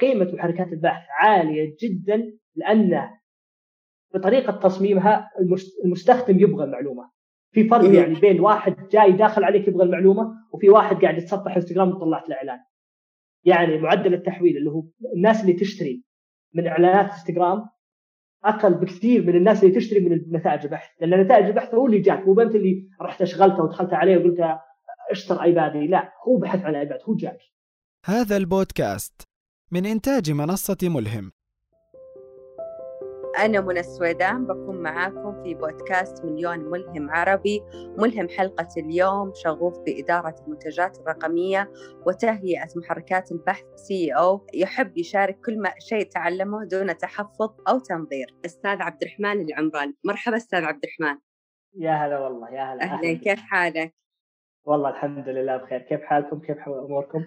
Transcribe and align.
قيمه 0.00 0.32
محركات 0.32 0.72
البحث 0.72 1.06
عالية 1.10 1.76
جدا 1.82 2.32
لأن 2.54 3.08
بطريقة 4.14 4.52
تصميمها 4.52 5.30
المستخدم 5.84 6.40
يبغى 6.40 6.64
المعلومة. 6.64 7.10
في 7.54 7.68
فرق 7.68 7.94
يعني 7.94 8.14
بين 8.14 8.40
واحد 8.40 8.88
جاي 8.88 9.12
داخل 9.12 9.44
عليك 9.44 9.68
يبغى 9.68 9.84
المعلومة 9.84 10.34
وفي 10.52 10.68
واحد 10.68 10.96
قاعد 10.96 11.18
يتصفح 11.18 11.56
انستغرام 11.56 11.88
وطلعت 11.88 12.28
له 12.28 12.36
إعلان. 12.36 12.58
يعني 13.44 13.78
معدل 13.78 14.14
التحويل 14.14 14.56
اللي 14.56 14.70
هو 14.70 14.84
الناس 15.16 15.40
اللي 15.40 15.52
تشتري 15.52 16.04
من 16.54 16.66
إعلانات 16.66 17.10
انستغرام 17.10 17.64
أقل 18.44 18.74
بكثير 18.74 19.26
من 19.26 19.36
الناس 19.36 19.64
اللي 19.64 19.74
تشتري 19.74 20.00
من 20.00 20.36
نتائج 20.36 20.64
البحث 20.64 20.90
لأن 21.00 21.20
نتائج 21.20 21.44
البحث 21.46 21.74
هو 21.74 21.86
اللي 21.86 21.98
جاك 21.98 22.26
مو 22.26 22.40
انت 22.40 22.54
اللي 22.54 22.88
رحت 23.02 23.22
أشغلته 23.22 23.62
ودخلت 23.62 23.92
عليه 23.92 24.16
وقلت 24.16 24.40
اشتر 25.10 25.42
إيبادي 25.42 25.86
لا 25.86 26.12
هو 26.28 26.36
بحث 26.36 26.64
عن 26.64 26.74
إيباد 26.74 27.00
هو 27.04 27.14
جاك. 27.14 27.38
هذا 28.06 28.36
البودكاست. 28.36 29.27
من 29.70 29.86
إنتاج 29.86 30.30
منصة 30.30 30.76
ملهم. 30.82 31.32
أنا 33.38 33.60
منى 33.60 33.80
السويدان 33.80 34.46
بكون 34.46 34.82
معاكم 34.82 35.42
في 35.42 35.54
بودكاست 35.54 36.24
مليون 36.24 36.58
ملهم 36.58 37.10
عربي. 37.10 37.62
ملهم 37.98 38.28
حلقة 38.28 38.68
اليوم 38.76 39.32
شغوف 39.34 39.78
بإدارة 39.78 40.34
المنتجات 40.46 40.98
الرقمية 40.98 41.70
وتهيئة 42.06 42.68
محركات 42.76 43.32
البحث 43.32 43.64
SEO 43.74 44.46
يحب 44.54 44.98
يشارك 44.98 45.40
كل 45.40 45.58
ما 45.62 45.72
شيء 45.78 46.02
تعلمه 46.02 46.64
دون 46.64 46.98
تحفظ 46.98 47.50
أو 47.68 47.78
تنظير. 47.78 48.34
أستاذ 48.44 48.82
عبد 48.82 49.02
الرحمن 49.02 49.40
العمران. 49.40 49.94
مرحبا 50.04 50.36
أستاذ 50.36 50.64
عبد 50.64 50.84
الرحمن. 50.84 51.18
يا 51.74 51.92
هلا 51.92 52.18
والله 52.18 52.50
يا 52.50 52.74
هلا 52.74 52.82
أهلا. 52.82 53.12
كيف 53.12 53.40
حالك؟ 53.40 53.94
والله 54.64 54.90
الحمد 54.90 55.28
لله 55.28 55.56
بخير. 55.56 55.78
كيف 55.78 56.00
حالكم؟ 56.00 56.40
كيف 56.40 56.58
أموركم؟ 56.68 57.24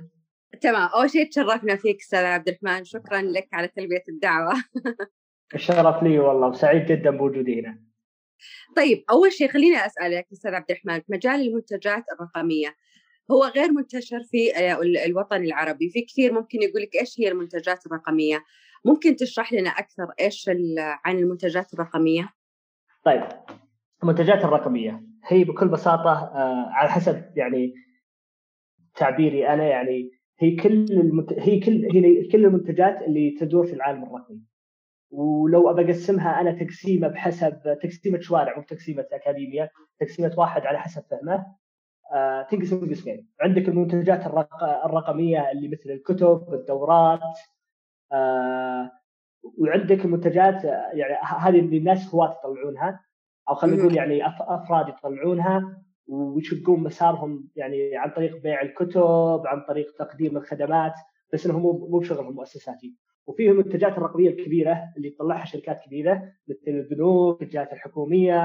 تمام. 0.61 0.89
أول 0.95 1.09
شيء 1.09 1.29
تشرفنا 1.29 1.75
فيك 1.75 1.99
أستاذ 1.99 2.23
عبد 2.23 2.47
الرحمن. 2.47 2.83
شكرا 2.83 3.21
لك 3.21 3.47
على 3.53 3.67
تلبية 3.67 4.03
الدعوة. 4.09 4.53
الشرف 5.55 6.03
لي 6.03 6.19
والله 6.19 6.47
وسعيد 6.47 6.85
جدا 6.85 7.09
بوجودي 7.09 7.61
هنا. 7.61 7.91
طيب 8.75 9.03
أول 9.09 9.31
شيء 9.31 9.47
خليني 9.47 9.85
اسالك 9.85 10.27
أستاذ 10.33 10.53
عبد 10.53 10.71
الرحمن 10.71 11.01
مجال 11.09 11.41
المنتجات 11.41 12.03
الرقمية 12.13 12.75
هو 13.31 13.43
غير 13.43 13.71
منتشر 13.71 14.23
في 14.23 14.55
آه، 14.55 14.79
الوطن 15.05 15.43
العربي 15.43 15.89
في 15.89 16.01
كثير 16.01 16.33
ممكن 16.33 16.61
يقول 16.61 16.81
لك 16.81 16.95
إيش 16.95 17.19
هي 17.19 17.27
المنتجات 17.27 17.85
الرقمية؟ 17.85 18.43
ممكن 18.85 19.15
تشرح 19.15 19.53
لنا 19.53 19.69
أكثر 19.69 20.07
إيش 20.19 20.49
عن 21.05 21.19
المنتجات 21.19 21.73
الرقمية؟ 21.73 22.29
طيب 23.05 23.23
المنتجات 24.03 24.45
الرقمية 24.45 25.03
هي 25.27 25.43
بكل 25.43 25.67
بساطة 25.67 26.11
آه، 26.11 26.69
على 26.69 26.89
حسب 26.89 27.31
يعني 27.35 27.73
تعبيري 28.95 29.47
أنا 29.47 29.63
يعني 29.63 30.20
هي 30.41 30.55
كل 30.55 30.85
المت... 30.91 31.33
هي 31.33 31.59
كل 31.59 31.87
هي 31.93 32.27
كل 32.27 32.45
المنتجات 32.45 33.01
اللي 33.01 33.31
تدور 33.39 33.67
في 33.67 33.73
العالم 33.73 34.03
الرقمي. 34.03 34.41
ولو 35.11 35.69
أبى 35.69 35.85
أقسمها 35.85 36.41
أنا 36.41 36.51
تقسيمة 36.51 37.07
بحسب 37.07 37.77
تقسيمة 37.81 38.19
شوارع 38.19 38.57
مو 38.57 38.63
تقسيمة 38.63 39.05
أكاديمية 39.11 39.71
تقسيمة 39.99 40.33
واحد 40.37 40.65
على 40.65 40.79
حسب 40.79 41.03
فهمه. 41.11 41.45
آه 42.13 42.41
تنقسم 42.41 42.89
قسمين. 42.89 43.27
عندك 43.41 43.69
المنتجات 43.69 44.25
الرق... 44.25 44.63
الرقمية 44.85 45.51
اللي 45.51 45.67
مثل 45.67 45.89
الكتب 45.89 46.53
الدورات 46.53 47.19
آه 48.11 48.91
وعندك 49.57 50.05
المنتجات 50.05 50.63
يعني 50.93 51.17
هذه 51.39 51.59
اللي 51.59 51.77
الناس 51.77 52.15
هواة 52.15 52.39
يطلعونها 52.39 52.99
أو 53.49 53.55
خلينا 53.55 53.77
نقول 53.77 53.95
يعني 53.95 54.27
أفراد 54.27 54.87
يطلعونها. 54.89 55.83
ويشقون 56.11 56.83
مسارهم 56.83 57.47
يعني 57.55 57.97
عن 57.97 58.09
طريق 58.09 58.37
بيع 58.37 58.61
الكتب 58.61 59.41
عن 59.45 59.61
طريق 59.67 59.91
تقديم 59.99 60.37
الخدمات 60.37 60.93
بس 61.33 61.45
إنهم 61.45 61.61
مو 61.61 61.99
بشغلهم 61.99 62.35
مؤسساتي 62.35 62.95
وفيه 63.27 63.51
المنتجات 63.51 63.97
الرقمية 63.97 64.29
الكبيرة 64.29 64.93
اللي 64.97 65.09
تطلعها 65.09 65.45
شركات 65.45 65.79
كبيرة 65.85 66.33
مثل 66.47 66.61
البنوك، 66.67 67.41
الجهات 67.41 67.73
الحكومية، 67.73 68.39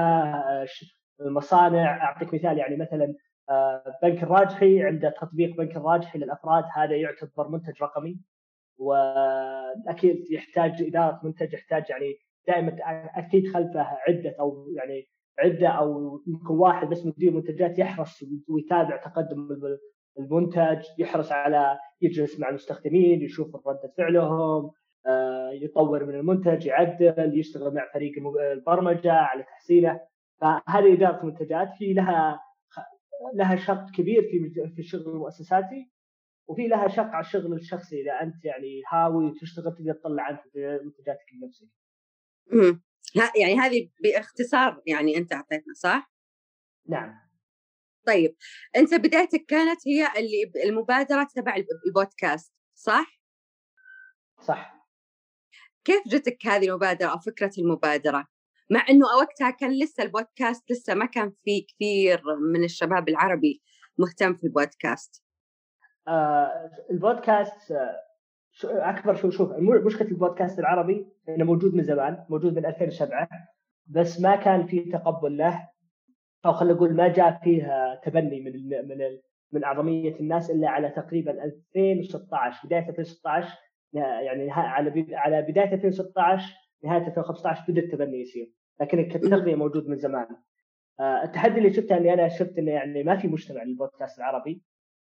المصانع، 1.21 2.03
أعطيك 2.03 2.33
مثال 2.33 2.57
يعني 2.57 2.77
مثلا 2.77 3.15
آه، 3.49 3.83
بنك 4.03 4.23
الراجحي 4.23 4.83
عنده 4.83 5.09
تطبيق 5.21 5.57
بنك 5.57 5.77
الراجحي 5.77 6.19
للأفراد 6.19 6.63
هذا 6.73 6.95
يعتبر 6.95 7.47
منتج 7.47 7.81
رقمي. 7.81 8.19
وأكيد 8.77 10.31
يحتاج 10.31 10.83
إدارة 10.83 11.19
منتج 11.23 11.53
يحتاج 11.53 11.89
يعني 11.89 12.15
دائما 12.47 12.77
أكيد 13.15 13.53
خلفه 13.53 13.81
عدة 14.07 14.35
أو 14.39 14.71
يعني 14.75 15.07
عدة 15.39 15.67
أو 15.67 16.21
يمكن 16.27 16.53
واحد 16.53 16.87
بس 16.89 17.05
مدير 17.05 17.31
منتجات 17.31 17.79
يحرص 17.79 18.23
ويتابع 18.47 18.97
تقدم 18.97 19.47
المنتج 20.19 20.85
يحرص 20.97 21.31
على 21.31 21.77
يجلس 22.01 22.39
مع 22.39 22.49
المستخدمين 22.49 23.21
يشوف 23.21 23.67
ردة 23.67 23.93
فعلهم 23.97 24.71
آه، 25.07 25.49
يطور 25.51 26.05
من 26.05 26.15
المنتج 26.15 26.65
يعدل 26.65 27.39
يشتغل 27.39 27.73
مع 27.73 27.91
فريق 27.93 28.13
البرمجة 28.53 29.11
على 29.11 29.43
تحسينه 29.43 29.99
فهذه 30.41 30.93
إدارة 30.93 31.21
المنتجات 31.21 31.67
في 31.77 31.93
لها 31.93 32.39
لها 33.33 33.55
شق 33.55 33.91
كبير 33.91 34.21
في 34.21 34.49
في 34.75 34.79
الشغل 34.79 35.09
المؤسساتي 35.11 35.91
وفي 36.47 36.67
لها 36.67 36.87
شق 36.87 37.03
على 37.03 37.25
الشغل 37.25 37.53
الشخصي 37.53 38.01
إذا 38.01 38.11
أنت 38.11 38.45
يعني 38.45 38.81
هاوي 38.91 39.25
وتشتغل 39.25 39.75
تقدر 39.75 39.93
تطلع 39.93 40.29
أنت 40.29 40.41
منتجاتك 40.55 41.25
لنفسك. 41.41 41.67
يعني 43.15 43.59
هذه 43.59 43.89
باختصار 44.03 44.81
يعني 44.85 45.17
أنت 45.17 45.33
أعطيتنا 45.33 45.73
صح؟ 45.73 46.11
نعم 46.89 47.27
طيب 48.07 48.35
أنت 48.75 48.93
بدايتك 48.93 49.45
كانت 49.47 49.87
هي 49.87 50.07
اللي 50.19 50.51
المبادرة 50.69 51.27
تبع 51.35 51.55
البودكاست 51.87 52.53
صح؟ 52.75 53.19
صح 54.41 54.77
كيف 55.85 56.07
جتك 56.07 56.47
هذه 56.47 56.67
المبادرة 56.67 57.07
أو 57.07 57.19
فكرة 57.19 57.51
المبادرة؟ 57.57 58.27
مع 58.69 58.85
إنه 58.89 59.05
وقتها 59.05 59.49
كان 59.49 59.79
لسه 59.79 60.03
البودكاست 60.03 60.71
لسه 60.71 60.93
ما 60.93 61.05
كان 61.05 61.33
في 61.43 61.61
كثير 61.61 62.21
من 62.53 62.63
الشباب 62.63 63.09
العربي 63.09 63.61
مهتم 63.97 64.35
في 64.35 64.43
البودكاست. 64.43 65.23
آه 66.07 66.71
البودكاست 66.91 67.71
آه 67.71 68.06
أكبر 68.65 69.15
شو 69.15 69.29
شوف 69.29 69.51
مشكله 69.85 70.07
البودكاست 70.07 70.59
العربي 70.59 71.07
إنه 71.29 71.45
موجود 71.45 71.75
من 71.75 71.83
زمان 71.83 72.25
موجود 72.29 72.55
من 72.55 72.65
2007 72.65 73.29
بس 73.87 74.21
ما 74.21 74.35
كان 74.35 74.67
في 74.67 74.79
تقبل 74.79 75.37
له 75.37 75.69
أو 76.45 76.53
خلينا 76.53 76.75
نقول 76.75 76.95
ما 76.95 77.07
جاء 77.07 77.39
فيها 77.43 78.01
تبني 78.03 78.41
من 78.41 78.53
من 78.87 79.17
من 79.51 79.63
أعظمية 79.63 80.19
الناس 80.19 80.51
إلا 80.51 80.69
على 80.69 80.89
تقريبا 80.89 81.43
2016 81.43 82.67
بداية 82.67 82.89
2016 82.89 83.57
يعني 83.93 84.51
على 84.51 85.05
على 85.13 85.41
بداية 85.41 85.73
2016 85.73 86.53
نهاية 86.83 87.07
2015 87.07 87.63
بدأ 87.67 87.81
التبني 87.81 88.21
يصير 88.21 88.51
لكن 88.81 88.99
التغذية 88.99 89.55
موجود 89.55 89.87
من 89.87 89.97
زمان. 89.97 90.27
آه، 90.99 91.23
التحدي 91.23 91.57
اللي 91.57 91.73
شفته 91.73 91.97
إني 91.97 92.13
أنا 92.13 92.27
شفت 92.27 92.57
إنه 92.57 92.71
يعني 92.71 93.03
ما 93.03 93.17
في 93.17 93.27
مجتمع 93.27 93.63
للبودكاست 93.63 94.17
العربي 94.17 94.61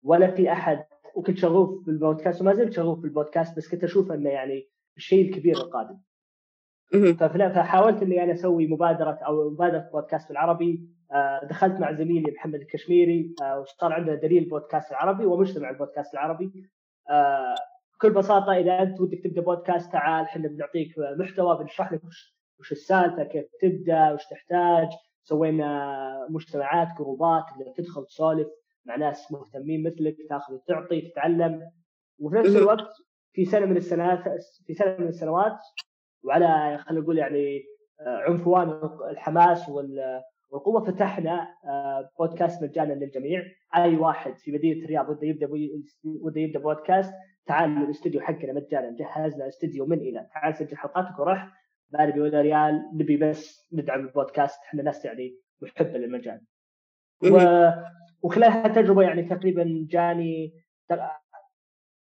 ولا 0.03 0.31
في 0.31 0.53
أحد 0.53 0.85
وكنت 1.15 1.39
شغوف 1.39 1.87
بالبودكاست 1.87 2.41
وما 2.41 2.55
زلت 2.55 2.73
شغوف 2.73 2.99
بالبودكاست 2.99 3.57
بس 3.57 3.69
كنت 3.69 3.85
أشوف 3.85 4.13
أنه 4.13 4.31
يعني 4.31 4.69
الشيء 4.97 5.29
الكبير 5.29 5.57
القادم. 5.57 5.99
فحاولت 7.55 8.03
إني 8.03 8.25
أنا 8.25 8.33
أسوي 8.33 8.67
مبادرة 8.67 9.19
أو 9.27 9.51
مبادرة 9.51 9.91
بودكاست 9.93 10.31
العربي 10.31 10.89
آه، 11.13 11.45
دخلت 11.45 11.81
مع 11.81 11.93
زميلي 11.93 12.33
محمد 12.33 12.55
الكشميري 12.55 13.35
آه، 13.43 13.61
وصار 13.61 13.93
عندنا 13.93 14.15
دليل 14.15 14.49
بودكاست 14.49 14.91
العربي 14.91 15.25
ومجتمع 15.25 15.71
البودكاست 15.71 16.15
العربي 16.15 16.71
آه، 17.11 17.55
بكل 17.95 18.13
بساطة 18.13 18.53
إذا 18.53 18.83
أنت 18.83 19.01
ودك 19.01 19.21
تبدأ 19.25 19.41
بودكاست 19.41 19.93
تعال 19.93 20.25
إحنا 20.25 20.49
بنعطيك 20.49 20.95
محتوى 20.99 21.59
بنشرح 21.59 21.93
لك 21.93 22.01
وش 22.61 22.73
السالفة 22.73 23.25
كيف 23.25 23.47
تبدأ 23.63 24.13
وش 24.13 24.27
تحتاج. 24.27 24.89
سوينا 25.23 26.27
مجتمعات 26.31 26.89
جروبات 26.99 27.45
تدخل 27.77 28.07
تسولف. 28.07 28.49
مع 28.85 28.97
ناس 28.97 29.33
مهتمين 29.33 29.87
مثلك 29.87 30.17
تاخذ 30.29 30.55
وتعطي 30.55 31.01
تتعلم. 31.01 31.71
وفي 32.19 32.37
نفس 32.37 32.57
الوقت 32.57 32.89
في 33.33 33.45
سنة 33.45 33.67
من 33.67 33.77
السنوات 33.77 34.25
في 34.67 34.75
سنة 34.75 34.97
من 34.99 35.09
السنوات 35.09 35.59
وعلى 36.25 36.79
خلينا 36.79 37.03
نقول 37.03 37.19
يعني 37.19 37.63
عنفوان 38.07 38.81
الحماس 39.11 39.69
وال 39.69 40.23
والقوة 40.51 40.85
فتحنا 40.85 41.55
آه، 41.65 42.11
بودكاست 42.19 42.63
مجانا 42.63 42.93
للجميع. 42.93 43.43
أي 43.77 43.97
واحد 43.97 44.39
في 44.39 44.53
مدينة 44.53 44.85
الرياض 44.85 45.09
وده 45.09 45.27
يبدأ 45.27 45.49
وده 46.05 46.41
يبدأ 46.41 46.59
بودكاست 46.59 47.13
تعال 47.47 47.71
للاستوديو 47.71 48.21
حقنا 48.21 48.53
مجانا 48.53 48.97
جهزنا 48.97 49.49
استوديو 49.49 49.87
من 49.87 49.99
إلى. 49.99 50.27
تعال 50.35 50.57
سجل 50.57 50.77
حلقاتك 50.77 51.19
وروح. 51.19 51.49
ما 51.93 52.07
نبي 52.07 52.21
ولا 52.21 52.41
ريال 52.41 52.91
نبي 52.95 53.17
بس 53.17 53.69
ندعم 53.73 54.01
البودكاست. 54.01 54.61
إحنا 54.63 54.83
ناس 54.83 55.05
يعني 55.05 55.37
محبة 55.63 55.99
للمجال. 55.99 56.41
و... 57.23 57.37
وخلال 58.23 58.51
هالتجربه 58.51 59.03
يعني 59.03 59.23
تقريبا 59.23 59.87
جاني 59.91 60.53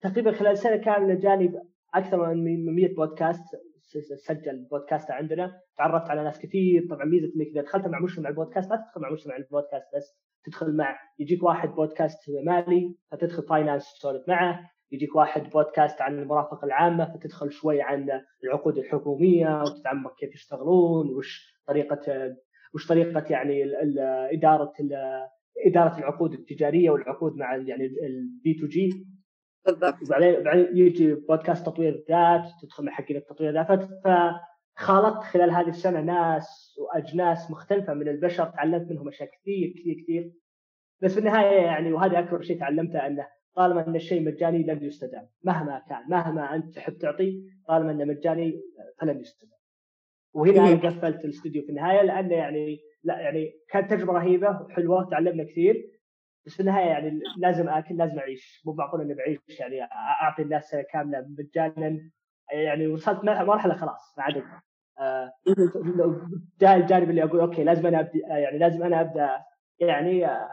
تقريبا 0.01 0.33
خلال 0.33 0.59
سنة 0.59 0.77
كاملة 0.77 1.15
جاني 1.15 1.53
أكثر 1.95 2.35
من 2.35 2.75
100 2.75 2.95
بودكاست 2.95 3.43
سجل 4.17 4.67
بودكاست 4.71 5.11
عندنا. 5.11 5.61
تعرفت 5.77 6.11
على 6.11 6.25
ناس 6.25 6.39
كثير. 6.39 6.87
طبعا 6.91 7.05
ميزة 7.05 7.27
إنك 7.37 7.47
إذا 7.47 7.63
دخلت 7.63 7.87
مع 7.87 8.01
مجتمع 8.01 8.29
البودكاست 8.29 8.71
لا 8.71 8.77
تدخل 8.77 9.01
مع 9.01 9.11
مجتمع 9.11 9.37
البودكاست 9.37 9.87
بس 9.97 10.19
تدخل 10.45 10.77
مع 10.77 10.99
يجيك 11.19 11.43
واحد 11.43 11.69
بودكاست 11.69 12.19
مالي 12.45 12.95
فتدخل 13.11 13.43
finance 13.43 13.95
تسولف 13.99 14.29
معه. 14.29 14.71
يجيك 14.93 15.17
واحد 15.17 15.51
بودكاست 15.51 16.01
عن 16.01 16.19
المرافقه 16.19 16.65
العامة 16.65 17.13
فتدخل 17.13 17.53
شوي 17.53 17.83
عن 17.83 18.09
العقود 18.45 18.79
الحكومية 18.79 19.63
وتتعمق 19.63 20.19
كيف 20.19 20.35
يشتغلون 20.35 21.11
وش 21.17 21.55
طريقة 21.67 22.35
وش 22.75 22.89
طريقة 22.89 23.25
يعني 23.31 23.65
إدارة 24.33 24.73
إدارة 25.67 25.99
العقود 25.99 26.33
التجارية 26.33 26.91
والعقود 26.91 27.37
مع 27.37 27.57
يعني 27.57 27.85
ال 27.85 28.20
B 28.20 28.55
to 28.61 28.67
G. 28.67 29.07
بالضبط. 29.67 29.95
وبعدين 30.07 30.43
بعدين 30.43 30.77
يجي 30.77 31.15
بودكاست 31.15 31.67
تطوير 31.67 32.05
ذات 32.11 32.51
تدخل 32.63 32.85
مع 32.85 32.93
حقين 32.93 33.17
التطوير 33.17 33.53
ذات 33.53 33.89
فخالطت 34.05 35.23
خلال 35.23 35.51
هذه 35.51 35.69
السنة 35.69 36.01
ناس 36.01 36.77
وأجناس 36.79 37.51
مختلفة 37.51 37.95
من 37.95 38.09
البشر 38.09 38.45
تعلمت 38.45 38.91
منهم 38.91 39.09
أشياء 39.09 39.31
كثير 39.31 39.75
كثير 39.79 40.03
كثير. 40.03 40.33
بس 41.03 41.13
في 41.13 41.19
النهاية 41.21 41.61
يعني 41.61 41.93
وهذا 41.93 42.19
أكبر 42.19 42.43
شيء 42.43 42.61
تعلمته 42.61 43.07
أنه 43.07 43.27
طالما 43.57 43.87
أن 43.87 43.97
الشيء 43.97 44.23
مجاني 44.27 44.63
لن 44.63 44.85
يستدام. 44.85 45.29
مهما 45.45 45.83
كان 45.89 46.03
مهما 46.09 46.55
أنت 46.55 46.75
تحب 46.75 46.99
تعطي 46.99 47.43
طالما 47.69 47.91
انه 47.91 48.05
مجاني 48.05 48.61
فلن 49.01 49.21
يستدام. 49.21 49.62
وهنا 50.35 50.69
أنا 50.73 50.89
قفلت 50.89 51.25
الاستوديو 51.25 51.63
في 51.63 51.69
النهاية 51.69 52.03
لأنه 52.03 52.35
يعني 52.35 52.81
لا 53.05 53.21
يعني 53.21 53.53
كانت 53.71 53.91
تجربة 53.91 54.13
رهيبة 54.13 54.61
وحلوه 54.63 55.11
تعلمنا 55.11 55.45
كثير 55.45 55.91
بس 56.47 56.55
في 56.55 56.61
النهاية 56.61 56.87
يعني 56.87 57.21
لازم 57.39 57.69
أكل 57.69 57.97
لازم 57.97 58.19
أعيش. 58.19 58.63
مو 58.67 58.73
معقول 58.73 59.01
إني 59.01 59.15
بعيش 59.15 59.61
يعني 59.61 59.83
أعطي 60.23 60.43
الناس 60.43 60.71
سنة 60.71 60.83
كاملة 60.83 61.27
مجانا 61.39 62.11
يعني 62.53 62.87
وصلت 62.87 63.25
مرحلة 63.25 63.75
خلاص 63.75 64.15
ما 64.19 64.25
عاد 64.25 64.43
آه 65.01 65.33
جاء 66.61 66.77
الجانب 66.77 67.11
اللي 67.11 67.25
أقول 67.25 67.41
أوكي 67.41 67.65
لازم 67.65 67.87
أنا 67.87 68.01
ابدا 68.01 68.19
يعني 68.29 68.59
لازم 68.59 68.83
أنا 68.83 69.01
أبدأ 69.01 69.43
يعني 69.79 70.27
آه 70.27 70.49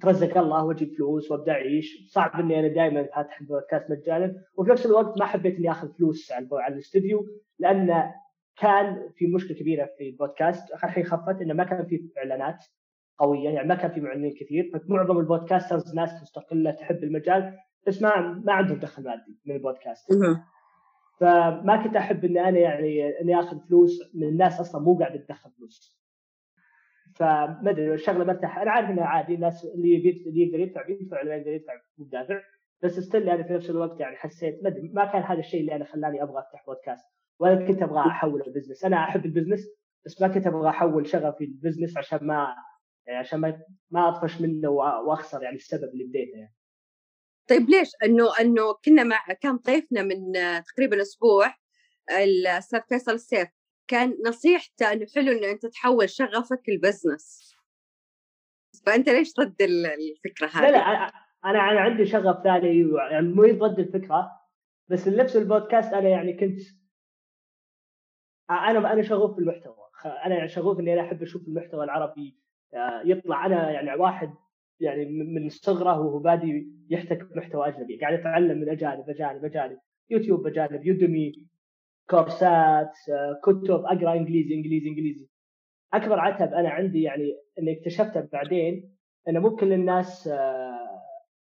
ترزق 0.00 0.38
الله 0.38 0.64
وأجيب 0.64 0.94
فلوس 0.96 1.30
وأبدأ 1.30 1.52
أعيش. 1.52 2.10
صعب 2.12 2.40
إني 2.40 2.60
أنا 2.60 2.68
دائما 2.68 3.08
فاتح 3.16 3.42
بودكاست 3.42 3.90
مجانا 3.90 4.34
وفي 4.56 4.70
نفس 4.70 4.86
الوقت 4.86 5.18
ما 5.18 5.26
حبيت 5.26 5.56
إني 5.58 5.70
آخذ 5.70 5.92
فلوس 5.92 6.32
على 6.32 6.74
الاستوديو 6.74 7.26
لأن 7.58 8.12
كان 8.58 9.10
في 9.16 9.26
مشكلة 9.26 9.56
كبيرة 9.58 9.90
في 9.98 10.08
البودكاست. 10.08 10.74
الحين 10.84 11.04
خفت 11.04 11.40
إنه 11.42 11.54
ما 11.54 11.64
كان 11.64 11.86
في 11.86 12.10
إعلانات 12.18 12.64
قوية 13.18 13.48
يعني 13.50 13.68
ما 13.68 13.74
كان 13.74 13.90
في 13.90 14.00
معلنين 14.00 14.34
كثير 14.40 14.70
فمعظم 14.74 15.18
البودكاسترز 15.18 15.94
ناس 15.94 16.22
مستقلة 16.22 16.70
تحب 16.70 17.04
المجال 17.04 17.58
بس 17.86 18.02
ما 18.02 18.20
ما 18.44 18.52
عندهم 18.52 18.78
دخل 18.78 19.04
مادي 19.04 19.38
من 19.46 19.54
البودكاست. 19.54 20.12
فما 21.20 21.82
كنت 21.84 21.96
أحب 21.96 22.24
إني 22.24 22.48
أنا 22.48 22.58
يعني 22.58 23.20
إني 23.20 23.40
آخذ 23.40 23.58
فلوس 23.68 24.14
من 24.14 24.28
الناس 24.28 24.60
أصلا 24.60 24.80
مو 24.82 24.98
قاعدة 24.98 25.16
تدخل 25.16 25.50
فلوس. 25.50 25.96
فما 27.14 27.70
أدري 27.70 27.94
الشغلة 27.94 28.24
مرتاح 28.24 28.58
أنا 28.58 28.70
عارف 28.70 28.90
إنها 28.90 29.04
عادي 29.04 29.34
الناس 29.34 29.64
اللي 29.64 29.96
اللي 30.26 30.42
يقدر 30.42 30.60
يدفع 30.60 30.82
بيدفع 30.86 31.20
اللي 31.20 31.30
ما 31.30 31.36
يقدر 31.36 31.52
يدفع 31.52 31.72
مو 31.98 32.04
دافع 32.04 32.40
بس 32.82 33.00
still 33.00 33.28
يعني 33.28 33.44
في 33.44 33.52
نفس 33.52 33.70
الوقت 33.70 34.00
يعني 34.00 34.16
حسيت 34.16 34.64
ما 34.64 34.74
ما 34.92 35.04
كان 35.04 35.22
هذا 35.22 35.38
الشيء 35.38 35.60
اللي 35.60 35.76
أنا 35.76 35.84
خلاني 35.84 36.22
أبغى 36.22 36.38
أفتح 36.38 36.64
بودكاست. 36.66 37.06
ولا 37.38 37.66
كنت 37.66 37.82
أبغى 37.82 38.00
أحول 38.00 38.42
ال 38.46 38.50
business 38.50 38.84
أنا 38.84 38.96
أحب 39.04 39.26
ال 39.26 39.31
business 39.31 39.68
بس 40.06 40.22
ما 40.22 40.28
كنت 40.28 40.46
أبغى 40.46 40.68
أحول 40.68 41.06
شغفي 41.06 41.44
ال 41.44 41.50
business 41.50 41.96
عشان 41.96 42.26
ما 42.26 42.54
يعني 43.06 43.18
عشان 43.18 43.40
ما 43.40 43.62
ما 43.90 44.08
أطفش 44.08 44.40
منه 44.40 44.68
وأخسر 44.70 45.42
يعني 45.42 45.56
السبب 45.56 45.88
اللي 45.92 46.04
بديته 46.04 46.36
يعني. 46.38 46.54
طيب 47.48 47.70
ليش؟ 47.70 47.88
إنه 48.04 48.24
إنه 48.40 48.74
كنا 48.84 49.04
مع 49.04 49.24
كان 49.40 49.56
ضيفنا 49.56 50.02
من 50.02 50.32
تقريبا 50.62 51.02
أسبوع 51.02 51.54
الاستاذ 52.10 52.80
فيصل 52.88 53.12
السيف 53.12 53.48
كان 53.88 54.16
نصيحته 54.26 54.92
إنه 54.92 55.06
حلو 55.14 55.32
إنه 55.32 55.50
أنت 55.50 55.66
تحول 55.66 56.10
شغفك 56.10 56.68
ال 56.68 56.78
business 56.78 57.54
فأنت 58.86 59.08
ليش 59.08 59.32
ضد 59.40 59.62
الفكرة 59.62 60.46
هذه؟ 60.46 60.62
لا 60.62 60.70
لا 60.70 60.78
أنا 61.44 61.58
أنا 61.70 61.80
عندي 61.80 62.06
شغف 62.06 62.42
ثاني 62.44 62.90
يعني 63.10 63.28
مو 63.28 63.42
ضد 63.42 63.78
الفكرة 63.78 64.30
بس 64.88 65.08
نفس 65.08 65.36
البودكاست 65.36 65.92
أنا 65.92 66.08
يعني 66.08 66.32
كنت 66.32 66.60
أنا 68.50 68.92
أنا 68.92 69.02
شغوف 69.02 69.36
بالمحتوى. 69.36 69.74
أنا 70.04 70.34
يعني 70.34 70.48
شغوف 70.48 70.80
إني 70.80 70.92
أنا 70.92 71.00
أحب 71.02 71.22
أشوف 71.22 71.48
المحتوى 71.48 71.84
العربي 71.84 72.36
آه، 72.74 73.02
يطلع. 73.04 73.46
أنا 73.46 73.70
يعني 73.70 74.00
واحد 74.00 74.30
يعني 74.80 75.04
من 75.04 75.48
صغره 75.48 76.00
وهو 76.00 76.18
بادي 76.18 76.68
يحتك 76.90 77.32
بمحتوى 77.32 77.68
أجنبي. 77.68 77.98
قاعد 78.00 78.18
يتعلم 78.18 78.58
من 78.58 78.68
أجانب 78.68 79.10
أجانب 79.10 79.44
أجانب. 79.44 79.78
يوتيوب 80.10 80.46
اجانب 80.46 80.86
Udemy 80.86 81.32
كورسات 82.10 82.92
آه، 83.12 83.40
كتب 83.44 83.70
أقرأ 83.84 84.12
إنجليزي 84.14 84.54
إنجليزي 84.54 84.88
إنجليزي. 84.88 85.28
أكبر 85.94 86.20
عتب 86.20 86.54
أنا 86.54 86.68
عندي 86.68 87.02
يعني 87.02 87.36
إني 87.58 87.78
اكتشفته 87.78 88.28
بعدين 88.32 88.96
إنه 89.28 89.40
مو 89.40 89.56
كل 89.56 89.72
الناس 89.72 90.28
آه، 90.28 91.02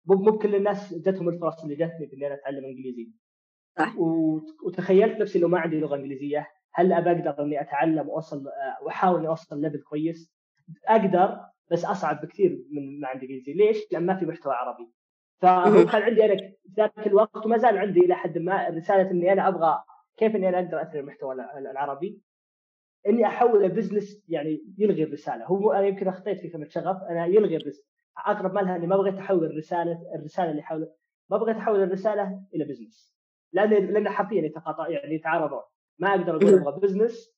مو 0.06 0.16
بكل 0.16 0.56
الناس 0.56 0.94
جتهم 0.94 1.30
الفرص 1.30 1.64
اللي 1.64 1.76
جتني 1.76 2.06
بإني 2.12 2.28
أنا 2.28 2.36
أتعلم 2.36 2.66
إنجليزي. 2.66 3.10
صح. 3.78 3.96
وتخيلت 4.66 5.20
نفسي 5.22 5.40
لو 5.40 5.48
ما 5.48 5.60
عندي 5.60 5.80
لغة 5.80 5.96
إنجليزية. 5.96 6.48
هل 6.78 6.94
أقدر 6.94 7.44
إني 7.44 7.62
أتعلم 7.62 8.10
وأوصل 8.10 8.44
واحاول 8.82 9.20
إني 9.20 9.28
أوصل 9.28 9.62
level 9.62 9.82
كويس؟ 9.82 10.34
أقدر 10.88 11.40
بس 11.72 11.86
أصعب 11.86 12.22
بكثير 12.22 12.66
من 12.72 13.00
ما 13.00 13.08
عندي 13.08 13.26
إنجليزي. 13.26 13.54
ليش؟ 13.54 13.78
لأن 13.92 14.06
ما 14.06 14.16
في 14.16 14.26
محتوى 14.26 14.54
عربي. 14.54 14.92
فهو 15.42 15.86
كان 15.86 16.02
عندي 16.02 16.26
أنا 16.26 16.54
ذاك 16.78 17.08
الوقت 17.08 17.46
وما 17.46 17.58
زال 17.58 17.78
عندي 17.78 18.00
إلى 18.00 18.16
حد 18.16 18.38
ما 18.38 18.68
رسالة 18.70 19.12
إني 19.12 19.34
أنا 19.34 19.48
أبغى 19.48 19.84
كيف 20.18 20.36
إني 20.36 20.50
أنا 20.50 20.60
أقدر 20.60 20.82
اثري 20.82 21.00
المحتوى 21.00 21.36
العربي. 21.58 22.22
إني 23.08 23.26
احوله 23.26 23.68
business 23.68 24.24
يعني 24.30 24.64
يلغي 24.78 25.04
الرسالة. 25.04 25.46
هو 25.46 25.72
أنا 25.72 25.88
يمكن 25.88 26.08
أخطيت 26.08 26.40
في 26.40 26.50
كلمة 26.50 26.68
شغف. 26.68 26.98
أنا 27.10 27.26
يلغي 27.26 27.56
الرساله 27.56 27.86
أقرب 28.18 28.54
ما 28.54 28.60
لها 28.60 28.76
إني 28.76 28.88
ما 28.88 28.98
بغيت 28.98 29.16
أحول 29.16 29.46
الرسالة 29.46 30.02
الرسالة 30.16 30.52
اللي 30.52 30.62
حول 30.62 30.88
ما 31.30 31.38
بغيت 31.38 31.58
أحول 31.58 31.84
الرسالة 31.84 32.42
إلى 32.54 32.66
business 32.66 33.16
لأن 33.54 33.70
لأن 33.70 34.10
حرفيا 34.10 34.42
يتقاطع 34.42 34.88
يعني 34.88 35.16
يتعارضون. 35.16 35.62
ما 36.00 36.10
أقدر 36.10 36.36
أقول 36.36 36.54
أبغى 36.54 36.80
business 36.80 37.36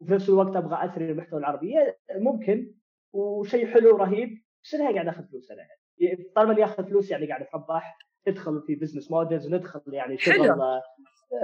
وفي 0.00 0.12
نفس 0.12 0.28
الوقت 0.28 0.56
أبغى 0.56 0.84
أثري 0.84 1.10
المحتوى 1.10 1.38
العربي. 1.38 1.74
ممكن 2.16 2.74
وشيء 3.12 3.66
حلو 3.66 3.96
رهيب 3.96 4.42
بس 4.64 4.74
أنا 4.74 4.92
قاعد 4.92 5.08
آخذ 5.08 5.24
فلوس 5.24 5.50
أنا. 5.50 5.62
يعني 5.98 6.30
طالما 6.36 6.52
اني 6.52 6.64
اخذ 6.64 6.84
فلوس 6.84 7.10
يعني 7.10 7.26
قاعد 7.26 7.42
اتربح 7.42 7.98
ندخل 8.28 8.62
في 8.66 8.74
business 8.74 9.10
models 9.10 9.46
وندخل 9.46 9.80
يعني 9.94 10.18
شغل. 10.18 10.50
آه، 10.50 10.82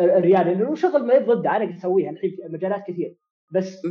ريادي 0.01 0.55
لأنه 0.55 0.75
شغل 0.75 1.07
ما 1.07 1.19
ضده 1.19 1.51
أنا 1.51 1.59
قاعد 1.59 1.75
أسويها 1.75 2.11
الحين 2.11 2.31
في 2.31 2.43
مجالات 2.49 2.87
كثير. 2.87 3.17
بس 3.55 3.87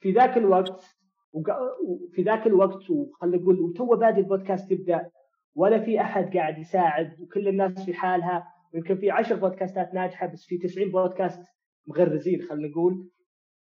في 0.00 0.12
ذاك 0.12 0.36
الوقت 0.36 0.84
وفي 1.32 2.22
ذاك 2.22 2.46
الوقت 2.46 2.90
وخلينا 2.90 3.42
نقول 3.42 3.60
وتو 3.60 3.96
بادي 3.96 4.20
البودكاست 4.20 4.70
يبدأ 4.70 5.10
ولا 5.54 5.80
في 5.80 6.00
أحد 6.00 6.36
قاعد 6.36 6.58
يساعد 6.58 7.20
وكل 7.20 7.48
الناس 7.48 7.84
في 7.84 7.94
حالها. 7.94 8.53
ويمكن 8.74 8.96
في 8.96 9.10
10 9.10 9.36
بودكاستات 9.36 9.94
ناجحة 9.94 10.26
بس 10.26 10.44
في 10.44 10.58
90 10.58 10.90
بودكاست 10.90 11.42
مغرزين 11.86 12.42
خلينا 12.42 12.68
نقول. 12.68 13.10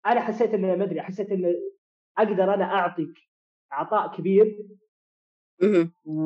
أنا 0.07 0.21
حسيت 0.21 0.55
إنه 0.55 0.75
ما 0.77 0.85
أدري 0.85 1.03
حسيت 1.03 1.31
إنه 1.31 1.49
أقدر 2.19 2.55
أنا 2.55 2.65
اعطيك 2.65 3.15
عطاء 3.73 4.17
كبير 4.17 4.59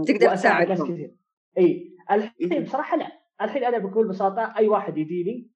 تقدر 0.06 0.34
تساعد 0.34 0.68
ناس 0.68 0.82
كثير. 0.82 1.16
إي. 1.58 1.96
الحين 2.10 2.62
بصراحة 2.62 2.96
لا. 2.96 3.22
الحين 3.42 3.64
أنا 3.64 3.78
بكل 3.78 4.08
بساطة 4.08 4.54
أي 4.58 4.68
واحد 4.68 4.98
يجيني 4.98 5.50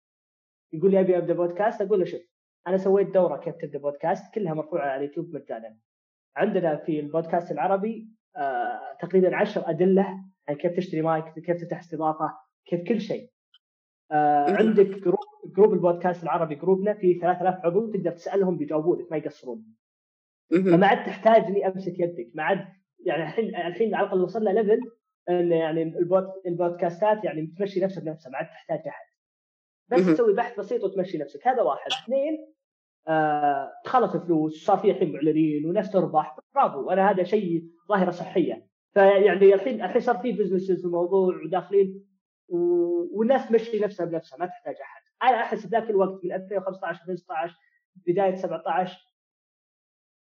يقول 0.73 0.91
لي 0.91 1.01
أبي 1.01 1.19
أبدأ 1.19 1.35
بودكاست 1.35 1.81
أقول 1.81 1.99
له 1.99 2.05
شوف 2.05 2.21
أنا 2.67 2.77
سويت 2.77 3.09
دورة 3.15 3.37
كيف 3.37 3.57
تبدأ 3.57 3.79
بودكاست 3.79 4.35
كلها 4.35 4.55
مرفوعة 4.55 4.87
على 4.87 4.97
اليوتيوب 4.97 5.35
مجانا 5.35 5.77
عندنا 6.37 6.77
في 6.77 7.01
البودكاست 7.01 7.53
العربي 7.53 8.09
آه 8.37 8.97
تقريبا 9.01 9.37
10 9.37 9.71
أدلة 9.71 10.25
عن 10.49 10.55
كيف 10.55 10.77
تشتري 10.77 11.03
مايك 11.03 11.25
كيف 11.25 11.63
تفتح 11.63 11.79
استضافة 11.79 12.46
كيف 12.67 12.89
كل 12.89 13.01
شيء. 13.01 13.31
آه 14.13 14.51
عندك 14.51 14.87
group 14.87 15.19
group 15.57 15.73
البودكاست 15.73 16.23
العربي 16.23 16.55
جروبنا 16.55 16.95
فيه 16.95 17.21
3000 17.21 17.65
عضو 17.65 17.93
تقدر 17.93 18.11
تسألهم 18.11 18.57
بيجاوبونك 18.57 19.11
ما 19.11 19.17
يقصرون. 19.17 19.65
فما 20.51 20.87
عاد 20.87 21.07
تحتاج 21.07 21.45
إني 21.45 21.67
أمسك 21.67 21.99
يدك. 21.99 22.31
ما 22.35 22.43
عاد 22.43 22.67
يعني 23.07 23.23
الحين 23.23 23.57
الحين 23.57 23.95
على 23.95 24.07
الأقل 24.07 24.23
وصلنا 24.23 24.51
level 24.51 24.81
إن 25.29 25.53
يعني 25.53 25.83
البود 25.83 26.27
البودكاستات 26.47 27.25
يعني 27.25 27.55
تمشي 27.59 27.81
نفسها 27.81 28.05
بنفسها 28.05 28.31
ما 28.31 28.39
عاد 28.39 28.47
تحتاج 28.47 28.79
أحد. 28.89 29.07
بس 29.89 30.07
تسوي 30.07 30.35
بحث 30.35 30.59
بسيط 30.59 30.85
وتمشي 30.85 31.19
نفسك. 31.19 31.49
هذا 31.49 31.63
واحد. 31.63 31.91
اثنين 32.05 32.53
آه 33.09 33.73
دخلت 33.85 34.17
فلوس 34.17 34.65
صار 34.65 34.79
في 34.79 34.91
الحين 34.91 35.13
معلنين 35.13 35.67
وناس 35.67 35.91
تربح 35.91 36.39
برأيي 36.55 36.91
أنا 36.91 37.11
هذا 37.11 37.23
شيء 37.23 37.65
ظاهرة 37.89 38.11
صحية. 38.11 38.67
فيعني 38.95 39.55
الحين 39.55 39.83
الحين 39.83 40.01
صار 40.01 40.19
في 40.19 40.33
business 40.33 40.81
في 40.81 40.85
الموضوع 40.85 41.37
وداخلين. 41.45 42.16
والناس 42.49 43.49
تمشي 43.49 43.81
نفسها 43.81 44.07
بنفسها 44.07 44.39
ما 44.39 44.47
تحتاج 44.47 44.75
أحد. 44.83 45.03
أنا 45.23 45.41
أحس 45.43 45.67
ذاك 45.67 45.91
الوقت 45.91 46.25
من 46.25 46.33
2015 46.33 47.01
2016 47.03 47.57
بداية 48.07 48.35
17 48.35 49.07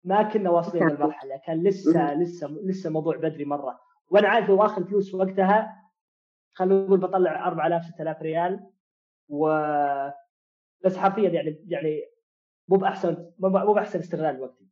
ما 0.03 0.23
كنا 0.23 0.49
واصلين 0.49 0.87
للمرحلة. 0.87 1.37
كان 1.37 1.63
لسه 1.63 2.13
لسه 2.13 2.47
لسه 2.47 2.89
موضوع 2.89 3.17
بدري 3.17 3.45
مرة. 3.45 3.79
وأنا 4.09 4.27
عارف 4.27 4.49
لو 4.49 4.65
آخذ 4.65 4.87
فلوس 4.87 5.13
وقتها 5.13 5.75
خلينا 6.53 6.85
نقول 6.85 6.99
بطلع 6.99 7.47
4000 7.47 7.85
6000 7.85 8.21
ريال 8.21 8.69
و 9.29 9.47
بس 10.85 10.97
حرفيا 10.97 11.29
يعني 11.29 11.65
يعني 11.67 12.01
مو 12.67 12.77
بأحسن 12.77 13.31
مو 13.39 13.73
بأحسن 13.73 13.99
استغلال 13.99 14.41
وقتي. 14.41 14.69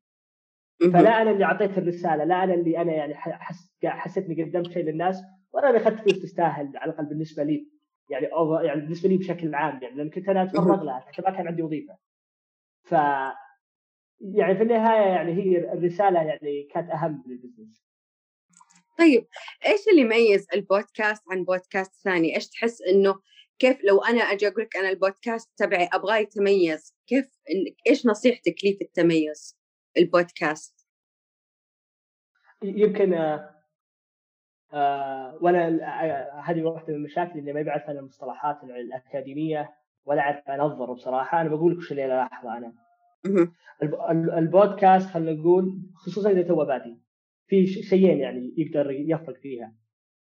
فلا 0.93 1.21
أنا 1.21 1.31
اللي 1.31 1.45
أعطيت 1.45 1.77
الرسالة 1.77 2.23
لا 2.23 2.43
أنا 2.43 2.53
اللي 2.53 2.81
أنا 2.81 2.93
يعني 2.93 3.15
حس... 3.15 3.77
حسيتني 3.85 4.43
قدمت 4.43 4.71
شيء 4.71 4.83
للناس 4.85 5.23
ولا 5.53 5.69
أنا 5.69 5.77
أخذت 5.77 6.01
فلوس 6.01 6.21
تستاهل 6.21 6.77
على 6.77 6.91
الأقل 6.91 7.05
بالنسبة 7.05 7.43
لي 7.43 7.67
يعني 8.09 8.27
أو 8.27 8.55
يعني 8.55 8.81
بالنسبة 8.81 9.09
لي 9.09 9.17
بشكل 9.17 9.55
عام 9.55 9.79
يعني 9.83 9.95
لأن 9.95 10.09
كنت 10.09 10.29
أنا 10.29 10.43
أتفرغ 10.43 10.83
لها 10.83 10.99
حتى 10.99 11.21
ما 11.21 11.29
كان 11.29 11.47
عندي 11.47 11.61
وظيفة 11.61 11.97
ف 12.83 12.91
يعني 14.21 14.55
في 14.55 14.63
النهاية 14.63 15.07
يعني 15.07 15.33
هي 15.33 15.73
الرسالة 15.73 16.21
يعني 16.21 16.63
كانت 16.63 16.89
أهم 16.89 17.23
لل 17.27 17.39
business 17.39 17.87
طيب 18.97 19.27
إيش 19.65 19.87
اللي 19.91 20.01
يميز 20.01 20.47
البودكاست 20.53 21.23
عن 21.31 21.43
بودكاست 21.43 21.93
ثاني؟ 22.03 22.35
إيش 22.35 22.49
تحس 22.49 22.81
إنه 22.81 23.19
كيف 23.59 23.83
لو 23.83 23.97
أنا 24.03 24.21
أجي 24.21 24.47
أقول 24.47 24.63
لك 24.63 24.77
أنا 24.77 24.89
البودكاست 24.89 25.49
تبعي 25.57 25.89
أبغاه 25.93 26.17
يتميز، 26.17 26.95
كيف 27.07 27.25
إيش 27.87 28.05
نصيحتك 28.05 28.55
لي 28.63 28.73
في 28.73 28.83
التميز 28.83 29.57
البودكاست؟ 29.97 30.87
يمكن 32.63 33.13
آه 34.77 35.37
وأنا 35.41 35.67
آه 35.67 36.41
هذه 36.41 36.63
واحدة 36.63 36.87
من 36.93 36.95
المشاكل 36.95 37.39
اني 37.39 37.53
ما 37.53 37.61
بعرف 37.61 37.89
أنا 37.89 37.99
المصطلحات 37.99 38.63
الأكاديمية 38.63 39.69
ولا 40.05 40.21
أعرف 40.21 40.49
انظر 40.49 40.93
بصراحة. 40.93 41.41
أنا 41.41 41.49
بقول 41.49 41.71
لك 41.71 41.77
وش 41.77 41.91
اللي 41.91 42.05
الاحظه 42.05 42.57
أنا. 42.57 42.73
البودكاست 44.37 45.09
خلينا 45.09 45.41
نقول 45.41 45.77
خصوصا 45.95 46.29
إذا 46.31 46.41
تو 46.41 46.65
بادي. 46.65 46.97
في 47.47 47.67
شيئين 47.67 48.19
يعني 48.19 48.53
يقدر 48.57 48.91
يفرق 48.91 49.37
فيها. 49.37 49.73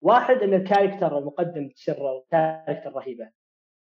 واحد 0.01 0.37
إن 0.37 0.55
ال 0.55 0.61
character 0.61 1.19
المقدم 1.19 1.69
تصير 1.69 1.97
character 2.31 2.93
رهيبة. 2.93 3.25
يا 3.25 3.33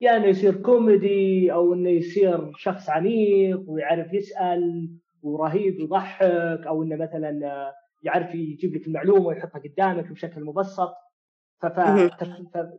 يعني 0.01 0.17
إنه 0.17 0.27
يصير 0.27 0.61
كوميدي 0.61 1.53
أو 1.53 1.73
إنه 1.73 1.89
يصير 1.89 2.51
شخص 2.57 2.89
عميق 2.89 3.63
ويعرف 3.67 4.13
يسأل 4.13 4.89
ورهيب 5.21 5.79
يضحك 5.79 6.67
أو 6.67 6.83
إنه 6.83 6.95
مثلا 6.95 7.73
يعرف 8.03 8.35
يجيب 8.35 8.75
لك 8.75 8.87
المعلومة 8.87 9.27
ويحطها 9.27 9.59
قدامك 9.59 10.11
بشكل 10.11 10.43
مبسط. 10.43 10.93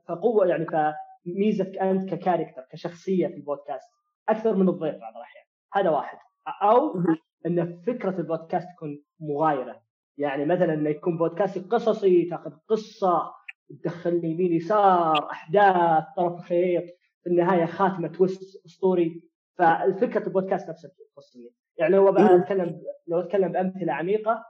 فقوة 0.09 0.47
يعني 0.47 0.67
فميزتك 0.67 1.79
أنت 1.79 2.15
ككاركتر 2.15 2.63
كشخصية 2.71 3.27
في 3.27 3.35
البودكاست 3.35 3.89
أكثر 4.29 4.55
من 4.55 4.69
الضيف 4.69 4.95
بعض 4.95 5.17
الأحيان. 5.17 5.45
هذا 5.73 5.91
واحد. 5.91 6.19
أو 6.63 7.03
أن 7.47 7.83
فكرة 7.87 8.19
البودكاست 8.19 8.69
تكون 8.77 9.03
مغايرة. 9.21 9.83
يعني 10.19 10.45
مثلا 10.45 10.75
أنه 10.75 10.91
يكون 10.91 11.19
بودكاست 11.19 11.59
قصصي 11.59 12.25
تأخذ 12.25 12.53
قصة 12.69 13.35
تدخل 13.69 14.25
يمين 14.25 14.53
يسار 14.53 15.31
أحداث 15.31 16.05
طرف 16.17 16.41
خيط 16.41 16.85
في 17.23 17.31
النهاية 17.31 17.65
خاتمة 17.65 18.09
تويست 18.09 18.67
أسطوري. 18.67 19.23
فالفكرة 19.59 20.27
البودكاست 20.27 20.69
نفسها 20.69 20.91
تخصني. 21.15 21.51
يعني 21.77 21.95
لو 21.95 22.09
أتكلم 22.09 22.83
لو 23.07 23.21
أتكلم 23.21 23.53
بأمثلة 23.53 23.93
عميقة 23.93 24.45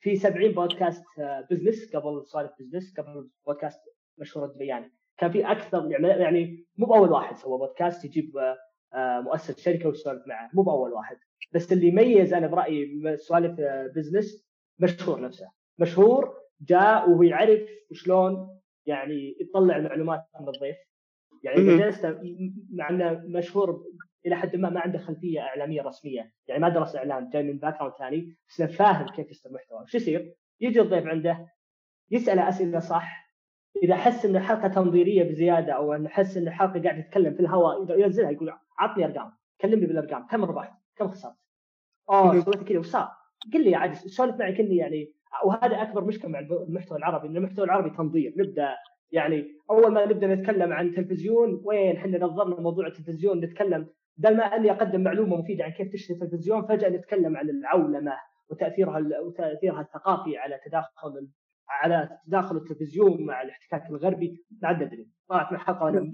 في 0.00 0.16
70 0.16 0.52
بودكاست 0.52 1.04
business 1.50 1.96
قبل 1.96 2.26
سوالف 2.26 2.50
بزنس 2.60 2.94
قبل 2.98 3.28
بودكاست 3.46 3.80
مشهور 4.18 4.46
الدبياني 4.46 4.92
كان 5.18 5.30
في 5.30 5.50
أكثر 5.52 5.90
يعني 5.90 6.08
يعني 6.08 6.66
مو 6.76 6.86
بأول 6.86 7.10
واحد 7.10 7.36
سوى 7.36 7.58
بودكاست 7.58 8.04
يجيب 8.04 8.36
آه، 8.94 9.20
مؤسس 9.20 9.60
شركة 9.60 9.88
ويسولف 9.88 10.26
معه 10.26 10.50
مو 10.54 10.62
بأول 10.62 10.92
واحد. 10.92 11.16
بس 11.54 11.72
اللي 11.72 11.86
يميز 11.86 12.34
أنا 12.34 12.46
برأيي 12.46 13.16
سوالف 13.16 13.60
بزنس 13.96 14.48
مشهور 14.78 15.20
نفسه. 15.20 15.50
مشهور 15.78 16.34
جاء 16.60 17.10
وهو 17.10 17.22
يعرف 17.22 17.60
شلون 17.92 18.60
يعني 18.86 19.36
يطلع 19.40 19.76
المعلومات 19.76 20.24
من 20.40 20.48
الضيف. 20.48 20.76
يعني 21.42 21.78
جلست 21.78 22.18
مع 22.70 22.90
إنه 22.90 23.22
مشهور 23.26 23.84
إلى 24.26 24.36
حد 24.36 24.56
ما 24.56 24.70
ما 24.70 24.80
عنده 24.80 24.98
خلفية 24.98 25.40
إعلامية 25.40 25.82
رسمية. 25.82 26.32
يعني 26.48 26.60
ما 26.60 26.68
درس 26.68 26.96
إعلام 26.96 27.30
جاي 27.30 27.42
من 27.42 27.58
background 27.58 27.94
ثاني 27.98 28.36
بس 28.48 28.62
فاهم 28.62 29.06
كيف 29.06 29.30
يصير 29.30 29.52
محتوى 29.52 29.84
شو 29.86 29.96
يصير؟ 29.96 30.34
يجي 30.60 30.80
الضيف 30.80 31.06
عنده 31.06 31.46
يساله 32.10 32.48
أسئلة 32.48 32.78
صح. 32.78 33.30
إذا 33.82 33.96
حس 33.96 34.24
إن 34.24 34.36
الحلقة 34.36 34.68
تنظيرية 34.68 35.22
بزيادة 35.22 35.72
أو 35.72 35.92
انه 35.94 36.08
حس 36.08 36.36
إن 36.36 36.48
الحلقة 36.48 36.82
قاعد 36.82 36.98
يتكلم 36.98 37.34
في 37.34 37.40
الهواء 37.40 38.00
ينزلها 38.00 38.30
يقول 38.30 38.52
عطني 38.78 39.04
أرقام. 39.04 39.32
كلمني 39.60 39.86
بالأرقام. 39.86 40.26
كم 40.26 40.44
ربحت؟ 40.44 40.72
كم 40.96 41.08
خسرت؟ 41.08 41.34
اوه 42.10 42.40
سويت 42.40 42.62
كذا 42.62 42.78
وش 42.78 42.86
صار؟ 42.86 43.08
قل 43.54 43.64
لي 43.64 43.74
عادي 43.74 43.94
سولف 43.94 44.36
معي 44.36 44.56
كني 44.56 44.76
يعني. 44.76 45.12
وهذا 45.44 45.82
أكبر 45.82 46.04
مشكلة 46.04 46.30
مع 46.30 46.38
المحتوى 46.38 46.98
العربي 46.98 47.28
إن 47.28 47.36
المحتوى 47.36 47.64
العربي 47.64 47.96
تنظير. 47.96 48.34
نبدأ 48.36 48.76
يعني 49.12 49.44
أول 49.70 49.92
ما 49.92 50.06
نبدأ 50.06 50.34
نتكلم 50.34 50.72
عن 50.72 50.94
تلفزيون 50.94 51.62
وين؟ 51.64 51.96
إحنا 51.96 52.18
نظرنا 52.18 52.60
موضوع 52.60 52.86
التلفزيون 52.86 53.40
نتكلم 53.40 53.88
بدل 54.20 54.36
ما 54.36 54.44
اني 54.44 54.70
اقدم 54.70 55.00
معلومة 55.00 55.36
مفيدة 55.36 55.64
عن 55.64 55.70
كيف 55.70 55.92
تشتري 55.92 56.18
تلفزيون 56.18 56.66
فجأة 56.66 56.88
نتكلم 56.88 57.36
عن 57.36 57.50
العولمة 57.50 58.12
وتأثيرها 58.50 59.20
وتأثيرها 59.20 59.80
الثقافي 59.80 60.36
على 60.38 60.60
تداخل 60.66 61.28
على 61.68 62.18
تداخل 62.26 62.56
التلفزيون 62.56 63.26
مع 63.26 63.42
الاحتكاك 63.42 63.90
الغربي. 63.90 64.44
ما 64.62 64.68
عاد 64.68 64.82
ندري. 64.82 65.08
طلعت 65.28 65.52
من 65.52 65.58
حلقه 65.58 66.10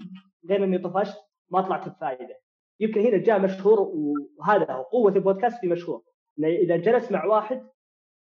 غير 0.49 0.63
إني 0.63 0.77
طفشت 0.77 1.17
ما 1.51 1.61
طلعت 1.61 1.89
بفائده 1.89 2.39
يمكن 2.79 3.01
هنا 3.01 3.17
جاء 3.17 3.39
مشهور 3.39 3.79
وهذا 3.79 4.73
هو 4.73 4.83
قوة 4.83 5.15
البودكاست 5.15 5.59
في 5.61 5.67
مشهور. 5.67 6.03
إذا 6.39 6.77
جلس 6.77 7.11
مع 7.11 7.25
واحد 7.25 7.67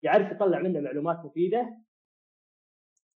يعرف 0.02 0.32
يطلع 0.32 0.58
منه 0.58 0.80
معلومات 0.80 1.24
مفيدة 1.24 1.78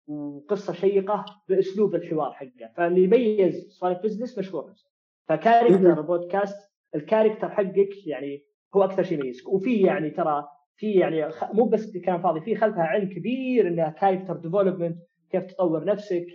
وقصة 0.06 0.72
شيقة 0.72 1.24
بأسلوب 1.48 1.94
الحوار 1.94 2.32
حقه. 2.32 2.72
فاللي 2.76 3.04
يميز 3.04 3.68
سوالف 3.68 4.02
بزنس 4.02 4.38
مشهور 4.38 4.70
نفسه 4.70 4.87
ف 5.28 5.35
character 5.35 6.00
بودكاست 6.00 6.72
ال 6.94 7.00
character 7.00 7.50
حقك 7.50 8.06
يعني 8.06 8.44
هو 8.76 8.84
أكثر 8.84 9.02
شيء 9.02 9.18
يميزك. 9.20 9.48
وفي 9.48 9.80
يعني 9.80 10.10
ترى 10.10 10.44
في 10.76 10.92
يعني 10.92 11.30
مو 11.52 11.64
بس 11.64 11.96
كلام 11.96 12.22
فاضي 12.22 12.40
في 12.40 12.56
خلفها 12.56 12.82
علم 12.82 13.08
كبير 13.08 13.68
إنها 13.68 13.88
character 13.90 14.36
development 14.36 14.98
كيف 15.30 15.44
تطور 15.44 15.84
نفسك 15.84 16.26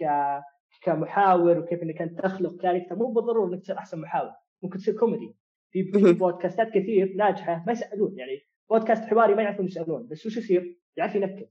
كمحاور 0.81 1.59
وكيف 1.59 1.83
إنك 1.83 2.01
أنت 2.01 2.19
تخلق 2.19 2.61
character 2.61 2.95
مو 2.95 3.11
بالضرورة 3.11 3.53
إنك 3.53 3.61
تصير 3.61 3.77
أحسن 3.77 4.01
محاور 4.01 4.31
ممكن 4.63 4.79
تصير 4.79 4.93
كوميدي 4.99 5.35
في 5.71 6.13
بودكاستات 6.13 6.69
كثير 6.69 7.13
ناجحة 7.15 7.63
ما 7.67 7.71
يسألون 7.71 8.17
يعني 8.17 8.39
بودكاست 8.69 9.03
حواري 9.03 9.35
ما 9.35 9.43
يعرفون 9.43 9.65
يسألون 9.65 10.07
بس 10.07 10.25
وش 10.25 10.37
يصير؟ 10.37 10.79
يعرف 10.97 11.15
ينكت 11.15 11.49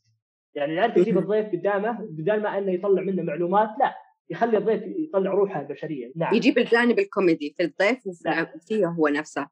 يعني 0.55 0.75
يعرف 0.75 0.97
يجيب 0.97 1.19
الضيف 1.19 1.47
قدامه 1.53 1.99
بدل 2.11 2.43
ما 2.43 2.59
إنه 2.59 2.73
يطلع 2.73 3.03
منه 3.03 3.23
معلومات 3.23 3.69
لا. 3.81 3.95
يخلي 4.31 4.59
الضيف 4.59 4.83
يطلع 4.87 5.31
روحه 5.31 5.61
البشرية. 5.61 6.13
نعم. 6.17 6.35
يجيب 6.35 6.59
الجانب 6.59 6.99
الكوميدي 6.99 7.55
في 7.57 7.63
الضيف 7.63 7.99
وفيه 8.57 8.83
نعم. 8.83 8.95
هو 8.95 9.09
نفسه. 9.09 9.49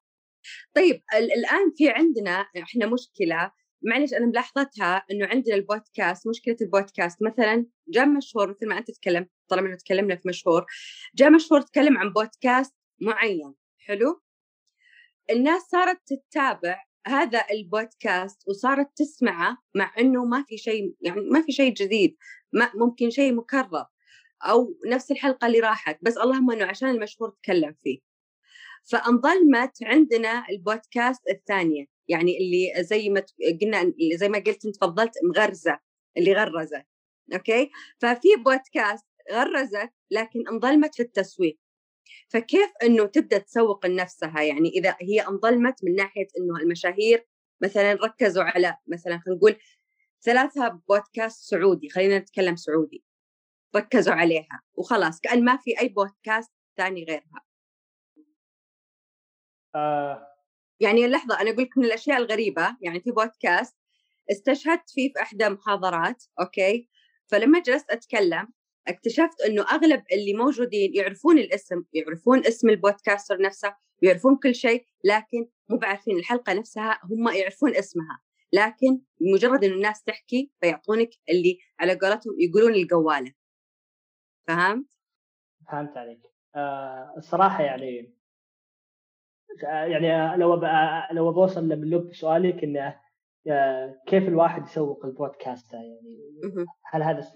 طيب 0.75 1.03
الآن 1.15 1.73
في 1.77 1.91
عندنا 1.91 2.47
إحنا 2.63 2.87
مشكلة. 2.87 3.53
معلش 3.83 4.15
أنا 4.15 4.27
ملاحظتها 4.27 5.05
إنه 5.11 5.27
عندنا 5.27 5.55
البودكاست 5.55 6.29
مشكلة 6.29 6.57
البودكاست. 6.61 7.23
مثلا 7.23 7.67
جاء 7.89 8.07
مشهور 8.07 8.51
مثل 8.51 8.69
ما 8.69 8.79
أنت 8.79 8.91
تكلمت 8.91 9.31
طالما 9.49 9.69
إنه 9.69 9.77
تكلمنا 9.77 10.17
في 10.17 10.29
مشهور 10.29 10.67
جاء 11.15 11.31
مشهور 11.31 11.61
تكلم 11.61 11.99
عن 11.99 12.13
بودكاست 12.13 12.75
معين. 13.01 13.55
حلو؟ 13.79 14.21
الناس 15.31 15.63
صارت 15.63 15.99
تتابع 16.07 16.85
هذا 17.07 17.45
البودكاست 17.51 18.49
وصارت 18.49 18.89
تسمعه 18.97 19.59
مع 19.75 19.93
إنه 19.99 20.25
ما 20.25 20.45
في 20.49 20.57
شيء 20.57 20.95
يعني 21.01 21.21
ما 21.21 21.43
في 21.43 21.53
شيء 21.53 21.73
جديد 21.73 22.17
ما 22.53 22.71
ممكن 22.75 23.11
شيء 23.11 23.35
مكرر. 23.35 23.87
أو 24.43 24.77
نفس 24.87 25.11
الحلقة 25.11 25.47
اللي 25.47 25.61
راحت 25.61 25.99
بس 26.03 26.19
اللهم 26.19 26.51
إنه 26.51 26.65
عشان 26.65 26.89
المشهور 26.89 27.31
تكلم 27.31 27.75
فيه. 27.83 27.99
فانظلمت 28.85 29.83
عندنا 29.83 30.45
البودكاست 30.51 31.29
الثانية 31.31 31.85
يعني 32.09 32.39
اللي 32.39 32.85
زي 32.85 33.09
ما 33.09 33.23
قلنا 33.63 33.93
زي 34.15 34.29
ما 34.29 34.39
قلت 34.39 34.65
انت 34.67 34.77
تفضلت 34.77 35.13
مغرزة 35.25 35.79
اللي 36.17 36.33
غرزت 36.33 36.87
أوكي؟ 37.35 37.71
ففي 37.99 38.29
بودكاست 38.45 39.07
غرزت 39.33 39.91
لكن 40.11 40.49
انظلمت 40.49 40.95
في 40.95 41.03
التسويق. 41.03 41.59
فكيف 42.29 42.71
إنه 42.83 43.07
تبدأ 43.07 43.39
تسوق 43.39 43.87
لنفسها؟ 43.87 44.43
يعني 44.43 44.69
إذا 44.69 44.97
هي 45.01 45.21
انظلمت 45.21 45.85
من 45.85 45.95
ناحية 45.95 46.27
إنه 46.39 46.61
المشاهير 46.63 47.27
مثلا 47.63 47.93
ركزوا 47.93 48.43
على 48.45 48.77
مثلا 48.87 49.19
خلينا 49.19 49.39
نقول 49.39 49.57
ثلاثة 50.23 50.69
بودكاست 50.69 51.51
سعودي 51.51 51.89
خلينا 51.89 52.19
نتكلم 52.19 52.57
سعودي. 52.57 53.05
ركزوا 53.77 54.15
عليها 54.15 54.63
وخلاص 54.75 55.21
كأن 55.21 55.45
ما 55.45 55.57
في 55.57 55.81
أي 55.81 55.89
بودكاست 55.89 56.53
ثاني 56.77 57.05
غيرها. 57.05 57.45
آه. 59.75 60.27
يعني 60.81 61.09
لحظة 61.09 61.41
أنا 61.41 61.51
أقول 61.51 61.63
لك 61.63 61.79
من 61.79 61.85
الأشياء 61.85 62.19
الغريبة 62.19 62.77
يعني 62.81 63.01
في 63.01 63.11
بودكاست 63.11 63.77
استشهدت 64.31 64.91
فيه 64.91 65.13
في 65.13 65.23
إحدى 65.23 65.49
محاضرات 65.49 66.25
أوكي؟ 66.41 66.89
فلما 67.27 67.59
جلست 67.59 67.91
أتكلم 67.91 68.49
اكتشفت 68.89 69.41
إنه 69.41 69.63
أغلب 69.63 70.03
اللي 70.13 70.35
موجودين 70.35 70.95
يعرفون 70.95 71.39
الاسم 71.39 71.85
يعرفون 71.93 72.47
اسم 72.47 72.69
البودكاستر 72.69 73.41
نفسه 73.41 73.75
ويعرفون 74.03 74.37
كل 74.37 74.55
شيء 74.55 74.87
لكن 75.05 75.49
مو 75.69 75.77
بعارفين 75.77 76.19
الحلقة 76.19 76.53
نفسها 76.53 77.01
هم 77.05 77.29
يعرفون 77.29 77.77
اسمها. 77.77 78.21
لكن 78.53 79.01
مجرد 79.21 79.65
إنه 79.65 79.75
الناس 79.75 80.03
تحكي 80.03 80.51
فيعطونك 80.61 81.11
اللي 81.31 81.59
على 81.81 81.95
قولتهم 81.95 82.35
يقولون 82.39 82.75
القواله 82.75 83.33
فهمت؟ 84.47 84.87
فهمت 85.69 85.97
عليك. 85.97 86.21
آه 86.55 87.15
الصراحة 87.17 87.63
يعني 87.63 88.15
يعني 89.63 90.37
لو 90.37 90.61
لو 91.13 91.33
بوصل 91.33 91.69
للب 91.69 92.13
سؤالك 92.13 92.65
انه 92.65 93.01
آه، 93.49 94.01
كيف 94.07 94.29
الواحد 94.29 94.63
يسوق 94.63 95.05
البودكاست 95.07 95.73
يعني؟ 95.73 96.01
هل 96.85 97.03
هذا 97.03 97.33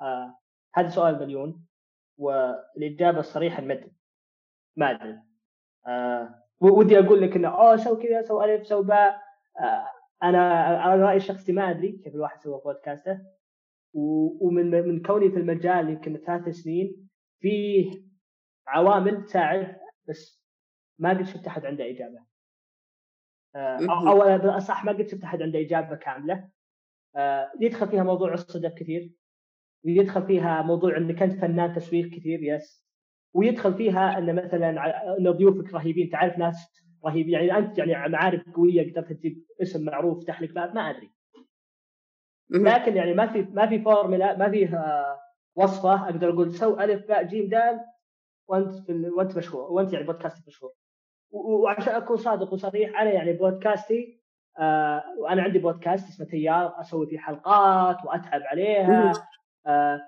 آه 0.00 0.38
هذا 0.74 0.88
سؤال 0.88 1.18
مليون 1.18 1.66
والإجابة 2.18 3.18
الصريحة 3.20 3.58
المد 3.58 3.92
ما 4.76 4.90
أدري. 4.90 5.18
آه 5.86 6.42
ودي 6.60 6.98
أقول 6.98 7.22
لك 7.22 7.36
إنه 7.36 7.48
أوه 7.48 7.76
سو 7.76 7.98
كذا 7.98 8.22
سو 8.22 8.42
ألف 8.42 8.66
سو 8.66 8.82
باء. 8.82 9.22
آه 9.60 9.86
أنا 10.22 10.52
على 10.60 11.02
رأيي 11.02 11.16
الشخصي 11.16 11.52
ما 11.52 11.70
أدري 11.70 11.92
كيف 11.92 12.14
الواحد 12.14 12.40
سوى 12.40 12.60
بودكاسته. 12.64 13.18
ومن 13.94 14.70
من 14.70 15.02
كوني 15.02 15.30
في 15.30 15.36
المجال 15.36 15.88
يمكن 15.88 16.16
ثلاث 16.16 16.48
سنين 16.48 17.08
فيه 17.40 18.02
عوامل 18.66 19.24
تساعد 19.24 19.76
بس 20.08 20.42
ما 20.98 21.10
قد 21.10 21.22
شفت 21.22 21.46
أحد 21.46 21.66
عنده 21.66 21.90
إجابة. 21.90 22.24
آه، 23.54 23.78
أو 24.08 24.22
أصح 24.50 24.84
ما 24.84 24.92
قد 24.92 25.08
شفت 25.08 25.24
أحد 25.24 25.42
عنده 25.42 25.60
إجابة 25.60 25.96
كاملة. 25.96 26.48
آه، 27.16 27.52
يدخل 27.60 27.88
فيها 27.88 28.02
موضوع 28.02 28.34
الصدق 28.34 28.74
كثير. 28.74 29.12
ويدخل 29.84 30.26
فيها 30.26 30.62
موضوع 30.62 30.96
إنك 30.96 31.22
أنت 31.22 31.40
فنان 31.40 31.74
تسويق 31.74 32.08
كثير 32.08 32.42
يس. 32.42 32.86
ويدخل 33.34 33.74
فيها 33.74 34.18
إن 34.18 34.34
مثلا 34.34 34.70
ان 35.18 35.30
ضيوفك 35.30 35.74
رهيبين 35.74 36.10
تعرف 36.10 36.38
ناس 36.38 36.86
رهيبين. 37.06 37.34
يعني 37.34 37.58
أنت 37.58 37.78
يعني 37.78 38.12
معارف 38.12 38.50
قوية 38.50 38.92
قدرت 38.92 39.12
تجيب 39.12 39.44
اسم 39.62 39.84
معروف 39.84 40.18
يفتح 40.18 40.42
لك 40.42 40.52
باب 40.52 40.74
ما 40.74 40.90
أدري. 40.90 41.10
لكن 42.52 42.96
يعني 42.96 43.14
ما 43.14 43.26
في 43.26 43.42
ما 43.42 43.66
في 43.66 43.78
فورمولا 43.78 44.36
ما 44.36 44.50
في 44.50 44.68
وصفة. 45.56 46.04
أقدر 46.04 46.30
أقول 46.30 46.52
سو 46.52 46.80
ألف 46.80 47.08
باء 47.08 47.22
جيم 47.22 47.48
دال. 47.48 47.80
وأنت 48.48 48.74
في 48.74 49.10
وأنت 49.16 49.36
مشهور 49.36 49.72
وأنت 49.72 49.92
يعني 49.92 50.06
بودكاست 50.06 50.48
مشهور. 50.48 50.72
وعشان 51.30 51.94
أكون 51.94 52.16
صادق 52.16 52.52
وصريح 52.52 53.00
أنا 53.00 53.10
يعني 53.10 53.32
بودكاستي 53.32 54.22
آه 54.58 55.02
وأنا 55.18 55.42
عندي 55.42 55.58
بودكاست 55.58 56.08
اسمه 56.08 56.26
تيار. 56.26 56.80
أسوي 56.80 57.06
فيه 57.06 57.18
حلقات 57.18 57.96
وأتعب 58.04 58.40
عليها. 58.42 59.12
آه 59.66 60.00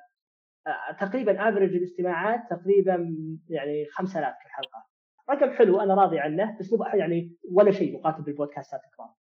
آه 0.66 0.92
تقريبا 1.00 1.48
average 1.48 1.74
الاستماعات 1.74 2.40
تقريبا 2.50 3.14
يعني 3.48 3.86
5000 3.92 4.34
في 4.38 4.46
الحلقة 4.46 4.86
رقم 5.30 5.50
حلو 5.56 5.80
أنا 5.80 5.94
راضي 5.94 6.18
عنه 6.18 6.58
بس 6.60 6.72
مو 6.72 6.84
يعني 6.84 7.36
ولا 7.52 7.70
شيء 7.72 7.94
مقارنه 7.98 8.24
بالبودكاستات 8.24 8.80
الكبار 8.84 9.14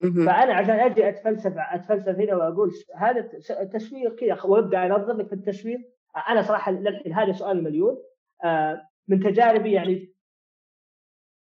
فأنا 0.00 0.54
عشان 0.54 0.70
أجي 0.70 1.08
أتفلسف 1.08 1.54
أتفلسف 1.56 2.08
هنا 2.08 2.36
وأقول 2.36 2.70
هذا 2.96 3.30
التسويق 3.60 4.14
كذا 4.14 4.42
وأبدأ 4.44 4.86
انظر 4.86 5.12
لك 5.12 5.26
في 5.26 5.32
التسويق 5.32 5.78
أنا 6.28 6.42
صراحة 6.42 6.72
للحين 6.72 7.12
هذا 7.12 7.32
سؤال 7.32 7.64
مليون. 7.64 7.96
آه، 8.44 8.88
من 9.08 9.20
تجاربي 9.20 9.72
يعني 9.72 10.14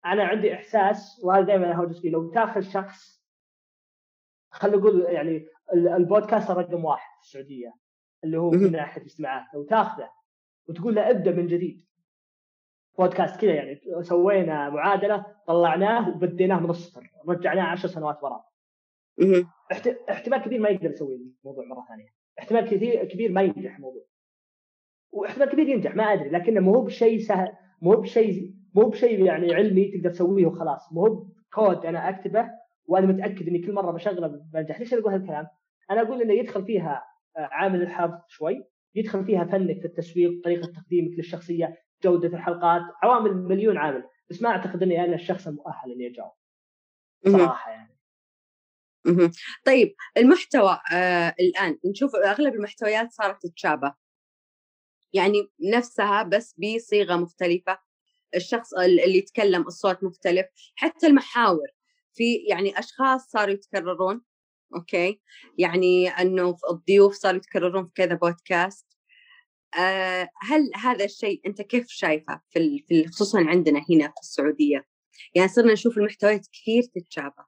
أنا 0.05 0.24
عندي 0.24 0.53
إحساس 0.53 1.22
وهذا 1.24 1.45
دائما 1.45 1.72
اهوجس 1.72 2.01
فيه 2.01 2.10
لو 2.10 2.31
تاخذ 2.31 2.62
شخص 2.62 3.24
خلينا 4.51 4.77
نقول 4.77 5.01
يعني 5.01 5.45
البودكاست 5.74 6.51
رقم 6.51 6.86
واحد 6.86 7.10
في 7.19 7.25
السعودية 7.27 7.74
اللي 8.24 8.38
هو 8.38 8.50
من 8.51 8.72
ناحية 8.72 9.01
الاستماعات 9.01 9.53
لو 9.53 9.63
تاخذه 9.63 10.10
وتقول 10.69 10.95
له 10.95 11.10
ابدأ 11.10 11.31
من 11.31 11.48
جديد. 11.48 11.86
بودكاست 13.00 13.41
كذا 13.41 13.53
يعني 13.53 13.81
سوينا 14.01 14.69
معادلة 14.69 15.25
طلعناه 15.47 16.09
وبديناه 16.09 16.59
من 16.59 16.69
الصفر 16.69 17.12
رجعناه 17.27 17.63
10 17.63 17.89
سنوات 17.89 18.23
وراء. 18.23 18.45
احتمال 20.09 20.41
كبير 20.41 20.59
ما 20.59 20.69
يقدر 20.69 20.89
يسوي 20.91 21.15
الموضوع 21.15 21.65
مرة 21.65 21.85
ثانية. 21.88 22.07
احتمال 22.39 22.65
كثير 22.65 23.05
كبير 23.05 23.31
ما 23.31 23.41
ينجح 23.41 23.75
الموضوع. 23.75 24.03
واحتمال 25.12 25.50
كبير 25.50 25.67
ينجح 25.67 25.95
ما 25.95 26.03
أدري 26.03 26.29
لكنه 26.29 26.59
مو 26.59 26.81
بشيء 26.81 27.19
سهل 27.19 27.51
مو 27.81 27.91
بشيء 27.91 28.53
مو 28.75 28.89
بشيء 28.89 29.25
يعني 29.25 29.53
علمي 29.53 29.91
تقدر 29.91 30.09
تسويه 30.09 30.45
وخلاص. 30.45 30.93
مو 30.93 31.03
بكود 31.51 31.85
أنا 31.85 32.09
أكتبه 32.09 32.50
وأنا 32.85 33.05
متأكد 33.05 33.47
إني 33.47 33.59
كل 33.59 33.73
مرة 33.73 33.91
بشغله 33.91 34.27
بنجح. 34.53 34.79
ليش 34.79 34.93
أقول 34.93 35.13
هالكلام؟ 35.13 35.47
أنا 35.91 36.01
أقول 36.01 36.21
إنه 36.21 36.33
يدخل 36.33 36.65
فيها 36.65 37.03
آه، 37.38 37.50
عامل 37.51 37.81
الحظ 37.81 38.12
شوي 38.27 38.63
يدخل 38.95 39.25
فيها 39.25 39.43
فنك 39.43 39.79
في 39.79 39.85
التسويق 39.85 40.43
طريقة 40.43 40.71
تقديمك 40.71 41.17
للشخصية 41.17 41.77
جودة 42.03 42.27
الحلقات 42.27 42.81
عوامل 43.03 43.33
مليون 43.33 43.77
عامل 43.77 44.03
بس 44.29 44.41
ما 44.41 44.50
أعتقد 44.50 44.83
إني 44.83 45.03
أنا 45.03 45.16
الشخص 45.16 45.48
المؤهل 45.48 45.92
إني 45.92 46.07
أجاوب. 46.07 46.31
صراحة 47.27 47.72
يعني. 47.72 47.98
طيب 49.66 49.96
المحتوى 50.18 50.79
آه 50.94 51.35
الآن 51.39 51.79
نشوف 51.85 52.16
أغلب 52.16 52.53
المحتويات 52.53 53.11
صارت 53.11 53.42
تتشابه. 53.42 53.94
يعني 55.13 55.51
نفسها 55.74 56.24
بس 56.24 56.55
بصيغة 56.59 57.16
مختلفة. 57.16 57.79
الشخص 58.35 58.74
اللي 58.74 59.18
يتكلم 59.18 59.61
الصوت 59.61 60.03
مختلف. 60.03 60.46
حتى 60.75 61.07
المحاور. 61.07 61.68
في 62.13 62.35
يعني 62.35 62.79
أشخاص 62.79 63.29
صاروا 63.29 63.53
يتكررون 63.53 64.22
أوكي؟ 64.75 65.22
يعني 65.57 66.09
إنه 66.09 66.57
الضيوف 66.72 67.13
صاروا 67.13 67.37
يتكررون 67.37 67.85
في 67.85 67.92
كذا 67.96 68.16
بودكاست 68.16 68.93
هل 70.42 70.72
هذا 70.83 71.05
الشيء 71.05 71.42
أنت 71.46 71.62
كيف 71.62 71.88
شايفه 71.88 72.42
في 72.50 72.83
في 72.88 73.07
خصوصا 73.07 73.40
عندنا 73.40 73.79
هنا 73.90 74.07
في 74.07 74.20
السعودية؟ 74.22 74.86
يعني 75.36 75.48
صرنا 75.48 75.74
نشوف 75.74 75.98
المحتويات 75.98 76.48
كثير 76.48 76.83
تتشابه. 76.83 77.46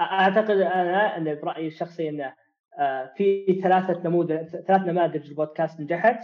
أعتقد 0.00 0.50
أنا 0.50 1.16
أن 1.16 1.40
برأيي 1.40 1.66
الشخصي 1.66 2.08
أنه 2.08 2.34
آه، 2.78 3.12
في 3.16 3.60
ثلاثة 3.62 4.02
نموذج 4.04 4.46
ثلاث 4.46 4.82
نماذج 4.82 5.28
البودكاست 5.28 5.80
نجحت. 5.80 6.18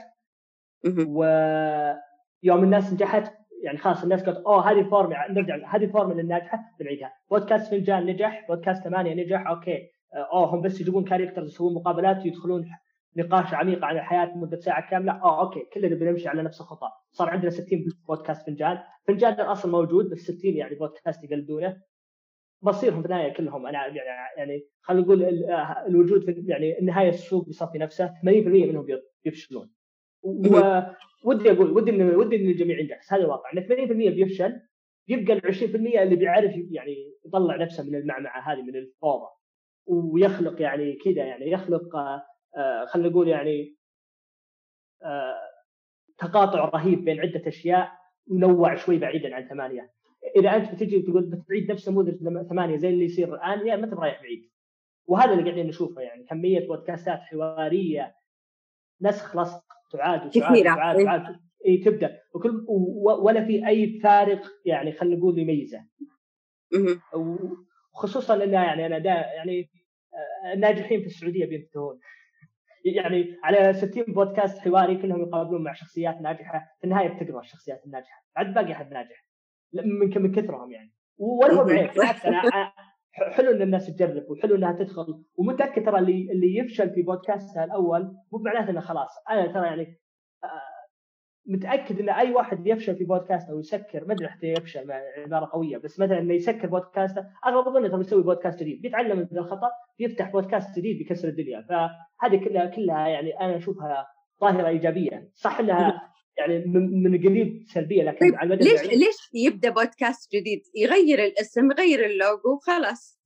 ويوم 1.07 2.65
الناس 2.65 2.93
نجحت 2.93 3.33
يعني 3.63 3.79
خلاص 3.79 4.03
الناس 4.03 4.23
قالت 4.23 4.39
أوه 4.47 4.71
هذه 4.71 4.81
الفورمولا 4.81 5.33
نرجع 5.33 5.77
هذه 5.77 5.85
الفورمولا 5.85 6.21
الناجحه 6.21 6.77
بنعيدها 6.81 7.13
بودكاست 7.31 7.71
فنجان 7.71 8.07
نجح 8.07 8.47
بودكاست 8.49 8.85
ثمانية 8.85 9.15
نجح 9.15 9.47
okay. 9.47 9.91
أوه 10.15 10.55
هم 10.55 10.61
بس 10.63 10.81
يجيبون 10.81 11.05
characters 11.05 11.51
يسوون 11.51 11.75
مقابلات 11.75 12.23
ويدخلون 12.23 12.71
نقاش 13.17 13.55
عميق 13.55 13.85
عن 13.85 13.97
الحياة 13.97 14.37
لمدة 14.37 14.57
ساعة 14.57 14.91
كاملة. 14.91 15.13
آه 15.13 15.41
okay 15.41 15.61
كلنا 15.75 15.95
بنمشي 15.97 16.29
على 16.29 16.43
نفس 16.43 16.61
الخطى 16.61 16.89
صار 17.11 17.31
عندنا 17.31 17.51
60 17.51 17.85
بودكاست 18.09 18.47
فنجان. 18.47 18.79
فنجان 19.07 19.33
الاصل 19.33 19.71
موجود 19.71 20.11
بس 20.11 20.19
60 20.19 20.57
يعني 20.57 20.75
بودكاست 20.75 21.25
يقلدونه. 21.25 21.83
مصيرهم 22.63 23.01
في 23.03 23.07
النهاية 23.07 23.33
كلهم. 23.33 23.67
أنا 23.67 23.87
يعني 23.87 23.99
يعني 24.37 24.67
خلينا 24.81 25.05
نقول 25.05 25.23
الوجود 25.87 26.25
في 26.25 26.45
يعني 26.47 26.79
النهاية 26.79 27.09
السوق 27.09 27.47
بيصفي 27.47 27.79
نفسه 27.79 28.09
80% 28.09 28.27
منهم 28.27 28.87
بيفشلون. 29.25 29.71
ودي 31.25 31.51
أقول 31.53 31.71
ودي 31.71 31.91
ان 31.91 32.15
ودي 32.15 32.37
ان 32.37 32.47
الجميع 32.51 32.79
ينجح 32.79 33.13
هذا 33.13 33.23
الواقع 33.23 33.51
إن 33.53 33.63
80% 33.63 33.93
بيفشل 33.93 34.61
يبقى 35.09 35.33
ال 35.33 35.55
20% 35.55 35.75
اللي 35.75 36.17
بيعرف 36.17 36.53
يعني 36.71 36.97
يطلع 37.27 37.57
نفسه 37.57 37.85
من 37.85 37.95
المعمعة 37.95 38.53
هذه 38.53 38.63
من 38.63 38.77
الفوضى. 38.77 39.27
ويخلق 39.87 40.63
يعني 40.63 40.97
كذا 41.05 41.25
يعني 41.25 41.51
يخلق 41.51 41.97
آه 41.97 42.23
خلينا 42.89 43.09
نقول 43.09 43.29
يعني 43.29 43.77
آه 45.03 45.37
تقاطع 46.19 46.65
رهيب 46.65 47.05
بين 47.05 47.21
عدة 47.21 47.49
أشياء 47.49 47.93
منوع 48.31 48.75
شوي 48.75 48.99
بعيدا 48.99 49.35
عن 49.35 49.49
ثمانية. 49.49 49.93
إذا 50.37 50.57
أنت 50.57 50.75
بتجي 50.75 51.03
تقول 51.03 51.23
بتعيد 51.23 51.71
نفس 51.71 51.89
نموذج 51.89 52.15
ثمانية 52.49 52.77
زي 52.77 52.89
اللي 52.89 53.05
يصير 53.05 53.35
الآن 53.35 53.67
يا 53.67 53.77
ما 53.77 53.85
انت 53.85 53.95
رايح 53.95 54.23
بعيد. 54.23 54.51
وهذا 55.07 55.33
اللي 55.33 55.45
قاعدين 55.45 55.67
نشوفه 55.67 56.01
يعني 56.03 56.25
كمية 56.25 56.67
بودكاستات 56.67 57.19
حوارية 57.19 58.15
نسخ 59.03 59.37
لصق 59.37 59.65
تعاد 59.93 60.27
وتعاد 60.27 60.59
وتعاد 60.61 61.01
وتعاد. 61.01 61.41
اي 61.67 61.77
تبدأ. 61.77 62.21
وكل 62.35 62.65
ولا 63.23 63.45
في 63.45 63.67
أي 63.69 64.01
فارق 64.03 64.43
يعني 64.65 64.93
خلينا 64.93 65.17
نقول 65.17 65.39
يميزه. 65.39 65.85
وخصوصا 67.95 68.45
إن 68.45 68.53
يعني 68.53 68.87
أنا 68.87 68.99
دا 68.99 69.11
يعني 69.11 69.71
آه، 70.15 70.53
الناجحين 70.53 71.01
في 71.01 71.07
السعودية 71.07 71.47
بينتهون. 71.47 72.01
يعني 72.85 73.39
على 73.45 73.73
60 73.73 74.05
بودكاست 74.09 74.59
حواري 74.59 74.97
كلهم 74.97 75.23
يقابلون 75.23 75.63
مع 75.63 75.73
شخصيات 75.73 76.21
ناجحة 76.21 76.77
في 76.79 76.85
النهاية 76.85 77.09
بتقرأ 77.09 77.41
الشخصيات 77.41 77.87
الناجحة. 77.87 78.25
بعد 78.37 78.55
باقي 78.55 78.73
أحد 78.73 78.93
ناجح. 78.93 79.27
من 79.73 80.23
من 80.23 80.33
كثرهم 80.33 80.73
يعني. 80.73 80.93
ولا 81.19 81.53
هو 81.53 81.65
بعيب 81.65 81.91
بالعكس 81.93 82.27
أنا 82.27 82.73
حلو 83.13 83.51
إن 83.51 83.63
الناس 83.63 83.87
تجرب 83.87 84.31
وحلو 84.31 84.57
إنها 84.57 84.73
تدخل 84.73 85.25
ومتأكد 85.35 85.85
ترى 85.85 85.99
اللي 85.99 86.33
اللي 86.33 86.57
يفشل 86.57 86.91
في 86.91 87.03
بودكاستها 87.03 87.65
الأول 87.65 88.03
مو 88.33 88.39
معناته 88.39 88.71
إنه 88.71 88.81
خلاص 88.81 89.11
أنا 89.31 89.53
ترى 89.53 89.67
يعني 89.67 90.01
متأكد 91.47 92.01
إن 92.01 92.09
أي 92.09 92.33
واحد 92.33 92.67
يفشل 92.67 92.97
في 92.97 93.05
بودكاست 93.05 93.51
أو 93.51 93.59
يسكر 93.59 94.05
ما 94.05 94.13
أدري 94.13 94.29
حتى 94.29 94.47
يفشل 94.47 94.87
مع 94.87 95.01
عبارة 95.17 95.51
قوية 95.53 95.77
بس 95.79 96.01
مثلا 96.01 96.19
إنه 96.19 96.35
يسكر 96.35 96.67
بودكاسته. 96.67 97.25
أغلب 97.47 97.69
الظن 97.69 97.85
إنه 97.85 98.01
يسوي 98.01 98.23
بودكاست 98.23 98.61
جديد. 98.61 98.83
بيتعلم 98.83 99.19
من 99.33 99.39
الخطأ 99.39 99.71
بيفتح 99.99 100.31
بودكاست 100.31 100.79
جديد 100.79 100.99
بيكسر 100.99 101.29
الدنيا. 101.29 101.67
فهذه 101.69 102.45
كلها 102.45 102.67
كلها 102.67 103.09
يعني 103.09 103.41
أنا 103.41 103.57
أشوفها 103.57 104.07
ظاهرة 104.41 104.69
إيجابية. 104.69 105.31
صح 105.35 105.61
إنها 105.61 106.11
يعني 106.39 106.65
من 106.67 107.29
قريب 107.29 107.63
سلبية 107.67 108.03
لكن 108.03 108.19
طيب 108.19 108.35
على 108.35 108.57
ليش 108.57 108.83
يعني 108.83 108.97
ليش 108.97 109.31
يبدأ 109.35 109.71
بودكاست 109.71 110.33
جديد؟ 110.35 110.63
يغير 110.77 111.25
الاسم 111.25 111.71
يغير 111.71 112.07
اللوجو 112.07 112.55
وخلاص 112.55 113.21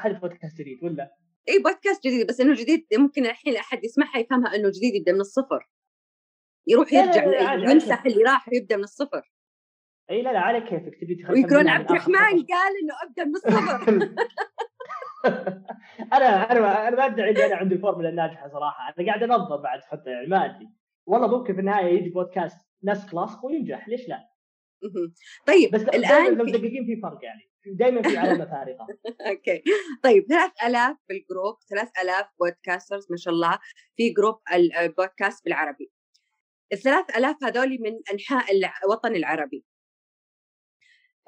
هذا 0.00 0.18
بودكاست 0.18 0.60
جديد 0.60 0.78
ولا؟ 0.82 1.10
اي 1.48 1.58
بودكاست 1.58 2.06
جديد 2.06 2.26
بس 2.26 2.40
إنه 2.40 2.54
جديد 2.54 2.86
ممكن 2.98 3.26
الحين 3.26 3.56
أحد 3.56 3.84
يسمعها 3.84 4.18
يفهمها 4.18 4.54
إنه 4.54 4.68
جديد 4.68 4.94
يبدأ 4.94 5.12
من 5.12 5.20
الصفر. 5.20 5.68
يروح 6.66 6.92
يرجع 6.92 7.54
يمسح 7.54 8.06
اللي 8.06 8.22
راح 8.24 8.48
ويبدأ 8.48 8.76
من 8.76 8.84
الصفر. 8.84 9.32
إي 10.10 10.22
لا 10.22 10.32
لا 10.32 10.40
على 10.40 10.60
كيفك 10.60 11.00
تبي 11.00 11.14
تخلي 11.14 11.34
ويقولون 11.34 11.68
عبد 11.68 11.90
الرحمن 11.90 12.14
قال 12.16 12.72
إنه 12.82 12.94
أبدأ 13.02 13.24
من 13.24 13.36
الصفر. 13.36 13.92
أنا 16.12 16.52
أنا 16.52 16.88
أنا 16.88 16.96
ما 16.96 17.06
ادعي 17.06 17.30
اني 17.30 17.46
أنا 17.46 17.56
عندي 17.56 17.74
الفورمولا 17.74 18.08
الناجحة 18.08 18.48
صراحة 18.48 18.94
أنا 18.98 19.06
قاعد 19.06 19.22
انظر 19.22 19.56
بعد 19.56 19.80
حتى 19.80 20.10
يعني 20.10 20.26
ما 20.26 20.44
أدري. 20.44 20.68
والله 21.06 21.38
ممكن 21.38 21.54
في 21.54 21.60
النهاية 21.60 21.98
يجي 21.98 22.10
بودكاست 22.10 22.56
نفس 22.84 23.10
كلاس 23.10 23.30
وينجح 23.44 23.88
ليش 23.88 24.08
لا؟ 24.08 24.34
طيب 25.46 25.70
بس 25.70 25.82
الآن 25.82 26.34
لو 26.34 26.44
مدققين 26.44 26.86
في 26.86 27.00
فرق 27.02 27.18
يعني 27.24 27.50
دائما 27.66 28.02
في 28.02 28.16
علامة 28.16 28.44
فارقة. 28.44 28.86
okay. 29.30 29.62
طيب 30.02 30.26
3000 30.28 30.96
بال 31.08 31.22
group 31.22 31.56
3000 31.68 32.26
podcasters 32.40 33.06
ما 33.10 33.16
شاء 33.16 33.34
الله 33.34 33.58
في 33.96 34.10
group 34.10 34.40
البودكاست 34.82 35.44
بالعربي. 35.44 35.90
ال 36.74 36.80
3000 36.82 37.44
هذول 37.44 37.78
من 37.80 38.00
أنحاء 38.12 38.46
الوطن 38.84 39.16
العربي. 39.16 39.64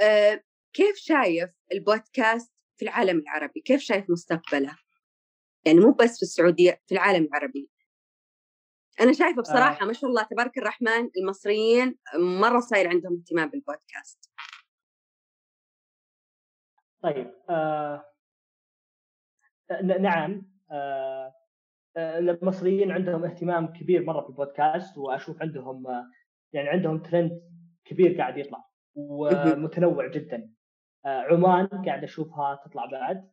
أه 0.00 0.44
كيف 0.72 0.96
شايف 0.96 1.50
البودكاست 1.72 2.52
في 2.76 2.85
العالم 2.85 3.18
العربي؟ 3.18 3.61
كيف 3.61 3.80
شايف 3.80 4.11
مستقبله؟ 4.11 4.76
يعني 5.66 5.78
مو 5.80 5.92
بس 5.92 6.16
في 6.16 6.22
السعودية 6.22 6.80
في 6.87 6.94
العالم 6.94 7.24
العربي. 7.24 7.70
أنا 9.00 9.12
شايفة 9.12 9.42
بصراحة 9.42 9.82
آه. 9.82 9.87
ما 9.87 9.92
شاء 9.92 10.11
الله 10.11 10.22
تبارك 10.22 10.59
الرحمن 10.59 11.11
المصريين 11.16 11.98
مرة 12.14 12.61
صاير 12.61 12.88
عندهم 12.88 13.16
اهتمام 13.16 13.48
بالبودكاست. 13.48 14.30
طيب 17.02 17.35
آه 17.50 18.04
نعم 19.82 20.42
آه, 20.70 20.74
آه، 20.74 21.35
المصريين 21.96 22.90
عندهم 22.90 23.24
اهتمام 23.24 23.66
كبير 23.66 24.04
مرة 24.04 24.20
في 24.20 24.28
البودكاست 24.28 24.98
وأشوف 24.98 25.42
عندهم 25.42 25.87
آه 25.87 26.11
يعني 26.52 26.68
عندهم 26.68 26.98
ترند 26.98 27.40
كبير 27.85 28.18
قاعد 28.18 28.38
يطلع 28.38 28.64
ومتنوع 28.94 30.06
جدا. 30.06 30.50
آه 31.06 31.20
عمان 31.20 31.66
قاعد 31.66 32.04
أشوفها 32.04 32.61
تطلع 32.64 32.87
بعد. 32.87 33.30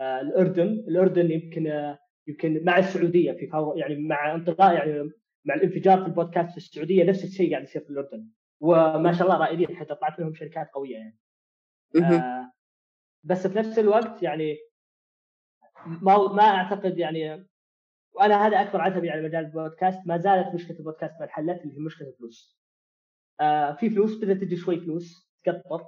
آه 0.00 0.20
الأردن 0.20 0.68
الأردن 0.68 1.30
يمكن 1.30 1.66
آه 1.66 1.98
يمكن 2.26 2.64
مع 2.64 2.78
السعودية 2.78 3.32
في 3.32 3.46
فور 3.46 3.78
يعني 3.78 3.96
مع 3.96 4.34
انطلاق 4.34 4.74
يعني 4.74 5.10
مع 5.44 5.54
الانفجار 5.54 6.00
في 6.00 6.06
البودكاست 6.06 6.50
في 6.50 6.56
السعودية 6.56 7.04
نفس 7.04 7.24
الشيء 7.24 7.50
قاعد 7.50 7.62
يصير 7.62 7.82
في 7.82 7.90
الأردن. 7.90 8.28
وما 8.60 9.12
شاء 9.12 9.22
الله 9.26 9.38
رائدين 9.38 9.76
حتى 9.76 9.94
طلعت 9.94 10.18
لهم 10.18 10.34
شركات 10.34 10.70
قوية 10.70 10.96
يعني. 10.96 11.18
آه 11.96 12.52
بس 13.24 13.46
في 13.46 13.58
نفس 13.58 13.78
الوقت 13.78 14.22
يعني 14.22 14.56
ما 15.86 16.32
ما 16.32 16.42
أعتقد 16.42 16.98
يعني 16.98 17.46
وأنا 18.14 18.46
هذا 18.46 18.60
أكبر 18.60 18.80
عتبي 18.80 19.10
على 19.10 19.22
مجال 19.22 19.44
البودكاست. 19.44 19.98
ما 20.06 20.18
زالت 20.18 20.54
مشكلة 20.54 20.78
البودكاست 20.78 21.14
ما 21.20 21.24
انحلت 21.24 21.62
اللي 21.62 21.74
هي 21.74 21.80
مشكلة 21.80 22.08
الفلوس. 22.08 22.58
آه 23.40 23.72
في 23.72 23.90
فلوس 23.90 24.24
بدات 24.24 24.36
تجي 24.36 24.56
شوي 24.56 24.80
فلوس 24.80 25.30
تكثر 25.44 25.86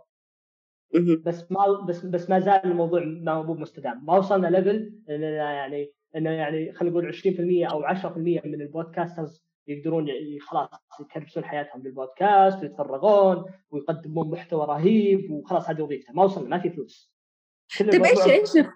بس 1.25 1.53
ما 1.53 1.85
بس 1.89 2.05
بس 2.07 2.31
ما 2.31 2.41
زال 2.41 2.65
الموضوع 2.65 3.03
موضوع 3.05 3.57
مستدام. 3.57 4.05
ما 4.05 4.19
وصلنا 4.19 4.47
level 4.47 5.01
اننا 5.11 5.53
يعني 5.53 5.93
انه 6.17 6.31
يعني 6.31 6.73
خلينا 6.73 6.99
نقول 6.99 7.15
20% 7.15 7.73
أو 7.73 7.83
10% 7.83 8.17
من 8.17 8.61
ال 8.61 8.68
podcasters 8.68 9.47
يقدرون 9.67 10.09
خلاص 10.41 10.69
يكرسون 11.01 11.45
حياتهم 11.45 11.83
بالبودكاست 11.83 12.63
ويتفرغون 12.63 13.45
ويقدمون 13.71 14.31
محتوى 14.31 14.67
رهيب 14.67 15.31
وخلاص 15.31 15.71
هذه 15.71 15.83
وظيفته. 15.83 16.13
ما 16.13 16.25
وصلنا 16.25 16.49
ما 16.49 16.63
في 16.63 16.71
فلوس. 16.71 17.17
طيب 17.79 18.05
إيش 18.05 18.19
إيش 18.19 18.67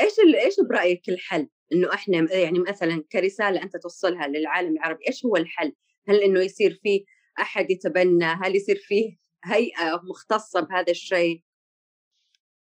إيش 0.00 0.12
إيش 0.44 0.54
برأيك 0.70 1.08
الحل؟ 1.08 1.48
إنه 1.72 1.94
إحنا 1.94 2.34
يعني 2.34 2.58
مثلا 2.58 3.04
كرسالة 3.12 3.62
أنت 3.62 3.76
توصلها 3.76 4.26
للعالم 4.26 4.76
العربي 4.76 5.06
إيش 5.08 5.26
هو 5.26 5.36
الحل؟ 5.36 5.72
هل 6.08 6.16
إنه 6.22 6.40
يصير 6.40 6.80
في 6.82 7.04
أحد 7.40 7.70
يتبنى؟ 7.70 8.24
هل 8.24 8.56
يصير 8.56 8.76
فيه 8.76 9.16
هيئة 9.44 10.00
مختصة 10.10 10.60
بهذا 10.60 10.90
الشيء؟ 10.90 11.42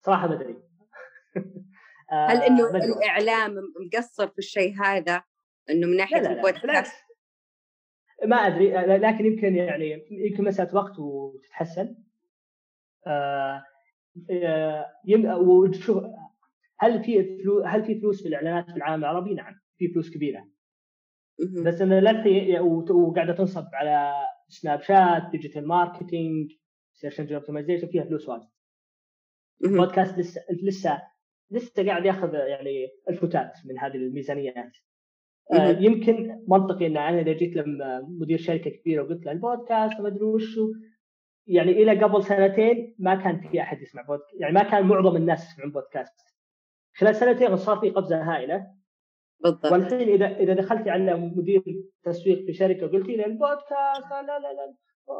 صراحة 0.00 0.28
ما 0.28 0.34
أدري 0.34 0.56
هل 2.30 2.42
إنه 2.42 2.64
آه، 2.64 2.76
الإعلام 2.76 3.54
مقصر 3.80 4.28
في 4.28 4.38
الشيء 4.38 4.74
هذا؟ 4.82 5.22
إنه 5.70 5.86
من 5.86 5.96
ناحية 5.96 6.18
البودكاست 6.18 7.06
ما 8.24 8.36
أدري 8.36 8.78
آه، 8.78 8.96
لكن 8.96 9.26
يمكن 9.26 9.56
يعني 9.56 10.06
يمكن 10.10 10.44
مسألة 10.44 10.74
وقت 10.74 10.98
وتتحسن 10.98 11.96
آه 13.06 13.64
وشوف 15.40 16.04
هل 16.78 17.04
في 17.04 17.38
فلوس 17.42 17.64
هل 17.66 17.84
في 17.84 18.00
فلوس 18.00 18.22
في 18.22 18.28
الإعلانات 18.28 18.70
في 18.70 18.76
العالم 18.76 19.04
العربي؟ 19.04 19.34
نعم 19.34 19.54
في 19.78 19.88
فلوس 19.88 20.10
كبيرة. 20.10 20.48
بس 21.64 21.80
انه 21.80 21.98
للحين 21.98 22.60
وقاعدة 22.90 23.32
تنصب 23.32 23.64
على 23.72 24.12
سناب 24.48 24.82
شات 24.82 25.30
digital 25.32 25.68
marketing 25.68 26.52
search 26.92 27.20
engine 27.20 27.34
optimization 27.34 27.86
فيها 27.86 28.04
فلوس 28.04 28.28
واجد. 28.28 28.48
بودكاست 29.60 30.18
لسه 30.18 30.40
لسه 30.62 31.02
لسه 31.50 31.86
قاعد 31.86 32.04
ياخذ 32.04 32.34
يعني 32.34 32.88
الفتات 33.10 33.52
من 33.64 33.78
هذه 33.78 33.94
الميزانيات. 33.94 34.76
آه 35.52 35.68
يمكن 35.68 36.44
منطقي 36.48 36.86
إن 36.86 36.96
أنا 36.96 37.20
إذا 37.20 37.32
جيت 37.32 37.56
لما 37.56 38.06
مدير 38.08 38.38
شركة 38.38 38.70
كبيرة 38.70 39.02
وقلت 39.02 39.26
له 39.26 39.32
البودكاست 39.32 40.00
ما 40.00 40.08
أدري 40.08 40.24
وشو 40.24 40.72
يعني 41.46 41.70
إلى 41.70 42.04
قبل 42.04 42.22
سنتين 42.22 42.94
ما 42.98 43.14
كان 43.14 43.48
في 43.50 43.60
أحد 43.60 43.82
يسمع 43.82 44.02
بودكاست 44.02 44.40
يعني 44.40 44.54
ما 44.54 44.62
كان 44.62 44.86
معظم 44.86 45.16
الناس 45.16 45.52
يسمعون 45.52 45.72
بودكاست. 45.72 46.35
خلال 46.96 47.16
سنتين 47.16 47.56
صار 47.56 47.78
في 47.78 47.90
قفزة 47.90 48.22
هائلة. 48.22 48.76
بالضبط. 49.40 49.72
والحين 49.72 50.08
إذا 50.08 50.26
إذا 50.26 50.54
دخلتي 50.54 50.90
على 50.90 51.16
مدير 51.16 51.62
تسويق 52.02 52.46
في 52.46 52.52
شركة 52.52 52.86
وقلتي 52.86 53.16
له 53.16 53.26
البودكاست 53.26 54.10
لا 54.10 54.22
لا 54.22 54.38
لا 54.38 54.74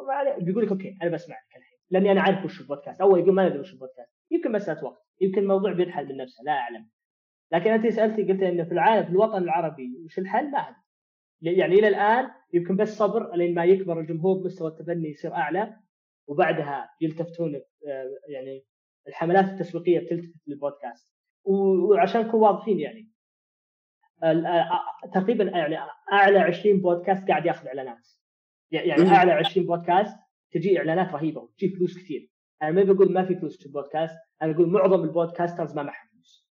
ما 0.07 0.13
عليه. 0.13 0.33
بيقول 0.33 0.67
لك 0.67 0.73
okay 0.73 0.99
أنا 1.03 1.11
بسمعك 1.11 1.47
الحين 1.57 1.79
لأني 1.91 2.13
أنا 2.13 2.21
عارف 2.21 2.45
وش 2.45 2.61
البودكاست. 2.61 3.01
أول 3.01 3.21
يقول 3.21 3.35
ما 3.35 3.49
ندري 3.49 3.59
وش 3.59 3.73
البودكاست. 3.73 4.11
يمكن 4.31 4.53
مساله 4.53 4.85
وقت 4.85 5.03
يمكن 5.21 5.39
الموضوع 5.39 5.73
بينحل 5.73 6.09
من 6.09 6.17
نفسه 6.17 6.43
لا 6.45 6.53
أعلم. 6.53 6.89
لكن 7.53 7.71
أنت 7.71 7.87
سألتي 7.87 8.33
قلت 8.33 8.43
إنه 8.43 8.65
في 8.65 8.73
العالم 8.73 9.05
في 9.05 9.11
الوطن 9.11 9.43
العربي 9.43 10.03
وش 10.05 10.19
الحل؟ 10.19 10.51
ما 10.51 10.59
أدري. 10.59 10.77
يعني 11.43 11.75
إلى 11.75 11.89
الآن 11.89 12.31
يمكن 12.53 12.77
بس 12.77 12.97
صبر 12.97 13.37
لين 13.37 13.55
ما 13.55 13.65
يكبر 13.65 14.01
الجمهور 14.01 14.45
مستوى 14.45 14.69
التبني 14.69 15.11
يصير 15.11 15.35
أعلى 15.35 15.77
وبعدها 16.27 16.91
يلتفتون 17.01 17.55
آه، 17.55 17.61
يعني 18.29 18.65
الحملات 19.09 19.45
التسويقية 19.45 19.99
بتلتفت 19.99 20.49
للبودكاست. 20.49 21.16
وعشان 21.47 22.21
نكون 22.21 22.41
واضحين 22.41 22.81
يعني. 22.81 23.11
تقريبا 25.15 25.45
يعني 25.45 25.79
أعلى 26.13 26.39
20 26.39 26.81
بودكاست 26.81 27.29
قاعد 27.29 27.47
ياخذ 27.47 27.67
إعلانات. 27.67 28.09
يعني 28.71 29.09
أعلى 29.09 29.33
20 29.33 29.67
بودكاست 29.67 30.17
تجي 30.51 30.79
إعلانات 30.79 31.13
رهيبة 31.13 31.41
وتجي 31.41 31.69
فلوس 31.69 31.99
كثير. 31.99 32.31
أنا 32.63 32.71
ما 32.71 32.93
بقول 32.93 33.13
ما 33.13 33.25
في 33.25 33.35
فلوس 33.35 33.59
في 33.59 33.67
البودكاست 33.67 34.17
أنا 34.43 34.55
أقول 34.55 34.69
معظم 34.69 35.05
البودكاسترز 35.05 35.75
ما 35.75 35.83
معهم 35.83 36.09
فلوس. 36.13 36.49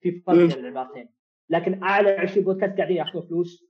في 0.00 0.20
فرق 0.20 0.36
بين 0.36 0.50
العبارتين. 0.66 1.08
لكن 1.50 1.82
أعلى 1.82 2.10
20 2.10 2.44
بودكاست 2.44 2.76
قاعدين 2.76 2.96
ياخذون 2.96 3.22
فلوس 3.22 3.68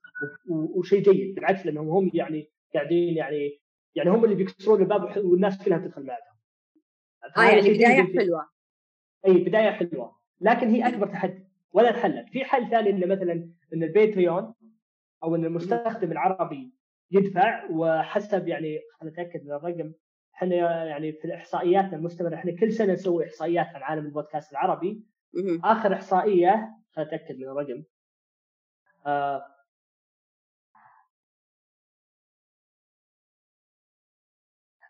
وشيء 0.51 1.03
جيد 1.03 1.35
بالعكس 1.35 1.67
لأنهم 1.67 1.89
هم 1.89 2.11
يعني 2.15 2.51
قاعدين 2.75 3.17
يعني 3.17 3.61
يعني 3.95 4.11
هم 4.11 4.25
اللي 4.25 4.35
بيكسرون 4.35 4.83
الباب 4.83 5.17
والناس 5.17 5.65
كلها 5.65 5.79
تدخل 5.79 6.07
معهم. 6.07 6.19
آه 7.37 7.43
يعني 7.43 7.75
بداية 7.75 8.19
حلوة. 8.19 8.49
إي 9.27 9.33
بداية 9.45 9.71
حلوة. 9.71 10.18
لكن 10.41 10.69
هي 10.69 10.89
أكبر 10.89 11.07
تحدي 11.07 11.45
ولا 11.73 11.89
انحلت 11.91 12.29
في 12.29 12.45
حل 12.45 12.71
ثاني 12.71 12.91
انه 12.91 13.07
مثلا 13.07 13.33
إن 13.75 13.83
البيتريون 13.83 14.55
أو 15.23 15.35
إن 15.37 15.45
المستخدم 15.45 16.13
العربي 16.13 16.73
يدفع 17.11 17.71
وحسب 17.71 18.49
يعني 18.49 18.79
خلينا 19.01 19.13
نتأكد 19.13 19.45
من 19.45 19.53
الرقم 19.53 19.93
إحنا 20.35 20.85
يعني 20.87 21.13
في 21.13 21.35
إحصائياتنا 21.35 21.97
المستمرة 21.97 22.35
إحنا 22.35 22.57
كل 22.57 22.73
سنة 22.73 22.93
نسوي 22.93 23.27
إحصائيات 23.27 23.67
عن 23.67 23.83
عالم 23.83 24.07
البودكاست 24.07 24.53
العربي. 24.53 25.05
آخر 25.65 25.93
إحصائية 25.95 26.69
خلينا 26.93 27.09
نتأكد 27.15 27.37
من 27.39 27.45
الرقم. 27.49 27.83
آه 29.07 29.43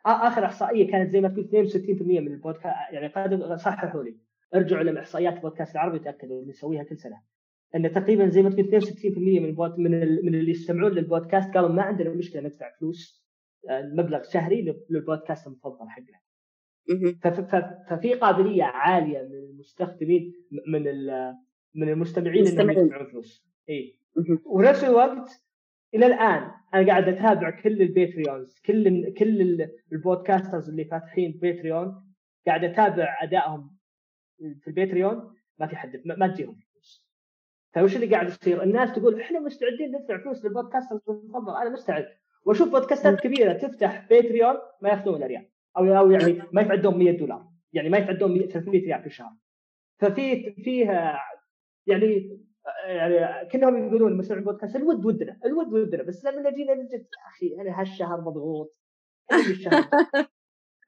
آخر 0.06 0.44
إحصائية 0.44 0.90
كانت 0.90 1.10
زي 1.12 1.20
ما 1.20 1.28
تقول 1.28 1.48
62% 1.70 2.20
من 2.20 2.32
البودكاست 2.32 2.66
يعني 2.92 3.06
قد 3.08 3.54
صححوا 3.56 4.02
لي. 4.02 4.16
ارجعوا 4.54 4.82
لاحصائيات 4.82 5.34
البودكاست 5.34 5.74
العربي 5.74 5.98
تاكدوا 5.98 6.44
نسويها 6.44 6.82
كل 6.82 6.98
سنة. 6.98 7.22
إن 7.74 7.92
تقريبا 7.92 8.28
زي 8.28 8.42
ما 8.42 8.50
تقول 8.50 8.82
62% 8.82 9.18
من 9.18 9.44
البود 9.44 9.78
من, 9.78 9.90
من 10.24 10.34
اللي 10.34 10.50
يستمعون 10.50 10.92
للبودكاست 10.92 11.54
قالوا 11.54 11.68
ما 11.68 11.82
عندنا 11.82 12.10
مشكلة 12.10 12.42
ندفع 12.42 12.70
فلوس 12.80 13.28
آه، 13.70 13.82
مبلغ 13.82 14.22
شهري 14.22 14.74
للبودكاست 14.90 15.46
المفضل 15.46 15.86
حقنا. 15.88 16.18
ففي 17.88 18.14
قابلية 18.14 18.64
عالية 18.64 19.18
من 19.18 19.34
المستخدمين 19.34 20.32
من 20.68 20.82
من 21.74 21.88
المستمعين 21.88 22.46
إنهم 22.46 22.70
يدفعون 22.70 23.06
فلوس. 23.06 23.48
إي. 23.68 23.98
ونفس 24.46 24.84
الوقت 24.84 25.42
إلى 25.94 26.06
الآن 26.06 26.50
أنا 26.74 26.86
قاعد 26.86 27.08
أتابع 27.08 27.50
كل 27.50 27.82
ال 27.82 27.91
Patreons 27.91 28.60
كل 28.66 29.14
كل 29.14 29.68
ال 29.92 29.99
podcasters 29.99 30.68
اللي 30.68 30.84
فاتحين 30.84 31.38
Patreon 31.40 32.14
قاعد 32.46 32.64
أتابع 32.64 33.18
أدائهم 33.22 33.77
في 34.38 34.68
ال 34.68 34.77
Patreon 34.77 35.34
ما 35.58 35.66
في 35.66 35.76
حد 35.76 36.02
ما 36.04 36.26
تجيهم. 36.26 36.60
فلوس 36.72 37.08
فوش 37.74 37.96
اللي 37.96 38.06
قاعد 38.06 38.28
يصير؟ 38.28 38.62
الناس 38.62 38.92
تقول 38.92 39.20
إحنا 39.20 39.40
مستعدين 39.40 39.96
ندفع 39.96 40.18
فلوس 40.18 40.44
لل 40.44 40.54
podcasters 40.54 41.00
المفضل. 41.08 41.56
أنا 41.56 41.70
مستعد. 41.70 42.08
وأشوف 42.44 42.68
بودكاستات 42.68 43.20
كبيرة 43.20 43.52
تفتح 43.52 44.08
Patreon 44.08 44.54
ما 44.80 44.88
يأخذون 44.88 45.14
ولا 45.14 45.26
ريال 45.26 45.48
أو 45.76 45.84
أو 45.98 46.10
يعني 46.10 46.42
ما 46.52 46.62
يتعدون 46.62 46.98
100 46.98 47.18
دولار. 47.18 47.48
يعني 47.72 47.88
ما 47.88 47.98
يتعدون 47.98 48.48
300 48.48 48.80
ريال 48.80 49.00
في 49.00 49.06
الشهر. 49.06 49.32
ففي 49.98 50.52
فيها 50.52 51.20
يعني 51.86 52.38
يعني 52.86 53.48
كانهم 53.48 53.86
يقولون 53.86 54.16
مستمعين 54.16 54.44
بودكاست 54.44 54.76
الود 54.76 55.04
ودنا 55.04 55.40
الود 55.44 55.72
ودنا. 55.72 56.02
بس 56.02 56.24
لما 56.24 56.50
جينا 56.50 56.74
نجد 56.74 57.06
أخي 57.26 57.60
أنا 57.60 57.80
هالشهر 57.80 58.20
مضغوط. 58.20 58.76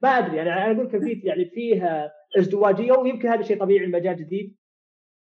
ما 0.03 0.09
أدري 0.09 0.37
يعني 0.37 0.53
أنا 0.53 0.65
أقول 0.65 0.87
لك 0.87 0.99
في 0.99 1.21
يعني 1.25 1.45
فيها 1.45 2.13
ازدواجية 2.39 2.93
ويمكن 2.93 3.29
هذا 3.29 3.43
شيء 3.43 3.61
طبيعي 3.61 3.85
المجال 3.85 4.17
جديد 4.17 4.57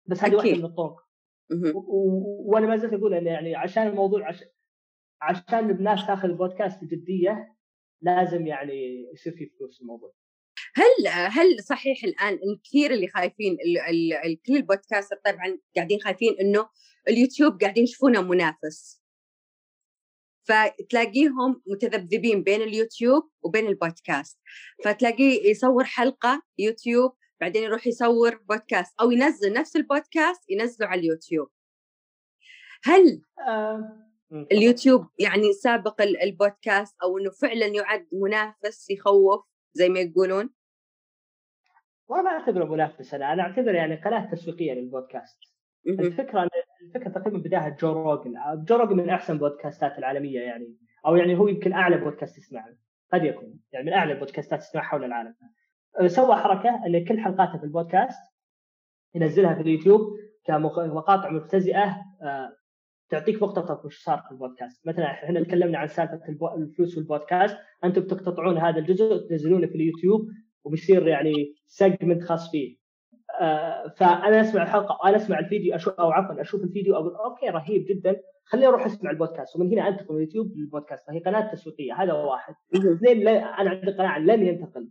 بس 0.06 0.24
هذه 0.24 0.36
واحدة 0.36 0.56
من 0.56 0.66
الطرق. 0.66 0.96
وأنا 2.46 2.68
ما 2.68 2.78
زلت 2.78 2.94
أقول 2.94 3.14
انه 3.14 3.30
يعني 3.30 3.56
عشان 3.56 3.88
الموضوع 3.88 4.28
عشان 4.28 4.48
عشان 5.22 5.70
الناس 5.70 6.08
تاخذ 6.08 6.30
البودكاست 6.30 6.84
بجديه 6.84 7.56
لازم 8.02 8.48
يعني 8.48 9.10
يصير 9.14 9.34
في 9.34 9.46
فلوس 9.46 9.82
الموضوع. 9.82 10.14
هل 10.76 11.08
هل 11.08 11.64
صحيح 11.64 12.04
الآن 12.04 12.34
الكثير 12.34 12.92
اللي 12.92 13.08
خايفين 13.08 13.54
ال 13.54 13.78
ال 14.26 14.42
كل 14.42 14.56
ال 14.56 14.62
podcaster 14.62 15.16
طبعا 15.26 15.58
قاعدين 15.76 16.00
خايفين 16.00 16.36
إنه 16.42 16.70
اليوتيوب 17.08 17.62
قاعدين 17.62 17.84
يشوفونه 17.84 18.22
منافس؟ 18.22 19.01
فتلاقيهم 20.52 21.62
متذبذبين 21.68 22.44
بين 22.44 22.62
اليوتيوب 22.62 23.30
وبين 23.42 23.68
البودكاست. 23.68 24.40
فتلاقيه 24.84 25.50
يصور 25.50 25.84
حلقة 25.84 26.42
يوتيوب 26.58 27.16
بعدين 27.42 27.64
يروح 27.64 27.88
يصور 27.88 28.36
بودكاست 28.50 29.02
أو 29.02 29.12
ينزل 29.12 29.54
نفس 29.54 29.76
البودكاست 29.76 30.50
ينزله 30.50 30.88
على 30.88 31.00
اليوتيوب. 31.00 31.48
هل 32.84 33.22
آه. 33.48 34.08
اليوتيوب 34.52 35.08
يعني 35.20 35.54
سابق 35.54 36.02
البودكاست 36.02 36.96
أو 37.04 37.18
إنه 37.18 37.30
فعلا 37.30 37.66
يعد 37.66 38.08
منافس 38.12 38.90
يخوف 38.90 39.46
زي 39.74 39.90
ما 39.90 40.00
يقولون؟ 40.00 40.50
والله 42.08 42.24
ما 42.24 42.32
أعتبره 42.32 42.66
منافس 42.66 43.14
أنا 43.14 43.34
أنا 43.34 43.44
أعتبره 43.44 43.72
يعني 43.72 43.96
قناة 43.96 44.32
تسويقية 44.32 44.74
للبودكاست. 44.74 45.38
الفكرة 45.88 46.50
الفكرة 46.82 47.10
تقريبا 47.10 47.38
بداها 47.38 47.70
جو 47.70 47.92
روجن 47.92 48.34
جو 48.66 48.76
روجن 48.76 48.96
من 48.98 49.10
أحسن 49.10 49.38
بودكاستات 49.38 49.98
العالمية 49.98 50.40
يعني. 50.40 50.76
أو 51.06 51.16
يعني 51.16 51.38
هو 51.38 51.48
يمكن 51.48 51.74
أعلى 51.74 51.98
بودكاست 51.98 52.38
تسمعه 52.38 52.66
قد 53.14 53.24
يكون. 53.24 53.60
يعني 53.72 53.86
من 53.86 53.94
أعلى 53.94 54.14
البودكاستات 54.14 54.60
تسمعها 54.60 54.86
حول 54.86 55.04
العالم. 55.04 55.36
سوى 56.06 56.36
حركة 56.36 56.86
إن 56.86 57.06
كل 57.06 57.20
حلقاته 57.20 57.58
في 57.58 57.64
البودكاست 57.64 58.20
ينزلها 59.16 59.56
في 59.56 59.62
اليوتيوب 59.62 60.02
كمقاطع 60.46 61.30
مجتزئه 61.30 61.98
آه، 62.22 62.50
تعطيك 63.10 63.44
مقتطف 63.44 63.86
وش 63.86 64.04
صار 64.04 64.20
في 64.28 64.32
البودكاست. 64.32 64.88
مثلا 64.88 65.06
إحنا 65.06 65.44
تكلمنا 65.44 65.78
عن 65.78 65.88
سالفة 65.88 66.22
الفلوس 66.58 66.94
في 66.94 67.00
البودكاست. 67.00 67.58
أنتم 67.84 68.02
بتقتطعون 68.02 68.58
هذا 68.58 68.80
الجزء 68.80 69.28
تنزلونه 69.30 69.68
في 69.68 69.76
اليوتيوب. 69.76 70.28
وبيصير 70.64 71.08
يعني 71.08 71.56
segment 71.68 72.24
خاص 72.24 72.52
فيه. 72.52 72.81
فأنا 73.98 74.42
أسمع 74.42 74.64
الحلقة 74.64 75.10
أنا 75.10 75.18
أسمع 75.18 75.40
الفيديو 75.40 75.76
أشوف 75.76 75.94
أو 75.94 76.12
عفوا 76.12 76.42
أشوف 76.42 76.64
الفيديو 76.64 76.96
أقول 76.96 77.16
okay 77.16 77.50
رهيب 77.50 77.86
جدا 77.86 78.22
خليني 78.44 78.68
أروح 78.68 78.86
أسمع 78.86 79.12
البودكاست. 79.12 79.56
ومن 79.56 79.72
هنا 79.72 79.88
أنتقل 79.88 80.06
من 80.10 80.16
اليوتيوب 80.16 80.58
للبودكاست. 80.58 81.08
فهي 81.08 81.20
قناة 81.20 81.52
تسويقية 81.54 81.94
هذا 81.94 82.14
واحد. 82.14 82.56
اثنين 82.76 83.28
أنا 83.28 83.70
عندي 83.70 83.92
قناعة 83.92 84.20
لن 84.20 84.46
ينتقل 84.46 84.90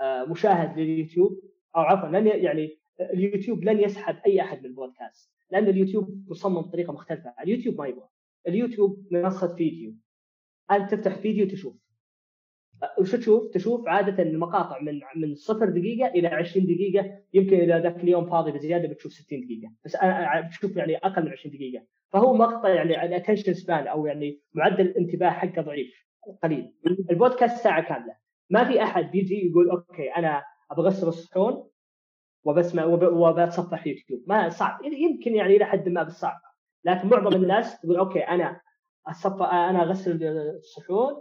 آه 0.00 0.24
مشاهد 0.24 0.78
لليوتيوب 0.78 1.40
أو 1.76 1.80
عفوا 1.80 2.08
لن 2.08 2.26
يعني 2.26 2.78
اليوتيوب 3.00 3.64
لن 3.64 3.80
يسحب 3.80 4.16
أي 4.26 4.40
أحد 4.40 4.58
من 4.58 4.66
البودكاست 4.66 5.30
لأن 5.50 5.68
اليوتيوب 5.68 6.24
مصمم 6.28 6.60
بطريقة 6.60 6.92
مختلفة. 6.92 7.34
اليوتيوب 7.42 7.80
ما 7.80 7.86
يبغى. 7.86 8.08
اليوتيوب 8.48 9.06
منصة 9.10 9.54
فيديو. 9.54 9.94
أنت 10.70 10.94
تفتح 10.94 11.14
فيديو 11.16 11.48
تشوف. 11.48 11.83
وش 12.98 13.14
تشوف؟ 13.14 13.50
تشوف 13.54 13.88
عادة 13.88 14.22
المقاطع 14.22 14.80
من 14.80 15.00
من 15.16 15.34
صفر 15.34 15.68
دقيقة 15.70 16.08
إلى 16.08 16.28
20 16.28 16.66
دقيقة 16.66 17.18
يمكن 17.34 17.60
إذا 17.60 17.78
ذاك 17.78 17.96
اليوم 17.96 18.30
فاضي 18.30 18.52
بزيادة 18.52 18.88
بتشوف 18.88 19.12
60 19.12 19.40
دقيقة. 19.40 19.72
بس 19.84 19.96
أنا 19.96 20.40
بتشوف 20.40 20.76
يعني 20.76 20.96
أقل 20.96 21.24
من 21.24 21.32
20 21.32 21.54
دقيقة. 21.54 21.84
فهو 22.12 22.34
مقطع 22.34 22.68
يعني 22.68 23.04
ال 23.04 23.09
attention 23.09 23.54
span 23.54 23.86
أو 23.86 24.06
يعني 24.06 24.40
معدل 24.54 24.80
الانتباه 24.80 25.30
حقه 25.30 25.62
ضعيف 25.62 26.06
قليل. 26.42 26.74
البودكاست 27.10 27.64
ساعة 27.64 27.88
كاملة. 27.88 28.16
ما 28.50 28.64
في 28.64 28.82
أحد 28.82 29.10
بيجي 29.10 29.50
يقول 29.50 29.70
okay 29.70 30.08
أنا 30.08 30.44
أبغى 30.70 30.86
اغسل 30.86 31.08
الصحون 31.08 31.68
وبسمع 32.44 32.84
وبتصفح 32.84 33.86
يوتيوب. 33.86 34.22
ما 34.26 34.48
صعب. 34.48 34.80
يمكن 34.84 35.34
يعني 35.34 35.56
إلى 35.56 35.64
حد 35.64 35.88
ما 35.88 36.02
بالصعب 36.02 36.40
لكن 36.84 37.08
معظم 37.08 37.42
الناس 37.42 37.80
تقول 37.80 37.96
okay 37.96 38.20
أنا 38.20 38.60
اصفى 39.06 39.44
أنا 39.44 39.82
أغسل 39.82 40.24
الصحون 40.56 41.12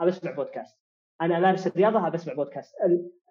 ابى 0.00 0.10
أسمع 0.10 0.30
بودكاست. 0.30 0.79
أنا 1.20 1.38
امارس 1.38 1.66
الرياضه 1.66 2.06
ابى 2.06 2.16
اسمع 2.16 2.34
بودكاست 2.34 2.74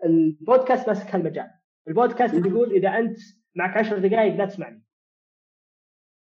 البودكاست 0.06 0.88
ماسك 0.88 1.15
هالمجال 1.15 1.52
البودكاست 1.88 2.45
يقول 2.45 2.71
إذا 2.71 2.89
أنت 2.89 3.17
معك 3.56 3.78
10 3.78 3.97
دقائق 3.97 4.36
لا 4.36 4.45
تسمعني. 4.45 4.84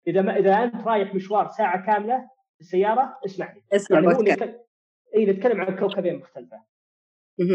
إذا 0.07 0.22
ما 0.22 0.37
إذا 0.37 0.64
أنت 0.64 0.77
رايح 0.77 1.14
مشوار 1.14 1.48
ساعة 1.48 1.87
كاملة 1.87 2.31
في 2.55 2.61
السيارة 2.61 3.18
اسمعني. 3.27 3.64
اسمع 3.72 4.00
يعني 4.00 4.14
بودكاست. 4.14 4.61
إي 5.16 5.27
نتكلم 5.27 5.61
عن 5.61 5.77
كوكبين 5.77 6.16
مختلفة. 6.16 6.64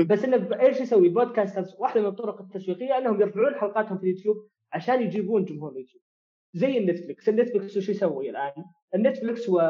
بس 0.10 0.26
إنه 0.26 0.60
إيش 0.60 0.80
يسوي؟ 0.80 1.08
البودكاست 1.08 1.76
واحدة 1.80 2.02
من 2.02 2.08
الطرق 2.08 2.42
التسويقية 2.42 2.98
أنهم 2.98 3.22
يرفعون 3.22 3.56
حلقاتهم 3.56 3.98
في 3.98 4.04
اليوتيوب 4.04 4.50
عشان 4.74 5.02
يجيبون 5.02 5.46
جمهور 5.46 5.72
اليوتيوب. 5.72 6.04
زي 6.54 6.78
النتفلكس 6.78 7.30
النتفلكس 7.30 7.78
وش 7.78 7.90
يسوي 7.90 8.30
الآن؟ 8.30 8.66
النتفلكس 8.96 9.50
و 9.50 9.62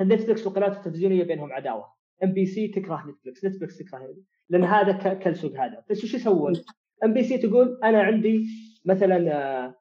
النتفلكس 0.00 0.46
والقنوات 0.46 0.76
التلفزيونية 0.76 1.24
بينهم 1.24 1.52
عداوة. 1.52 1.99
ام 2.24 2.32
بي 2.32 2.46
سي 2.46 2.68
تكره 2.68 3.06
نتفلكس 3.08 3.44
نتفلكس 3.44 3.78
تكره 3.78 4.14
لأن 4.48 4.64
هذا 4.64 5.14
كالسوق 5.14 5.56
هذا. 5.56 5.84
بس 5.90 6.04
وش 6.04 6.14
يسوون؟ 6.14 6.52
ام 7.04 7.12
بي 7.12 7.22
سي 7.22 7.38
تقول 7.38 7.80
أنا 7.84 8.02
عندي 8.02 8.46
مثلا 8.84 9.32
آه، 9.34 9.74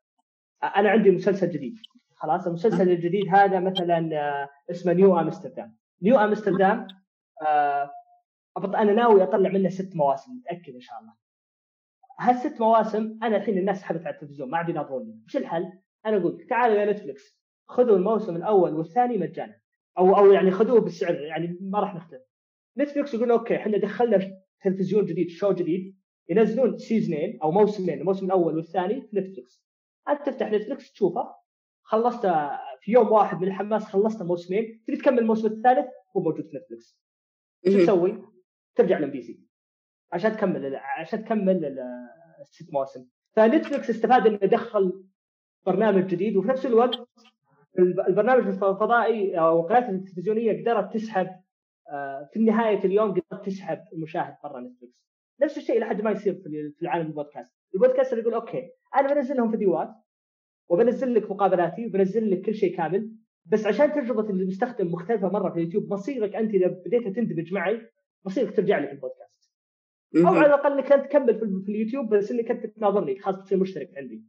أنا 0.63 0.89
عندي 0.89 1.11
مسلسل 1.11 1.49
جديد. 1.49 1.75
خلاص 2.15 2.47
المسلسل 2.47 2.89
الجديد 2.89 3.27
هذا 3.29 3.59
مثلا 3.59 4.09
آه، 4.13 4.49
اسمه 4.71 4.93
New 4.93 5.19
Amsterdam 5.19 5.75
New 6.01 6.19
Amsterdam 6.19 6.87
أنا 8.57 8.93
ناوي 8.93 9.23
أطلع 9.23 9.49
منه 9.49 9.69
ست 9.69 9.95
مواسم 9.95 10.31
متأكد 10.31 10.73
إن 10.73 10.79
شاء 10.79 10.99
الله. 10.99 11.13
هالست 12.19 12.61
مواسم 12.61 13.19
أنا 13.23 13.37
الحين 13.37 13.57
الناس 13.57 13.79
سحبت 13.79 14.05
على 14.05 14.15
التلفزيون 14.15 14.49
ما 14.49 14.57
عاد 14.57 14.69
يناظروني. 14.69 15.21
وش 15.25 15.37
الحل؟ 15.37 15.71
أنا 16.05 16.17
أقول 16.17 16.45
تعالوا 16.49 16.75
يا 16.75 16.91
نتفلكس 16.91 17.39
خذوا 17.67 17.97
الموسم 17.97 18.35
الأول 18.35 18.73
والثاني 18.73 19.17
مجانا. 19.17 19.55
أو 19.97 20.17
أو 20.17 20.31
يعني 20.31 20.51
خذوه 20.51 20.81
بالسعر 20.81 21.15
يعني 21.15 21.57
ما 21.61 21.79
راح 21.79 21.95
نختلف. 21.95 22.28
نتفلكس 22.79 23.13
يقول 23.13 23.31
okay 23.31 23.55
إحنا 23.55 23.77
دخلنا 23.77 24.37
تلفزيون 24.63 25.05
جديد 25.05 25.29
show 25.29 25.51
جديد؟ 25.51 25.99
ينزلون 26.29 26.77
سيزنين 26.77 27.39
أو 27.43 27.51
موسمين 27.51 27.99
الموسم 27.99 28.25
الأول 28.25 28.55
والثاني 28.55 29.01
في 29.01 29.19
نتفلكس 29.19 29.63
أنت 30.09 30.29
تفتح 30.29 30.51
نتفلكس 30.51 30.91
تشوفه. 30.91 31.35
خلصت 31.83 32.25
في 32.81 32.91
يوم 32.91 33.11
واحد 33.11 33.41
من 33.41 33.47
الحماس 33.47 33.83
خلصت 33.83 34.23
موسمين. 34.23 34.83
تبي 34.87 34.97
تكمل 34.97 35.19
الموسم 35.19 35.47
الثالث؟ 35.47 35.87
هو 36.17 36.21
موجود 36.21 36.47
في 36.47 36.57
نتفلكس 36.57 36.99
شو 37.67 37.83
تسوي؟ 37.83 38.23
ترجع 38.75 38.99
لام 38.99 39.11
بي 39.11 39.21
سي 39.21 39.39
عشان 40.11 40.31
تكمل 40.31 40.75
عشان 40.75 41.25
تكمل 41.25 41.79
الست 42.41 42.73
مواسم. 42.73 43.05
فنتفلكس 43.31 43.89
استفاد 43.89 44.27
إنه 44.27 44.37
دخل 44.37 45.03
برنامج 45.65 46.07
جديد 46.07 46.37
وفي 46.37 46.47
نفس 46.47 46.65
الوقت 46.65 47.09
البرنامج 47.79 48.47
الفضائي 48.47 49.39
أو 49.39 49.59
القناه 49.59 49.89
التلفزيونية 49.89 50.61
قدرت 50.61 50.93
تسحب 50.93 51.27
في 52.33 52.39
نهايه 52.39 52.85
اليوم 52.85 53.11
قدرت 53.11 53.45
تسحب 53.45 53.79
المشاهد 53.93 54.35
برا 54.43 54.61
نتفلكس 54.61 54.99
نفس 55.41 55.57
الشيء 55.57 55.77
إلى 55.77 55.85
حد 55.85 56.01
ما 56.01 56.11
يصير 56.11 56.33
في 56.33 56.81
العالم 56.81 57.07
البودكاست. 57.07 57.51
البودكاست 57.75 58.13
يقول 58.13 58.33
okay 58.33 58.69
أنا 58.95 59.13
بنزل 59.13 59.37
لهم 59.37 59.51
فيديوهات 59.51 59.89
وبنزل 60.69 61.13
لك 61.13 61.31
مقابلاتي 61.31 61.85
وبنزل 61.85 62.31
لك 62.31 62.41
كل 62.41 62.55
شيء 62.55 62.77
كامل 62.77 63.11
بس 63.45 63.65
عشان 63.65 63.93
تجربه 63.93 64.29
المستخدم 64.29 64.91
مختلفة 64.91 65.29
مرة 65.29 65.49
في 65.49 65.59
اليوتيوب 65.59 65.93
مصيرك 65.93 66.35
أنت 66.35 66.53
إذا 66.53 66.67
بديت 66.67 67.15
تندمج 67.15 67.53
معي 67.53 67.81
مصيرك 68.25 68.55
ترجع 68.55 68.79
لي 68.79 68.87
في 68.87 68.93
البودكاست. 68.93 69.51
أو 70.17 70.27
على 70.27 70.45
الأقل 70.45 70.73
إنك 70.73 70.91
أنت 70.91 71.05
تكمل 71.05 71.39
في 71.65 71.71
اليوتيوب 71.71 72.09
بس 72.15 72.31
إنك 72.31 72.51
أنت 72.51 72.65
تناظرني 72.65 73.19
خلاص 73.19 73.43
تصير 73.43 73.57
مشترك 73.57 73.89
عندي. 73.97 74.23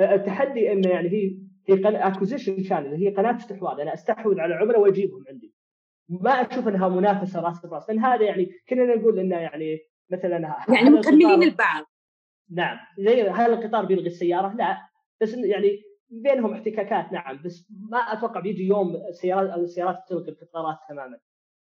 التحدي 0.00 0.72
إنه 0.72 0.88
يعني 0.88 1.08
هي 1.08 1.38
هي 1.68 2.06
acquisition 2.08 2.62
channel 2.62 2.94
هي 2.94 3.08
قناة 3.08 3.36
استحواذ. 3.36 3.80
أنا 3.80 3.94
أستحوذ 3.94 4.40
على 4.40 4.54
عملاء 4.54 4.80
وأجيبهم 4.80 5.24
عندي. 5.28 5.54
ما 6.08 6.30
أشوف 6.30 6.68
إنها 6.68 6.88
منافسة 6.88 7.40
راس 7.40 7.66
براس 7.66 7.88
لأن 7.88 7.98
هذا 7.98 8.24
يعني 8.24 8.50
كنا 8.68 8.94
نقول 8.96 9.18
إنه 9.18 9.36
يعني 9.36 9.80
مثلا 10.10 10.56
يعني 10.68 10.90
مكملين 10.90 11.42
البعض. 11.42 11.84
نعم 12.50 12.78
زي 12.98 13.22
هل 13.22 13.52
القطار 13.52 13.84
بيلغي 13.84 14.06
السيارة؟ 14.06 14.54
لا 14.54 14.88
بس 15.20 15.34
يعني 15.34 15.82
بينهم 16.08 16.52
احتكاكات 16.52 17.12
نعم 17.12 17.42
بس 17.42 17.68
ما 17.90 17.98
أتوقع 17.98 18.40
بيجي 18.40 18.66
يوم 18.66 18.96
السيارات 18.96 19.58
السيارات 19.58 20.04
تلغي 20.08 20.30
القطارات 20.30 20.78
تماما. 20.88 21.18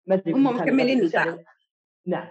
ما 0.06 0.14
أدري 0.14 0.32
هم 0.32 0.46
مكملين 0.46 1.00
البعض. 1.00 1.38
نعم. 2.06 2.28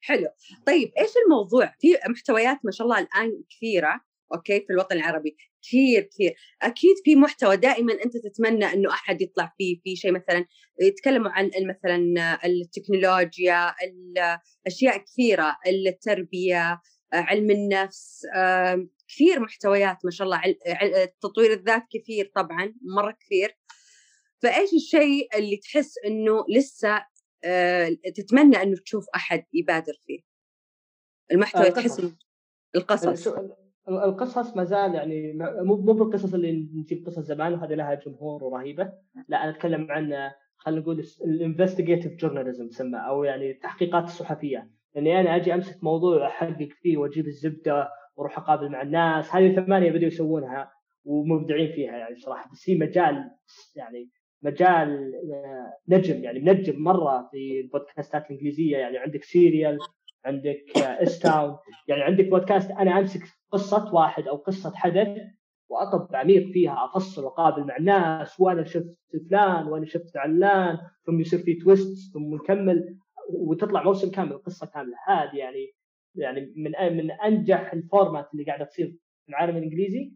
حلو. 0.00 0.28
طيب 0.66 0.92
إيش 0.98 1.10
الموضوع؟ 1.26 1.74
في 1.78 1.88
محتويات 2.08 2.58
ما 2.64 2.70
شاء 2.70 2.86
الله 2.86 2.98
الآن 2.98 3.42
كثيرة. 3.50 4.00
أوكي 4.34 4.60
في 4.60 4.72
الوطن 4.72 4.96
العربي. 4.96 5.36
كثير 5.62 6.02
كثير. 6.02 6.34
أكيد 6.62 6.96
في 7.04 7.16
محتوى 7.16 7.56
دائما 7.56 7.92
أنت 8.04 8.16
تتمنى 8.16 8.64
إنه 8.64 8.90
أحد 8.90 9.22
يطلع 9.22 9.54
فيه 9.58 9.80
في 9.84 9.96
شيء 9.96 10.12
مثلا 10.12 10.46
يتكلموا 10.80 11.30
عن 11.30 11.50
مثلا 11.68 12.38
التكنولوجيا 12.46 13.74
الاشياء 14.66 14.98
كثيرة 14.98 15.56
التربية 15.66 16.80
علم 17.12 17.50
النفس 17.50 18.26
كثير 19.08 19.40
محتويات 19.40 19.96
ما 20.04 20.10
شاء 20.10 20.24
الله 20.24 20.40
تطوير 21.20 21.52
الذات 21.52 21.82
كثير 21.90 22.32
طبعا 22.34 22.74
مرة 22.82 23.16
كثير. 23.20 23.58
فإيش 24.42 24.72
الشيء 24.74 25.38
اللي 25.38 25.56
تحس 25.56 25.94
إنه 26.06 26.44
لسه 26.48 27.06
تتمنى 28.14 28.62
إنه 28.62 28.76
تشوف 28.76 29.06
أحد 29.14 29.44
يبادر 29.52 29.92
فيه؟ 30.06 30.20
المحتوى 31.32 31.70
تحس 31.70 32.02
القصص. 32.76 33.28
القصص 33.88 34.56
ما 34.56 34.64
زال 34.64 34.94
يعني 34.94 35.32
مو 35.62 35.76
مو 35.76 35.92
بالقصص 35.92 36.34
اللي 36.34 36.68
نجيب 36.74 37.06
قصص 37.06 37.18
زمان 37.18 37.54
وهذه 37.54 37.74
لها 37.74 37.94
جمهور 37.94 38.44
ورهيبة. 38.44 38.92
لا 39.28 39.42
أنا 39.44 39.50
أتكلم 39.50 39.86
عن 39.90 40.30
خلينا 40.56 40.80
نقول 40.80 41.04
ال 41.24 41.30
investigative 41.30 42.12
journalism 42.12 42.68
تسمى 42.68 42.98
أو 42.98 43.24
يعني 43.24 43.50
التحقيقات 43.50 44.04
الصحفيه 44.04 44.70
اني 44.96 45.20
أنا 45.20 45.36
أجي 45.36 45.54
أمسك 45.54 45.84
موضوع 45.84 46.26
احقق 46.26 46.68
فيه 46.82 46.96
وأجيب 46.96 47.26
الزبدة 47.26 47.88
وأروح 48.16 48.38
أقابل 48.38 48.68
مع 48.68 48.82
الناس 48.82 49.34
هذه 49.34 49.54
ثمانية 49.54 49.90
بدأوا 49.90 50.06
يسوونها 50.06 50.72
ومبدعين 51.04 51.72
فيها 51.72 51.96
يعني 51.96 52.16
صراحة. 52.16 52.50
بس 52.50 52.70
هي 52.70 52.76
مجال 52.76 53.30
يعني 53.76 54.08
مجال 54.42 55.12
آه، 55.34 55.72
نجم 55.88 56.24
يعني 56.24 56.40
منجم 56.40 56.82
مرة 56.82 57.28
في 57.30 57.60
البودكاستات 57.60 58.26
الإنجليزية. 58.26 58.76
يعني 58.76 58.98
عندك 58.98 59.24
Serial 59.24 59.78
عندك 60.24 60.64
S-Town 60.76 61.50
آه، 61.50 61.60
يعني 61.88 62.02
عندك 62.02 62.28
بودكاست 62.28 62.70
أنا 62.70 62.98
أمسك 62.98 63.22
قصة 63.50 63.94
واحد 63.94 64.28
أو 64.28 64.36
قصة 64.36 64.72
حدث 64.76 65.18
وأطب 65.68 66.16
عميق 66.16 66.52
فيها 66.52 66.84
أفصل 66.84 67.24
وأقابل 67.24 67.66
مع 67.66 67.76
الناس 67.76 68.40
وأنا 68.40 68.64
شفت 68.64 68.96
فلان 69.28 69.66
وأنا 69.66 69.86
شفت 69.86 70.16
علان 70.16 70.78
ثم 71.06 71.20
يصير 71.20 71.38
في 71.38 71.54
twist 71.54 72.12
ثم 72.12 72.34
نكمل 72.34 72.98
وتطلع 73.28 73.82
موسم 73.82 74.10
كامل 74.10 74.38
قصة 74.38 74.66
كاملة. 74.66 74.96
هذه 75.06 75.36
يعني 75.36 75.74
يعني 76.14 76.52
من 76.56 76.96
من 76.96 77.10
أنجح 77.10 77.72
ال 77.72 77.80
format 77.80 78.28
اللي 78.32 78.44
قاعدة 78.44 78.64
تصير 78.64 78.86
في 79.24 79.28
العالم 79.28 79.56
الإنجليزي. 79.56 80.12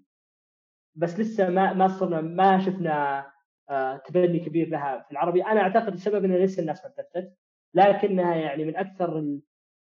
بس 0.94 1.20
لسه 1.20 1.50
ما 1.50 1.72
ما 1.72 1.88
صرنا 1.88 2.20
ما 2.20 2.58
شفنا 2.58 3.26
آه، 3.70 3.96
تبني 3.96 4.38
كبير 4.38 4.68
لها 4.68 5.04
في 5.06 5.12
العربي. 5.12 5.44
أنا 5.44 5.60
أعتقد 5.60 5.92
السبب 5.92 6.24
إن 6.24 6.36
لسه 6.36 6.60
الناس 6.60 6.84
ما 6.84 7.30
لكنها 7.74 8.34
يعني 8.34 8.64
من 8.64 8.76
أكثر 8.76 9.38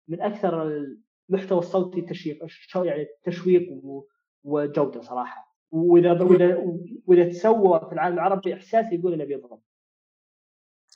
من 0.07 0.21
أكثر 0.21 0.85
المحتوى 1.29 1.59
الصوتي 1.59 2.01
تشويق 2.01 2.45
يعني 2.75 3.07
تشويق 3.23 3.69
وجودة 4.43 5.01
صراحة. 5.01 5.55
وإذا 5.71 6.23
وإذا 6.23 6.57
وإذا 7.07 7.29
تسوى 7.29 7.79
في 7.79 7.93
العالم 7.93 8.15
العربي 8.15 8.53
احساسي 8.53 8.95
يقول 8.95 9.13
إنه 9.13 9.25
بيضرب 9.25 9.61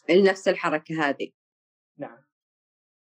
نفس 0.10 0.48
الحركة 0.48 1.10
هذه. 1.10 1.32
نعم. 1.98 2.17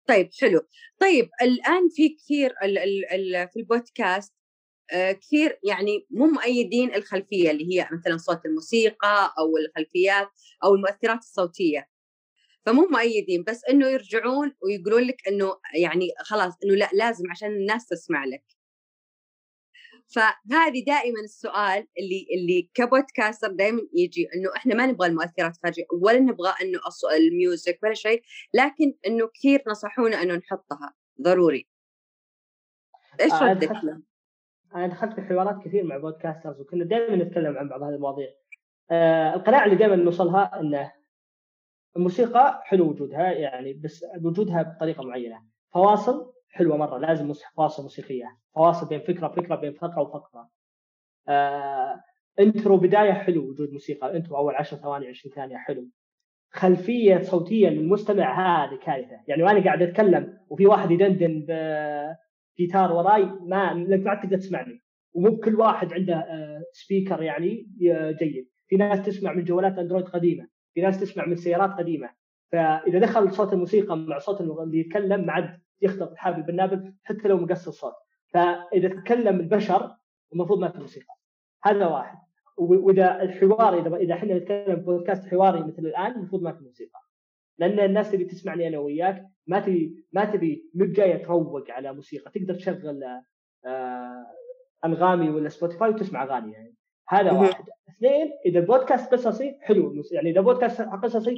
طيب 0.08 0.30
حلو. 0.42 0.68
طيب 1.00 1.30
الآن 1.42 1.90
في 1.90 2.10
كثير 2.10 2.54
ال 2.64 2.78
ال 2.78 3.06
ال 3.12 3.50
في 3.50 3.60
البودكاست 3.60 4.34
آه 4.94 5.12
كثير 5.12 5.60
يعني 5.64 6.08
مو 6.10 6.26
مؤيدين 6.26 6.96
الخلفية 6.96 7.52
اللي 7.52 7.74
هي 7.74 7.90
مثلا 7.92 8.18
صوت 8.18 8.46
الموسيقى 8.46 9.34
أو 9.40 9.58
الخلفيات 9.58 10.30
أو 10.64 10.76
المؤثرات 10.76 11.20
الصوتية. 11.20 11.91
فمو 12.66 12.88
مؤيدين 12.88 13.44
بس 13.44 13.66
إنه 13.66 13.88
يرجعون 13.88 14.56
ويقولون 14.64 15.04
لك 15.04 15.28
إنه 15.28 15.58
يعني 15.82 16.08
خلاص 16.20 16.54
إنه 16.64 16.76
لا 16.76 16.90
لازم 16.94 17.32
عشان 17.32 17.50
الناس 17.52 17.88
تسمع 17.88 18.26
لك. 18.26 18.44
فهذه 20.16 20.84
دائما 20.88 21.20
السؤال 21.24 21.88
اللي 22.00 22.28
اللي 22.36 22.70
ك 22.74 22.82
podcaster 22.82 23.52
دائما 23.52 23.82
يجي 23.94 24.28
إنه 24.36 24.56
إحنا 24.56 24.76
ما 24.76 24.86
نبغى 24.86 25.08
المؤثرات 25.08 25.56
الخارجيه 25.56 25.84
ولا 26.02 26.20
نبغى 26.20 26.54
إنه 26.62 26.80
ال 27.18 27.28
music 27.28 27.80
ولا 27.84 27.94
شيء 27.94 28.24
لكن 28.54 28.94
إنه 29.08 29.30
كثير 29.34 29.64
نصحونا 29.68 30.22
إنه 30.22 30.36
نحطها. 30.36 30.94
ضروري. 31.22 31.68
إيش 33.22 33.34
آه 33.34 33.50
ردك؟ 33.50 33.72
أنا 34.76 34.88
دخلت 34.88 35.14
في 35.14 35.22
حوارات 35.22 35.66
كثير 35.66 35.84
مع 35.84 35.98
podcasters 35.98 36.62
وكنا 36.62 36.86
دائما 36.86 37.16
نتكلم 37.16 37.58
عن 37.58 37.70
بعض 37.70 37.84
هذه 37.84 37.96
المواضيع. 37.96 38.30
آه 38.92 39.34
القناعة 39.34 39.66
اللي 39.66 39.76
دائما 39.76 39.96
نوصلها 39.96 40.60
إنه 40.60 40.92
الموسيقى 41.98 42.62
حلو 42.64 42.90
وجودها 42.90 43.32
يعني 43.32 43.74
بس 43.74 44.06
وجودها 44.24 44.62
بطريقة 44.62 45.04
معينة. 45.04 45.44
فواصل 45.74 46.34
حلوة 46.50 46.78
مرة 46.78 46.98
لازم 46.98 47.34
فواصل 47.56 47.84
موسيقية. 47.84 48.38
فواصل 48.56 48.90
بين 48.90 49.00
فكرة 49.00 49.28
وفكرة 49.28 49.56
بين 49.56 49.74
فقرة 49.74 50.02
وفقرة. 50.02 50.50
آه 51.28 52.02
intro 52.40 52.78
بداية 52.78 53.14
حلو 53.14 53.50
وجود 53.50 53.72
موسيقى. 53.72 54.18
intro 54.18 54.38
أول 54.38 54.56
10 54.56 54.78
ثواني 54.78 55.08
20 55.08 55.36
ثانية 55.36 55.58
حلو. 55.58 55.88
خلفية 56.54 57.22
صوتية 57.22 57.70
للمستمع 57.70 58.66
هذه 58.66 58.80
كارثة. 58.80 59.20
يعني 59.28 59.44
وأنا 59.44 59.64
قاعد 59.64 59.82
أتكلم 59.82 60.38
وفي 60.50 60.68
واحد 60.68 60.92
يدندن 60.92 61.46
بجيتار 62.58 62.94
وراي 62.94 63.24
ما 63.24 63.74
ما 63.74 64.16
تقدر 64.16 64.38
تسمعني. 64.38 64.82
ومو 65.14 65.30
بكل 65.30 65.56
واحد 65.56 65.94
عنده 65.94 66.26
سبيكر 66.72 67.24
يعني 67.24 67.68
جيد. 68.20 68.50
في 68.68 68.76
ناس 68.76 69.06
تسمع 69.06 69.34
من 69.34 69.44
جوالات 69.44 69.78
أندرويد 69.78 70.06
قديمة. 70.06 70.48
في 70.74 70.82
ناس 70.82 71.00
تسمع 71.00 71.26
من 71.26 71.36
سيارات 71.36 71.72
قديمة. 71.72 72.10
فإذا 72.52 73.00
دخل 73.00 73.32
صوت 73.32 73.54
الموسيقى 73.54 73.98
مع 73.98 74.18
صوت 74.18 74.42
اللي 74.42 74.80
يتكلم 74.80 75.26
ما 75.26 75.34
عاد 75.34 75.60
يخلط 75.82 76.12
الحابل 76.12 76.42
بالنابل 76.42 76.94
حتى 77.04 77.28
لو 77.28 77.38
مقص 77.38 77.68
الصوت 77.68 77.94
فإذا 78.28 78.90
تكلم 78.90 79.40
البشر 79.40 79.96
المفروض 80.34 80.60
ما 80.60 80.70
في 80.70 80.78
موسيقى. 80.78 81.16
هذا 81.64 81.88
واحد. 81.88 82.18
وإذا 82.58 83.22
الحوار 83.22 83.80
اذا 83.80 83.96
إذا 83.96 84.14
إحنا 84.14 84.38
نتكلم 84.38 84.76
بودكاست 84.76 85.28
حواري 85.28 85.64
مثل 85.64 85.86
الآن 85.86 86.12
المفروض 86.12 86.42
ما 86.42 86.52
في 86.52 86.64
موسيقى. 86.64 87.00
لأن 87.58 87.80
الناس 87.80 88.12
تبي 88.12 88.26
تسمعني 88.26 88.68
أنا 88.68 88.78
وياك 88.78 89.28
ما 89.48 89.60
تبي 89.60 90.06
ما 90.14 90.26
تبي 90.26 90.70
مو 90.74 90.86
جاية 90.86 91.24
تروق 91.24 91.72
على 91.72 91.94
موسيقى. 91.94 92.32
تقدر 92.32 92.56
تشغل 92.56 93.04
آه 93.66 94.26
أنغامي 94.86 95.30
ولا 95.30 95.50
سبوتيفاي 95.50 95.90
وتسمع 95.90 96.24
أغاني 96.24 96.52
يعني. 96.52 96.71
هذا 97.12 97.32
واحد. 97.32 97.64
اثنين 97.90 98.32
إذا 98.46 98.60
البودكاست 98.60 99.14
قصصي 99.14 99.58
حلو. 99.62 100.04
يعني 100.12 100.30
إذا 100.30 100.42
بودكاست 100.42 100.82
قصصي 100.82 101.36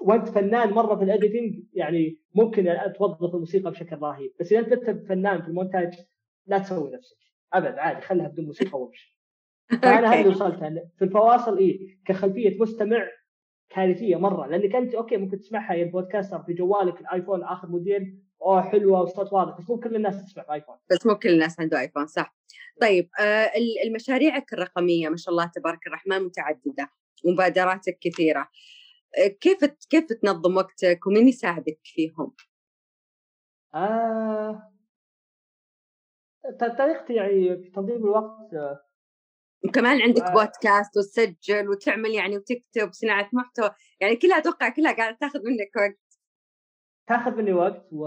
وأنت 0.00 0.28
فنان 0.28 0.70
مرة 0.70 0.96
في 0.96 1.04
ال 1.04 1.12
editing 1.12 1.64
يعني 1.72 2.18
ممكن 2.34 2.76
توظف 2.98 3.34
الموسيقى 3.34 3.70
بشكل 3.70 3.96
رهيب. 3.96 4.32
بس 4.40 4.52
إذا 4.52 4.60
أنت 4.60 4.90
فنان 5.08 5.42
في 5.42 5.48
المونتاج 5.48 5.94
لا 6.46 6.58
تسوي 6.58 6.90
نفسك. 6.90 7.16
أبد 7.52 7.78
عادي 7.78 8.00
خلها 8.00 8.28
بدون 8.28 8.44
موسيقى 8.44 8.80
وامشي 8.80 9.20
فأنا 9.82 10.12
هذا 10.12 10.28
وصلت 10.28 10.58
في 10.98 11.04
الفواصل 11.04 11.58
إيه 11.58 11.98
كخلفية 12.04 12.60
مستمع 12.60 13.08
كارثية 13.70 14.16
مرة. 14.16 14.46
لأنك 14.46 14.74
أنت 14.74 14.94
okay 14.94 15.16
ممكن 15.16 15.38
تسمعها 15.38 15.74
يا 15.74 15.84
ال 15.84 15.90
podcaster 15.90 16.42
في 16.42 16.52
جوالك 16.52 17.00
الآيفون 17.00 17.42
آخر 17.44 17.68
موديل 17.68 18.29
أوه 18.42 18.62
حلوة 18.62 19.00
وصوت 19.02 19.32
واضح. 19.32 19.58
بس 19.58 19.70
مو 19.70 19.80
كل 19.80 19.96
الناس 19.96 20.24
تسمع 20.24 20.54
ايفون 20.54 20.76
بس 20.90 21.06
مو 21.06 21.14
كل 21.14 21.28
الناس 21.28 21.60
عنده 21.60 21.80
ايفون 21.80 22.06
صح. 22.06 22.36
طيب 22.80 23.10
آه 23.20 23.50
المشاريعك 23.86 24.52
الرقمية 24.52 25.08
ما 25.08 25.16
شاء 25.16 25.32
الله 25.32 25.46
تبارك 25.54 25.86
الرحمن 25.86 26.22
متعددة 26.22 26.90
ومبادراتك 27.24 27.98
كثيرة. 28.00 28.48
آه 29.18 29.26
كيف 29.26 29.64
كيف 29.64 30.04
تنظم 30.04 30.56
وقتك 30.56 31.06
ومين 31.06 31.28
يساعدك 31.28 31.78
فيهم؟ 31.84 32.34
آه. 33.74 34.72
طريقتي 36.78 37.14
يعني 37.14 37.56
في 37.56 37.70
تنظيم 37.70 37.96
الوقت 37.96 38.54
آه. 38.54 38.86
وكمان 39.64 40.02
عندك 40.02 40.22
آه. 40.22 40.32
بودكاست 40.32 40.96
وتسجل 40.96 41.68
وتعمل 41.68 42.10
يعني 42.10 42.36
وتكتب 42.36 42.92
صناعة 42.92 43.30
محتوى 43.32 43.70
يعني 44.00 44.16
كلها 44.16 44.38
أتوقع 44.38 44.68
كلها 44.68 44.92
قاعدة 44.92 45.16
تاخذ 45.20 45.40
منك 45.44 45.76
وقت. 45.76 46.09
تاخذ 47.10 47.36
مني 47.36 47.52
وقت 47.52 47.86
و 47.92 48.06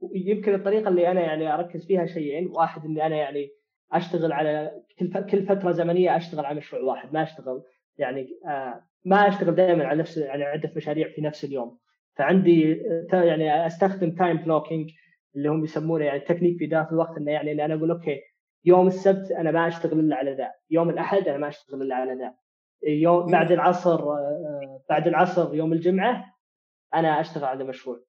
ويمكن 0.00 0.54
الطريقة 0.54 0.88
اللي 0.88 1.10
أنا 1.10 1.20
يعني 1.20 1.54
أركز 1.54 1.86
فيها 1.86 2.06
شيئين. 2.06 2.46
واحد 2.46 2.84
إني 2.84 3.06
أنا 3.06 3.16
يعني 3.16 3.50
أشتغل 3.92 4.32
على 4.32 4.82
كل 5.30 5.46
فترة 5.46 5.70
زمنية 5.70 6.16
أشتغل 6.16 6.44
على 6.44 6.56
مشروع 6.56 6.82
واحد 6.82 7.12
ما 7.12 7.22
أشتغل 7.22 7.62
يعني 7.98 8.28
آه 8.46 8.84
ما 9.04 9.28
أشتغل 9.28 9.54
دائما 9.54 9.86
على 9.86 9.98
نفس 9.98 10.16
يعني 10.16 10.44
عدة 10.44 10.72
مشاريع 10.76 11.08
في 11.08 11.20
نفس 11.20 11.44
اليوم. 11.44 11.78
فعندي 12.16 12.82
يعني 13.12 13.66
أستخدم 13.66 14.10
time 14.14 14.36
blocking 14.36 14.90
اللي 15.36 15.48
هم 15.48 15.64
يسمونه 15.64 16.04
يعني 16.04 16.20
تكنيك 16.20 16.58
في 16.58 16.64
إدارة 16.64 16.90
الوقت 16.92 17.16
إنه 17.16 17.32
يعني 17.32 17.64
أنا 17.64 17.74
أقول 17.74 17.90
okay 17.90 18.20
يوم 18.64 18.86
السبت 18.86 19.30
أنا 19.30 19.50
ما 19.50 19.68
أشتغل 19.68 20.00
إلا 20.00 20.16
على 20.16 20.34
ذا 20.34 20.50
يوم 20.70 20.90
الأحد 20.90 21.28
أنا 21.28 21.38
ما 21.38 21.48
أشتغل 21.48 21.82
إلا 21.82 21.94
على 21.94 22.14
ذا 22.14 22.34
يوم 22.88 23.30
بعد 23.32 23.52
العصر 23.52 24.12
آه، 24.12 24.80
بعد 24.90 25.08
العصر 25.08 25.54
يوم 25.54 25.72
الجمعة 25.72 26.33
أنا 26.94 27.20
أشتغل 27.20 27.44
على 27.44 27.64
مشروع. 27.64 28.00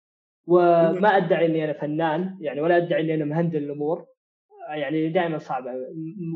وما 0.48 1.18
أدعي 1.18 1.46
إني 1.46 1.64
أنا 1.66 1.74
فنان 1.74 2.38
يعني 2.42 2.62
ولا 2.62 2.78
أدعي 2.78 3.02
إني 3.02 3.14
أنا 3.14 3.26
مهندل 3.26 3.64
الأمور. 3.64 4.06
يعني 4.70 5.10
دائما 5.10 5.38
صعبة 5.38 5.72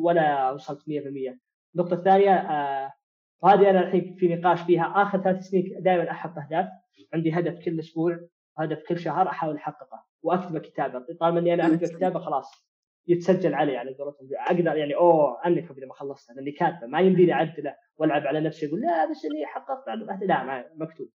ولا 0.03 0.51
وصلت 0.51 0.79
100% 0.87 1.37
النقطة 1.75 1.93
الثانية 1.93 2.33
آه 2.35 2.93
وهذه 3.41 3.69
أنا 3.69 3.79
الحين 3.79 4.15
في 4.19 4.35
نقاش 4.35 4.61
فيها. 4.61 4.93
آخر 4.95 5.21
ثلاث 5.21 5.43
سنين 5.43 5.75
دائما 5.83 6.11
أحط 6.11 6.37
أهداف. 6.37 6.67
عندي 7.13 7.31
هدف 7.31 7.65
كل 7.65 7.79
أسبوع 7.79 8.19
هدف 8.57 8.83
كل 8.87 8.99
شهر 8.99 9.27
أحاول 9.27 9.55
أحققه. 9.55 10.05
واكتبه 10.23 10.59
كتابة. 10.59 11.05
طالما 11.19 11.39
إني 11.39 11.53
أنا 11.53 11.67
أكتب 11.67 11.87
كتابة 11.97 12.19
خلاص 12.19 12.69
يتسجل 13.07 13.53
علي 13.53 13.77
على 13.77 13.93
قولتهم. 13.93 14.27
أقدر 14.47 14.77
يعني 14.77 14.95
أوه 14.95 15.45
انك 15.45 15.71
اذا 15.71 15.85
ما 15.87 15.93
خلصت 15.93 16.31
لأني 16.31 16.51
كاتبة 16.51 16.87
ما 16.87 16.99
يمديني 16.99 17.33
أعدله 17.33 17.75
وألعب 17.97 18.27
على 18.27 18.39
نفسي 18.39 18.67
أقول 18.67 18.81
لا 18.81 19.09
بس 19.11 19.25
اني 19.25 19.45
حققت 19.45 19.87
لا 20.21 20.43
ما 20.43 20.65
مكتوب. 20.75 21.09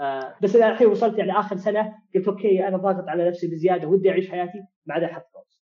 آه 0.00 0.34
بس 0.42 0.56
أنا 0.56 0.72
الحين 0.72 0.86
وصلت 0.86 1.18
يعني 1.18 1.32
آخر 1.32 1.56
سنة 1.56 1.98
قلت 2.14 2.28
okay 2.28 2.68
أنا 2.68 2.76
ضاغط 2.76 3.08
على 3.08 3.28
نفسي 3.28 3.46
بزيادة 3.46 3.88
ودي 3.88 4.10
أعيش 4.10 4.30
حياتي 4.30 4.58
ما 4.86 4.94
عاد 4.94 5.02
أحط 5.02 5.26
goals 5.34 5.66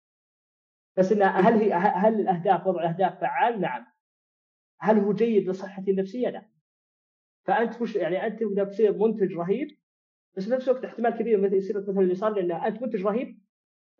بس 0.96 1.12
انه 1.12 1.26
هل 1.26 1.60
هي 1.60 1.72
هل 1.72 2.20
الأهداف 2.20 2.66
وضع 2.66 2.80
الأهداف 2.80 3.20
فعال؟ 3.20 3.60
نعم. 3.60 3.86
هل 4.80 4.98
هو 4.98 5.12
جيد 5.12 5.48
لصحتي 5.48 5.90
النفسية؟ 5.90 6.28
لا. 6.28 6.48
فأنت 7.44 7.82
مش 7.82 7.96
يعني 7.96 8.26
أنت 8.26 8.40
تقدر 8.40 8.64
تصير 8.64 8.98
منتج 8.98 9.32
رهيب 9.32 9.68
بس 10.36 10.44
في 10.44 10.50
نفس 10.50 10.68
الوقت 10.68 10.84
احتمال 10.84 11.10
كبير 11.18 11.40
مثل 11.40 11.54
يصير 11.54 11.80
مثل 11.80 12.00
اللي 12.00 12.14
صار 12.14 12.34
لأن 12.34 12.52
أنت 12.52 12.82
منتج 12.82 13.06
رهيب 13.06 13.38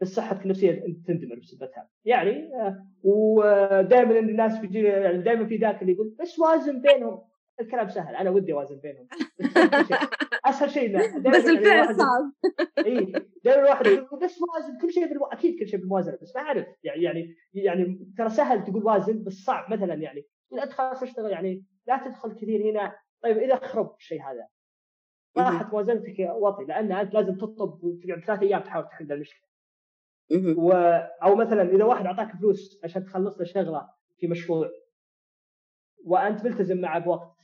بس 0.01 0.09
صحتك 0.09 0.43
النفسية 0.43 0.85
أنت 0.87 1.07
تندمر 1.07 1.39
بسببها. 1.39 1.89
يعني 2.05 2.55
آه، 2.55 2.87
ودائما 3.03 4.19
الناس 4.19 4.59
بيجي 4.59 4.83
يعني 4.83 5.19
دائما 5.19 5.47
في 5.47 5.57
ذاك 5.57 5.83
اللي 5.83 5.93
يقول 5.93 6.17
بس 6.21 6.39
وازن 6.39 6.81
بينهم. 6.81 7.28
الكلام 7.61 7.89
سهل 7.89 8.17
أنا 8.17 8.31
ودي 8.31 8.53
أوازن 8.53 8.81
بينهم. 8.81 9.09
أسهل 10.45 10.71
شيء 10.71 10.97
بس 10.97 11.47
الفعل 11.47 11.97
صعب. 11.97 12.33
اي 12.87 13.13
دائما 13.45 13.63
الواحد 13.63 13.87
يقول 13.87 14.21
بس 14.21 14.39
وازن 14.43 14.79
كل 14.81 14.93
شيء 14.93 15.09
بالمو... 15.09 15.27
أكيد 15.27 15.59
كل 15.59 15.69
شيء 15.69 15.81
بالموازنة 15.81 16.19
بس 16.23 16.37
ما 16.37 16.43
أعرف. 16.43 16.67
يعني 16.85 17.03
يعني 17.03 17.37
يعني 17.55 18.13
ترى 18.19 18.29
سهل 18.29 18.65
تقول 18.65 18.85
وازن 18.85 19.25
بس 19.25 19.33
صعب 19.33 19.73
مثلا 19.73 19.95
يعني. 19.95 20.27
انت 20.53 20.73
خلاص 20.73 21.03
أشتغل 21.03 21.31
يعني 21.31 21.65
لا 21.87 22.05
تدخل 22.05 22.33
كثير 22.33 22.71
هنا. 22.71 22.97
طيب 23.23 23.39
إذا 23.39 23.57
خرب 23.57 23.95
الشيء 23.99 24.23
هذا. 24.23 24.49
راحت 25.37 25.73
موازنتك 25.73 26.19
وطي 26.19 26.65
لأن 26.65 26.93
أنت 26.93 27.15
لازم 27.15 27.37
تطلب 27.37 27.85
وتقعد 27.85 28.25
ثلاث 28.25 28.43
أيام 28.43 28.61
تحاول 28.61 28.89
تحل 28.89 29.13
المشكلة. 29.13 29.49
و... 30.57 30.73
أو 31.23 31.37
مثلا 31.37 31.63
إذا 31.63 31.85
واحد 31.85 32.07
أعطاك 32.07 32.37
فلوس 32.37 32.81
عشان 32.85 33.05
تخلص 33.05 33.39
له 33.39 33.45
شغلة 33.45 33.89
في 34.19 34.27
مشروع 34.27 34.71
وأنت 36.05 36.45
ملتزم 36.45 36.81
معه 36.81 36.99
بوقت 36.99 37.38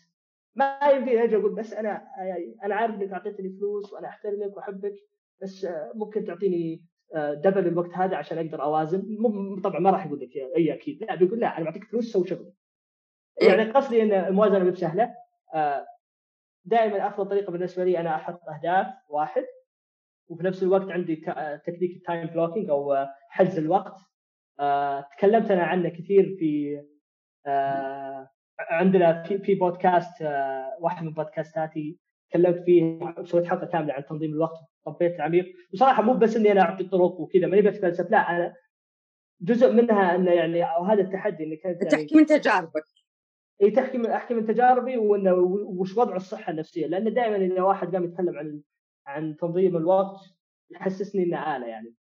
ما 0.55 0.79
يمديني 0.93 1.25
أجي 1.25 1.37
أقول 1.37 1.55
بس 1.55 1.73
أنا 1.73 2.09
أنا 2.65 2.75
عارف 2.75 2.95
إنك 2.95 3.13
أعطيتني 3.13 3.57
فلوس 3.59 3.93
وأنا 3.93 4.09
أحترمك 4.09 4.57
وأحبك 4.57 4.95
بس 5.43 5.67
ممكن 5.95 6.25
تعطيني 6.25 6.85
double 7.15 7.67
الوقت 7.67 7.91
هذا 7.95 8.17
عشان 8.17 8.39
أقدر 8.39 8.63
أوازن. 8.63 9.03
طبعا 9.65 9.81
ما 9.81 9.91
راح 9.91 10.07
يقول 10.07 10.21
لك 10.21 10.37
إي 10.57 10.75
أكيد. 10.75 11.03
لا 11.03 11.15
بيقول 11.15 11.41
لا 11.41 11.57
أنا 11.57 11.65
بعطيك 11.65 11.85
فلوس 11.85 12.13
سوي 12.13 12.27
شغل. 12.27 12.53
يعني 13.43 13.71
قصدي 13.71 14.03
إن 14.03 14.13
الموازنة 14.13 14.65
مو 14.65 14.75
سهله 14.75 15.15
دائما 16.65 17.07
أفضل 17.07 17.29
طريقة 17.29 17.51
بالنسبة 17.51 17.85
لي 17.85 18.01
أنا 18.01 18.17
أحط 18.17 18.41
أهداف 18.49 18.87
واحد 19.09 19.45
وفي 20.29 20.45
نفس 20.45 20.63
الوقت 20.63 20.91
عندي 20.91 21.17
technique 21.67 21.97
ال 21.97 22.03
time 22.03 22.27
blocking 22.27 22.71
أو 22.71 23.07
حجز 23.29 23.59
الوقت. 23.59 23.97
تكلمت 25.17 25.51
أنا 25.51 25.63
عنه 25.63 25.89
كثير 25.89 26.37
في 26.39 26.81
عندنا 28.59 29.23
في 29.23 29.39
في 29.39 29.55
بودكاست 29.55 30.23
واحد 30.81 31.05
من 31.05 31.13
بودكاستاتي 31.13 31.99
تكلمت 32.31 32.65
فيه 32.65 33.01
سويت 33.25 33.47
حلقة 33.47 33.67
كاملة 33.67 33.95
عن 33.95 34.05
تنظيم 34.05 34.33
الوقت 34.33 34.59
طبيت 34.85 35.21
عميق 35.21 35.47
وصراحة 35.73 36.03
مو 36.03 36.15
بس 36.15 36.37
إني 36.37 36.53
أنا 36.53 36.61
أعطي 36.61 36.85
طرق 36.85 37.21
وكذا 37.21 37.47
ماني 37.47 37.63
بتفلسف 37.63 38.11
لا 38.11 38.19
أنا 38.19 38.55
جزء 39.41 39.73
منها 39.73 40.15
إنه 40.15 40.31
يعني 40.31 40.65
أو 40.65 40.85
هذا 40.85 41.03
التحدي 41.03 41.45
انك 41.45 41.65
يعني 41.65 41.79
تحكي 41.79 42.17
من 42.17 42.27
تجاربك. 42.27 42.85
إي 43.63 43.71
تحكي 43.71 43.99
من 43.99 44.07
أحكي 44.07 44.35
من 44.35 44.47
تجاربي 44.47 44.97
وإنه 44.97 45.33
وش 45.67 45.97
وضع 45.97 46.17
الصحة 46.17 46.51
النفسية. 46.53 46.87
لأن 46.87 47.15
دائما 47.15 47.37
إذا 47.37 47.63
واحد 47.63 47.95
قام 47.95 48.05
يتكلم 48.05 48.39
عن 48.39 48.61
عن 49.07 49.37
تنظيم 49.37 49.77
الوقت 49.77 50.21
يحسسني 50.71 51.23
إنه 51.23 51.57
آلة 51.57 51.67
يعني. 51.67 51.95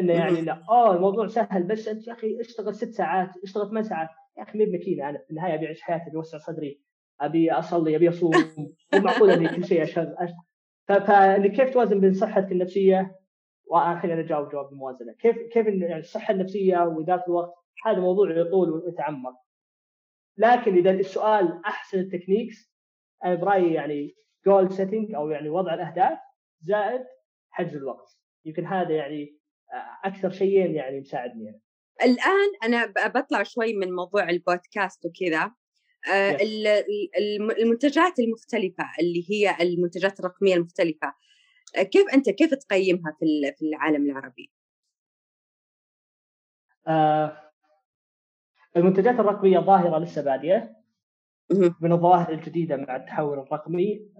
إنه 0.00 0.12
يعني 0.12 0.40
لا 0.40 0.62
آه 0.68 0.96
الموضوع 0.96 1.26
سهل 1.26 1.62
بس 1.62 1.88
أنت 1.88 2.08
يا 2.08 2.12
أخي 2.12 2.40
اشتغل 2.40 2.74
ست 2.74 2.90
ساعات 2.90 3.30
اشتغل 3.44 3.68
ثمان 3.70 3.82
ساعات. 3.82 4.08
يا 4.38 4.42
أخي 4.42 4.58
مي 4.58 4.66
بماكينه 4.66 5.08
أنا 5.08 5.18
في 5.18 5.30
النهاية 5.30 5.54
أبي 5.54 5.66
أعيش 5.66 5.82
حياتي 5.82 6.10
أبي 6.10 6.16
أوسع 6.16 6.38
صدري 6.38 6.80
أبي 7.20 7.52
أصلي 7.52 7.96
أبي 7.96 8.08
أصوم. 8.08 8.32
مو 8.94 9.00
معقول 9.00 9.30
أني 9.30 9.48
كل 9.48 9.64
شيء 9.64 9.82
اشغل 9.82 10.16
فأنك 10.88 11.52
كيف 11.52 11.70
توازن 11.70 12.00
بين 12.00 12.12
صحتك 12.12 12.52
النفسية؟ 12.52 13.20
والحين 13.66 14.10
أنا 14.10 14.20
أجاوب 14.20 14.48
جواب 14.48 14.72
الموازنة. 14.72 15.12
كيف 15.12 15.36
كيف 15.52 15.66
يعني 15.66 15.98
الصحة 15.98 16.34
النفسية 16.34 16.78
واداره 16.78 17.24
الوقت 17.28 17.54
هذا 17.86 18.00
موضوع 18.00 18.30
يطول 18.30 18.70
ويتعمق. 18.70 19.34
لكن 20.36 20.76
إذا 20.76 20.90
السؤال 20.90 21.60
أحسن 21.66 21.98
ال 21.98 22.05
techniques 22.05 22.74
أنا 23.24 23.34
برأيي 23.34 23.74
يعني 23.74 24.14
goal 24.46 24.72
setting 24.72 25.14
أو 25.14 25.30
يعني 25.30 25.48
وضع 25.48 25.74
الأهداف 25.74 26.18
زائد 26.60 27.04
حجز 27.50 27.76
الوقت. 27.76 28.18
يمكن 28.44 28.66
هذا 28.66 28.94
يعني 28.94 29.38
أكثر 30.04 30.30
شيئين 30.30 30.74
يعني 30.74 31.00
مساعدني. 31.00 31.44
يعني. 31.44 31.60
الآن 32.02 32.50
أنا 32.64 32.92
بطلع 33.08 33.42
شوي 33.42 33.74
من 33.74 33.92
موضوع 33.92 34.30
البودكاست 34.30 35.06
وكذا. 35.06 35.52
آه، 36.12 36.38
المنتجات 37.62 38.18
المختلفة 38.18 38.84
اللي 39.00 39.24
هي 39.30 39.56
المنتجات 39.60 40.20
الرقمية 40.20 40.54
المختلفة. 40.54 41.14
آه، 41.76 41.82
كيف 41.82 42.14
أنت 42.14 42.30
كيف 42.30 42.54
تقيمها 42.54 43.16
في 43.20 43.54
العالم 43.62 44.10
العربي؟ 44.10 44.50
آه 46.86 47.36
المنتجات 48.76 49.14
الرقمية 49.14 49.58
ظاهرة 49.58 49.98
لسه 49.98 50.22
بادية. 50.22 50.76
من 51.80 51.92
الظواهر 51.92 52.32
الجديدة 52.32 52.76
مع 52.76 52.96
التحول 52.96 53.38
الرقمي 53.38 54.10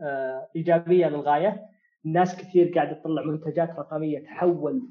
إيجابية 0.56 1.06
للغاية. 1.06 1.66
ناس 2.04 2.36
كثير 2.36 2.72
قاعدة 2.74 2.92
تطلع 2.92 3.22
منتجات 3.22 3.70
رقمية 3.70 4.24
تحول 4.24 4.82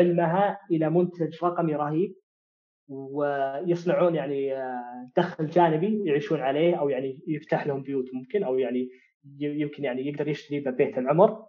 علمها 0.00 0.60
إلى 0.70 0.90
منتج 0.90 1.44
رقمي 1.44 1.74
رهيب. 1.74 2.16
ويصنعون 2.88 4.14
يعني 4.14 4.56
آه، 4.56 5.10
دخل 5.16 5.46
جانبي 5.46 6.02
يعيشون 6.04 6.40
عليه 6.40 6.76
أو 6.76 6.88
يعني 6.88 7.18
يفتح 7.26 7.66
لهم 7.66 7.82
بيوت 7.82 8.06
ممكن 8.14 8.42
أو 8.44 8.58
يعني 8.58 8.88
يمكن 9.40 9.84
يعني 9.84 10.08
يقدر 10.08 10.28
يشتري 10.28 10.60
بيت 10.60 10.98
العمر. 10.98 11.46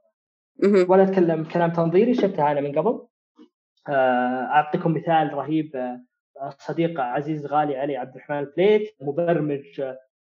ولا 0.88 1.04
أتكلم 1.04 1.44
كلام 1.44 1.72
تنظيري 1.72 2.14
شفتها 2.14 2.52
أنا 2.52 2.62
من 2.62 2.80
قبل. 2.80 3.08
آه، 3.90 4.44
أعطيكم 4.44 4.94
مثال 4.94 5.34
رهيب 5.34 5.76
آه، 5.76 6.50
صديق 6.60 7.00
عزيز 7.00 7.46
غالي 7.46 7.76
علي 7.78 7.98
عبد 7.98 8.16
الرحمن 8.16 8.40
البليت 8.40 8.96
مبرمج 9.02 9.84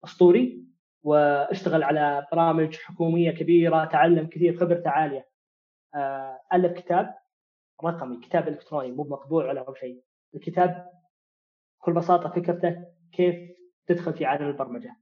أسطوري 0.06 0.66
واشتغل 1.04 1.84
على 1.84 2.26
برامج 2.32 2.76
حكومية 2.78 3.32
كبيرة 3.32 3.86
تعلم 3.86 4.28
كثير 4.28 4.58
خبرته 4.58 4.90
عالية. 4.90 5.28
ألف 6.54 6.72
كتاب. 6.74 7.14
رقمي 7.84 8.18
كتاب 8.22 8.48
إلكتروني 8.48 8.92
مو 8.92 9.04
مطبوع 9.04 9.48
ولا 9.48 9.74
شيء. 9.80 10.02
الكتاب 10.36 10.90
بكل 11.86 11.94
بساطة 11.94 12.30
فكرته 12.30 12.76
كيف 13.14 13.36
تدخل 13.88 14.14
في 14.14 14.26
عالم 14.26 14.48
البرمجة. 14.48 14.96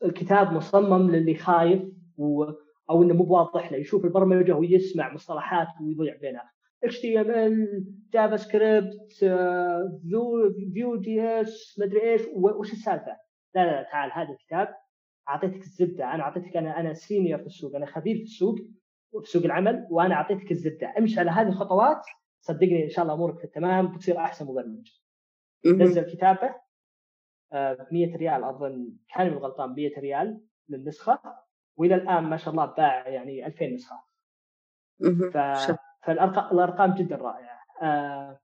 والكتاب 0.00 0.52
مصمم 0.52 1.10
للي 1.10 1.34
خايف 1.34 1.82
و... 2.16 2.44
أو 2.90 3.02
إنه 3.02 3.14
مو 3.14 3.24
واضح 3.24 3.72
له 3.72 3.78
يشوف 3.78 4.04
البرمجة 4.04 4.52
ويسمع 4.52 5.14
مصطلحات 5.14 5.66
ويضيع 5.80 6.16
بينها. 6.16 6.52
HTML 6.86 7.82
JavaScript 8.12 9.12
Vue 9.18 10.52
Vue 10.74 11.00
JS 11.00 11.76
مدري 11.80 12.12
إيش 12.12 12.22
وش 12.34 12.72
السالفة؟ 12.72 13.16
لا 13.54 13.64
لا 13.64 13.82
تعال 13.82 14.10
هذا 14.12 14.32
الكتاب 14.32 14.68
أعطيتك 15.28 15.60
الزبدة 15.60 16.14
أنا 16.14 16.22
أعطيتك 16.22 16.56
أنا 16.56 16.80
أنا 16.80 16.94
senior 16.94 17.38
في 17.38 17.46
السوق 17.46 17.76
أنا 17.76 17.86
خبير 17.86 18.16
في 18.16 18.22
السوق 18.22 18.56
في 19.24 19.30
سوق 19.30 19.44
العمل 19.44 19.86
وأنا 19.90 20.14
أعطيتك 20.14 20.50
الزبدة 20.50 20.94
امشي 20.98 21.20
على 21.20 21.30
هذه 21.30 21.48
الخطوات 21.48 22.02
صدقني 22.46 22.84
إن 22.84 22.88
شاء 22.88 23.02
الله 23.02 23.14
أمورك 23.14 23.38
في 23.38 23.44
التمام 23.44 23.92
بتصير 23.92 24.18
أحسن 24.18 24.46
مبرمج. 24.46 24.92
نزل 25.66 26.02
كتابه 26.02 26.54
ب 27.52 27.86
100 27.92 28.16
ريال 28.16 28.44
أظن 28.44 28.92
كان 29.14 29.30
من 29.30 29.36
غلطان 29.38 29.70
100 29.70 30.00
ريال 30.00 30.40
للنسخه 30.68 31.18
وإلى 31.76 31.94
الآن 31.94 32.24
ما 32.24 32.36
شاء 32.36 32.50
الله 32.50 32.64
باع 32.64 33.08
يعني 33.08 33.46
2000 33.46 33.66
نسخة. 33.66 34.02
ف... 35.32 35.36
فالأرقام 36.02 36.52
الأرقام 36.52 36.94
جدا 36.94 37.16
رائعة. 37.16 37.58
آه... 37.82 38.40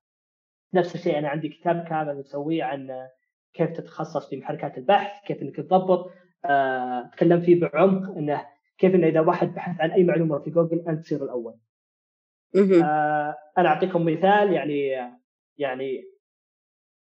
نفس 0.75 0.95
الشيء 0.95 1.19
أنا 1.19 1.29
عندي 1.29 1.49
كتاب 1.49 1.85
كامل 1.89 2.19
مسويه 2.19 2.65
عن 2.65 3.09
كيف 3.53 3.71
تتخصص 3.71 4.29
في 4.29 4.37
محركات 4.37 4.79
البحث 4.79 5.27
كيف 5.27 5.43
إنك 5.43 5.57
تضبط. 5.57 6.11
آه... 6.45 7.11
تكلم 7.13 7.41
فيه 7.41 7.61
بعمق 7.61 8.17
إنه 8.17 8.47
كيف 8.79 8.95
إنه 8.95 9.07
إذا 9.07 9.21
واحد 9.21 9.55
بحث 9.55 9.81
عن 9.81 9.91
أي 9.91 10.05
معلومة 10.05 10.39
في 10.39 10.51
جوجل 10.51 10.85
أنت 10.89 11.05
تصير 11.05 11.25
الأول. 11.25 11.59
آه 12.85 13.37
أنا 13.59 13.69
أعطيكم 13.69 14.05
مثال 14.05 14.53
يعني 14.53 14.89
يعني 15.59 16.05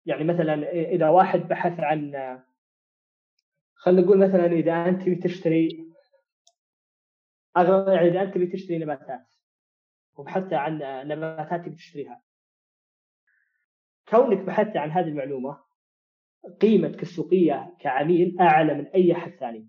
يعني 0.07 0.24
مثلا 0.24 0.72
إذا 0.72 1.09
واحد 1.09 1.41
بحث 1.41 1.80
عن 1.80 2.12
خلينا 3.74 4.01
نقول 4.03 4.18
مثلا 4.18 4.47
إذا 4.47 4.72
أنت 4.89 5.03
تبي 5.03 5.14
تشتري 5.14 5.89
يعني 7.57 8.09
إذا 8.09 8.22
أنت 8.22 8.34
تبي 8.34 8.47
تشتري 8.47 8.78
نباتات 8.78 9.26
وبحثت 10.16 10.53
عن 10.53 10.78
نباتات 11.09 11.66
تبي 11.66 11.74
تشتريها 11.74 12.22
كونك 14.09 14.39
بحثت 14.39 14.76
عن 14.76 14.91
هذه 14.91 15.09
المعلومة 15.09 15.59
قيمتك 16.61 17.03
السوقية 17.03 17.76
كعميل 17.80 18.36
أعلى 18.41 18.74
من 18.74 18.86
أي 18.86 19.12
أحد 19.12 19.32
ثاني. 19.32 19.68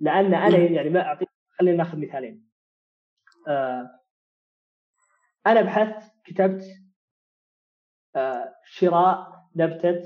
لأن 0.00 0.34
أنا 0.34 0.58
يعني 0.58 0.90
ما 0.90 1.00
أعطيك 1.00 1.28
خلينا 1.58 1.76
ناخذ 1.76 1.98
مثالين. 1.98 2.48
آه 3.48 4.01
أنا 5.46 5.62
بحثت 5.62 6.12
كتبت 6.24 6.64
آه 8.16 8.54
شراء 8.64 9.32
نبتة 9.56 10.02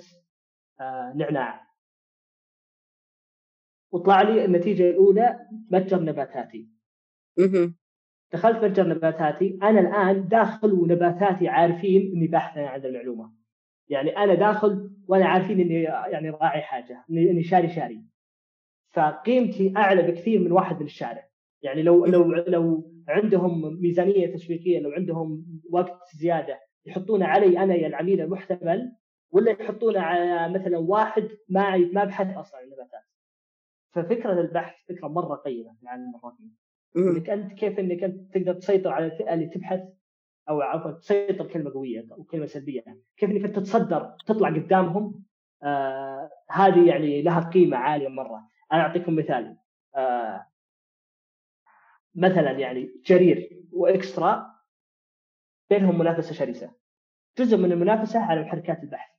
آه 0.80 1.12
نعناع. 1.16 1.66
وطلع 3.92 4.22
لي 4.22 4.44
النتيجة 4.44 4.90
الأولى 4.90 5.48
متجر 5.70 6.00
نباتاتي. 6.00 6.68
دخلت 8.32 8.64
متجر 8.64 8.88
نباتاتي. 8.88 9.58
أنا 9.62 9.80
الآن 9.80 10.28
داخل 10.28 10.72
ونباتاتي 10.72 11.48
عارفين 11.48 12.12
إني 12.14 12.26
باحث 12.26 12.58
عن 12.58 12.84
المعلومة. 12.84 13.32
يعني 13.88 14.16
أنا 14.16 14.34
داخل 14.34 14.90
وأنا 15.08 15.26
عارفين 15.26 15.60
إني 15.60 15.82
يعني 15.82 16.30
راعي 16.30 16.62
حاجة 16.62 17.04
إني 17.10 17.30
إني 17.30 17.42
شاري 17.42 17.68
شاري. 17.68 18.04
فقيمتي 18.92 19.72
أعلى 19.76 20.02
بكثير 20.02 20.40
من 20.40 20.52
واحد 20.52 20.76
من 20.76 20.86
الشارع. 20.86 21.28
يعني 21.62 21.82
لو 21.82 22.04
لو 22.04 22.32
لو 22.34 22.92
عندهم 23.08 23.80
ميزانية 23.80 24.34
تسويقيه 24.34 24.80
لو 24.80 24.90
عندهم 24.90 25.46
وقت 25.70 26.00
زيادة 26.16 26.60
يحطونه 26.86 27.26
علي 27.26 27.58
أنا 27.58 27.74
يا 27.74 27.86
العميل 27.86 28.20
المحتمل 28.20 28.92
ولا 29.30 29.50
يحطونه 29.50 30.00
على 30.00 30.54
مثلا 30.58 30.78
واحد 30.78 31.28
ما 31.48 31.76
ما 31.76 32.04
بحث 32.04 32.36
أصلا 32.36 32.60
عن 32.60 32.64
النباتات. 32.64 33.02
ففكرة 33.94 34.40
البحث 34.40 34.74
فكرة 34.88 35.08
مرة 35.08 35.34
قيمة 35.34 35.74
في 35.74 35.82
العالم 35.82 36.12
الرقمي. 36.16 36.50
إنك 36.96 37.30
أنت 37.30 37.52
كيف 37.52 37.78
إنك 37.78 38.04
أنت 38.04 38.34
تقدر 38.34 38.54
تسيطر 38.54 38.90
على 38.90 39.06
الفئة 39.06 39.34
اللي 39.34 39.46
تبحث 39.46 39.80
أو 40.48 40.60
عفوا 40.60 40.90
تسيطر 40.90 41.46
كلمة 41.46 41.70
قوية 41.70 42.06
أو 42.12 42.24
كلمة 42.24 42.46
سلبية. 42.46 42.84
كيف 43.16 43.30
إنك 43.30 43.44
أنت 43.44 43.56
تتصدر 43.56 44.14
تطلع 44.26 44.48
قدامهم 44.48 45.24
آه 45.62 46.30
هذه 46.50 46.88
يعني 46.88 47.22
لها 47.22 47.40
قيمة 47.50 47.76
عالية 47.76 48.08
مرة. 48.08 48.48
أنا 48.72 48.80
أعطيكم 48.80 49.16
مثال 49.16 49.56
آه 49.96 50.46
مثلا 52.16 52.50
يعني 52.50 52.90
جرير 53.04 53.62
وإكسترا 53.72 54.56
بينهم 55.70 55.98
منافسة 55.98 56.34
شرسة. 56.34 56.74
جزء 57.38 57.56
من 57.56 57.72
المنافسة 57.72 58.20
على 58.20 58.42
محركات 58.42 58.82
البحث. 58.82 59.10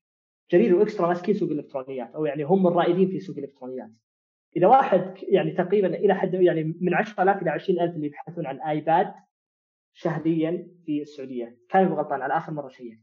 جرير 0.51 0.75
وإكسترا 0.75 1.07
ماسكين 1.07 1.35
سوق 1.35 1.49
الإلكترونيات 1.49 2.15
أو 2.15 2.25
يعني 2.25 2.43
هم 2.43 2.67
الرائدين 2.67 3.09
في 3.09 3.19
سوق 3.19 3.37
الإلكترونيات. 3.37 3.89
إذا 4.55 4.67
واحد 4.67 5.17
يعني 5.23 5.51
تقريبا 5.51 5.87
إلى 5.87 6.15
حد 6.15 6.33
يعني 6.33 6.63
من 6.81 6.93
10000 6.93 7.41
إلى 7.41 7.49
20000 7.49 7.95
اللي 7.95 8.07
يبحثون 8.07 8.47
عن 8.47 8.61
آيباد 8.61 9.13
شهريا 9.93 10.67
في 10.85 11.01
السعودية. 11.01 11.57
كان 11.69 11.87
غلطان 11.87 12.21
على 12.21 12.37
آخر 12.37 12.51
مرة 12.51 12.69
شيكت. 12.69 12.99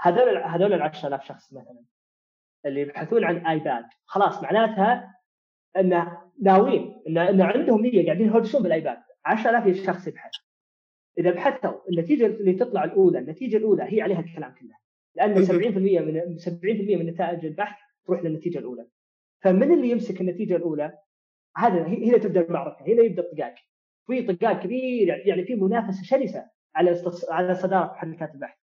هذول 0.00 0.36
هذول 0.36 0.72
ال 0.72 0.82
10000 0.82 1.24
شخص 1.24 1.52
مثلا 1.52 1.84
اللي 2.66 2.80
يبحثون 2.80 3.24
عن 3.24 3.46
آيباد. 3.46 3.84
خلاص 4.04 4.42
معناتها 4.42 5.20
إنه 5.76 6.25
ناويين 6.42 7.02
ان 7.08 7.18
ان 7.18 7.40
عندهم 7.40 7.80
نية 7.80 8.04
قاعدين 8.06 8.26
يهوجسون 8.26 8.62
بالآيباد. 8.62 8.96
10000 9.26 9.86
شخص 9.86 10.06
يبحث. 10.06 10.30
إذا 11.18 11.30
بحثوا 11.30 11.90
النتيجة 11.92 12.26
اللي 12.26 12.52
تطلع 12.52 12.84
الأولى 12.84 13.18
النتيجة 13.18 13.56
الأولى 13.56 13.82
هي 13.82 14.00
عليها 14.02 14.20
الكلام 14.20 14.54
كله. 14.60 14.76
لأن 15.14 15.44
70% 15.44 15.50
من 15.78 16.38
70% 16.38 16.96
من 16.98 17.06
نتائج 17.06 17.46
البحث 17.46 17.78
تروح 18.06 18.22
للنتيجة 18.22 18.58
الأولى. 18.58 18.86
فمن 19.40 19.72
اللي 19.72 19.90
يمسك 19.90 20.20
النتيجة 20.20 20.56
الأولى؟ 20.56 20.92
هذا 21.56 21.82
هنا 21.82 22.18
تبدأ 22.18 22.40
المعركة 22.40 22.84
هنا 22.86 23.02
يبدأ 23.02 23.22
الطقاق. 23.22 23.54
في 24.06 24.22
طقاق 24.22 24.62
كبير 24.62 25.08
يعني 25.08 25.44
في 25.44 25.54
منافسة 25.54 26.02
شرسة 26.02 26.44
على 26.74 26.90
استص... 26.92 27.30
على 27.30 27.54
صدارة 27.54 27.92
محركات 27.92 28.34
البحث. 28.34 28.58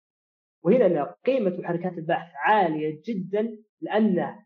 وهنا 0.62 0.86
أن 0.86 1.06
قيمة 1.26 1.56
محركات 1.58 1.98
البحث 1.98 2.32
عالية 2.34 3.02
جدا 3.06 3.58
لأن 3.80 4.36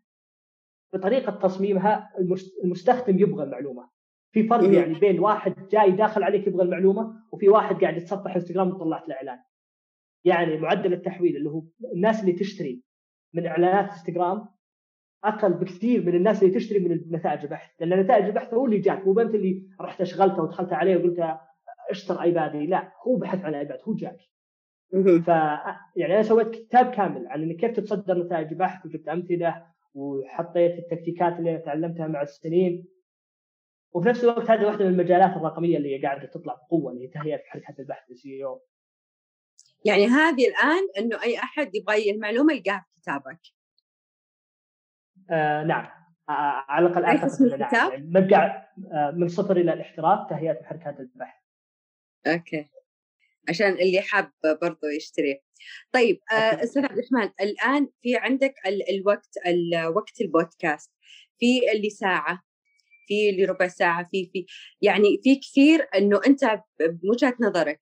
بطريقة 0.97 1.32
تصميمها 1.32 2.11
المست- 2.18 2.64
المستخدم 2.64 3.18
يبغى 3.18 3.44
المعلومة 3.44 3.88
في 4.32 4.42
فرق 4.49 4.64
مم. 4.68 4.74
يعني 4.74 4.99
بين 4.99 5.20
واحد 5.20 5.68
جاي 5.68 5.90
داخل 5.90 6.22
عليك 6.22 6.47
يبغى 6.47 6.62
المعلومة 6.64 7.14
وفي 7.32 7.49
واحد 7.49 7.80
قاعد 7.80 7.97
يتصفح 7.97 8.34
انستغرام 8.34 8.68
وطلعت 8.68 9.09
له 9.09 9.14
إعلان 9.14 9.38
يعني 10.24 10.57
معدل 10.59 10.92
التحويل 10.92 11.36
اللي 11.36 11.51
هو 11.51 11.62
الناس 11.94 12.20
اللي 12.20 12.32
تشتري 12.32 12.82
من 13.34 13.47
إعلانات 13.47 13.90
انستغرام 13.90 14.49
أقل 15.24 15.53
بكثير 15.53 16.07
من 16.07 16.14
الناس 16.14 16.42
اللي 16.42 16.55
تشتري 16.55 16.78
من 16.78 17.01
نتائج 17.11 17.40
البحث 17.42 17.70
لأن 17.80 18.01
نتائج 18.01 18.24
البحث 18.24 18.55
هو 18.55 18.66
اللي 18.66 18.78
جاك 18.78 19.07
مو 19.07 19.20
انت 19.20 19.34
اللي 19.34 19.62
رحت 19.80 20.01
أشغلته 20.01 20.42
ودخلت 20.42 20.72
عليه 20.72 20.97
وقلت 20.97 21.36
اشتر 21.90 22.22
آيبادي 22.22 22.66
لا 22.66 22.92
هو 23.07 23.16
بحث 23.16 23.44
عن 23.44 23.55
آيباد 23.55 23.78
هو 23.88 23.94
جاك. 23.94 24.16
ف 25.24 25.28
يعني 25.97 26.14
أنا 26.14 26.22
سويت 26.22 26.51
كتاب 26.51 26.90
كامل 26.90 27.26
عن 27.26 27.53
كيف 27.53 27.70
تتصدر 27.70 28.18
نتائج 28.24 28.55
بحث 28.55 28.86
وجبت 28.86 29.09
أمثلة 29.09 29.66
وحطيت 29.97 30.78
التكتيكات 30.78 31.32
اللي 31.38 31.59
تعلمتها 31.59 32.07
مع 32.07 32.22
السنين. 32.22 32.88
وفي 33.92 34.09
نفس 34.09 34.24
الوقت 34.24 34.51
هذه 34.51 34.64
واحدة 34.64 34.84
من 34.84 34.90
المجالات 34.90 35.36
الرقمية 35.36 35.76
اللي 35.76 36.03
قاعدة 36.03 36.26
تطلع 36.26 36.55
بقوة 36.55 36.92
اللي 36.92 37.05
هي 37.05 37.09
تهيئة 37.09 37.42
حركات 37.47 37.80
البحث 37.80 38.11
للسي 38.11 38.44
أو. 38.44 38.62
يعني 39.84 40.07
هذه 40.07 40.49
الآن 40.49 40.88
إنه 40.99 41.22
أي 41.22 41.38
أحد 41.38 41.74
يبغى 41.74 42.11
المعلومة 42.11 42.55
يلقاها 42.55 42.86
في 42.94 43.01
كتابك؟ 43.01 43.40
آه 45.30 45.64
نعم. 45.64 45.84
آه 46.28 46.64
على 46.68 46.86
الأقل 46.86 47.05
أعتقد 47.05 47.24
اسم 47.24 47.44
إنه 47.44 47.57
نعم. 47.57 48.30
يعني 48.30 48.68
آه 48.92 49.11
من 49.11 49.28
صفر 49.28 49.57
إلى 49.57 49.72
الاحتراف 49.72 50.30
تهيئة 50.30 50.61
محركات 50.61 51.01
البحث. 51.01 51.42
أوكي. 52.26 52.68
عشان 53.49 53.72
اللي 53.72 54.01
حاب 54.01 54.32
برضو 54.62 54.86
يشتريه. 54.97 55.40
طيب 55.92 56.20
آه،. 56.32 56.34
أستاذ 56.34 56.84
عبد 56.84 56.99
الرحمن 56.99 57.30
الآن 57.40 57.88
في 58.03 58.16
عندك 58.16 58.55
ال- 58.66 58.90
الوقت 58.90 59.34
ال- 59.47 59.86
وقت 59.97 60.20
البودكاست. 60.20 60.92
في 61.38 61.72
اللي 61.72 61.90
ساعة 61.90 62.42
في 63.07 63.30
اللي 63.30 63.44
ربع 63.44 63.68
ساعة 63.68 64.09
في 64.11 64.30
في 64.32 64.47
يعني 64.82 65.20
في 65.22 65.36
كثير 65.36 65.88
إنه 65.94 66.20
أنت 66.26 66.61
بوجهه 66.80 67.34
نظرك. 67.40 67.80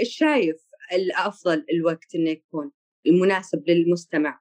إيش 0.00 0.16
شايف 0.16 0.56
الأفضل 0.92 1.66
الوقت 1.72 2.14
إنه 2.14 2.30
يكون 2.30 2.72
المناسب 3.06 3.68
للمستمع؟ 3.68 4.40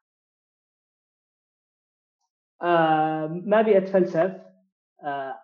آه 2.62 3.42
ما 3.46 3.60
أبي 3.60 3.78
أتفلسف. 3.78 4.49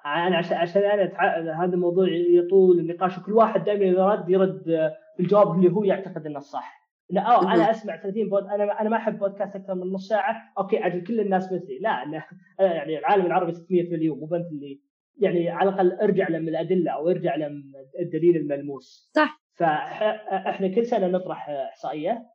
أنا 0.06 0.38
عشان 0.38 0.58
عشان 0.58 0.82
أنا 0.84 1.64
هذا 1.64 1.74
الموضوع 1.74 2.08
يطول 2.10 2.80
النقاش 2.80 3.18
وكل 3.18 3.34
واحد 3.34 3.64
دائما 3.64 3.86
إذا 3.92 4.06
رد 4.06 4.30
يرد 4.30 4.70
آه، 4.70 4.94
بالجواب 5.18 5.56
اللي 5.56 5.72
هو 5.72 5.84
يعتقد 5.84 6.26
إنه 6.26 6.38
الصح. 6.38 6.86
لا 7.10 7.22
أو 7.22 7.42
مهم. 7.42 7.52
أنا 7.52 7.72
أسمع 7.72 7.98
30 8.02 8.30
بود 8.30 8.44
أنا 8.44 8.82
أنا 8.82 8.90
ما 8.90 8.98
أحب 8.98 9.20
بودكاست 9.20 9.56
أكثر 9.56 9.76
من 9.76 9.92
نص 9.94 10.08
ساعة، 10.08 10.36
أوكي 10.58 10.86
أجل 10.86 11.04
كل 11.04 11.20
الناس 11.20 11.46
مثلي، 11.54 11.80
لا 11.82 11.90
أنا 11.90 12.24
أنا 12.60 12.74
يعني 12.74 13.00
العالم 13.00 13.26
العربي 13.26 13.52
600 13.54 13.90
مليون 13.92 14.20
مو 14.20 14.26
بنت 14.26 14.46
اللي 14.52 14.82
يعني 15.22 15.50
على 15.50 15.70
الأقل 15.70 15.92
ارجع 15.92 16.28
لهم 16.30 16.48
الأدلة 16.48 16.92
أو 16.92 17.10
ارجع 17.10 17.36
لهم 17.36 17.72
الدليل 18.00 18.36
الملموس. 18.38 19.12
صح 19.16 19.42
فاحنا 19.58 20.68
كل 20.68 20.86
سنة 20.86 21.08
نطرح 21.08 21.50
إحصائية 21.50 22.26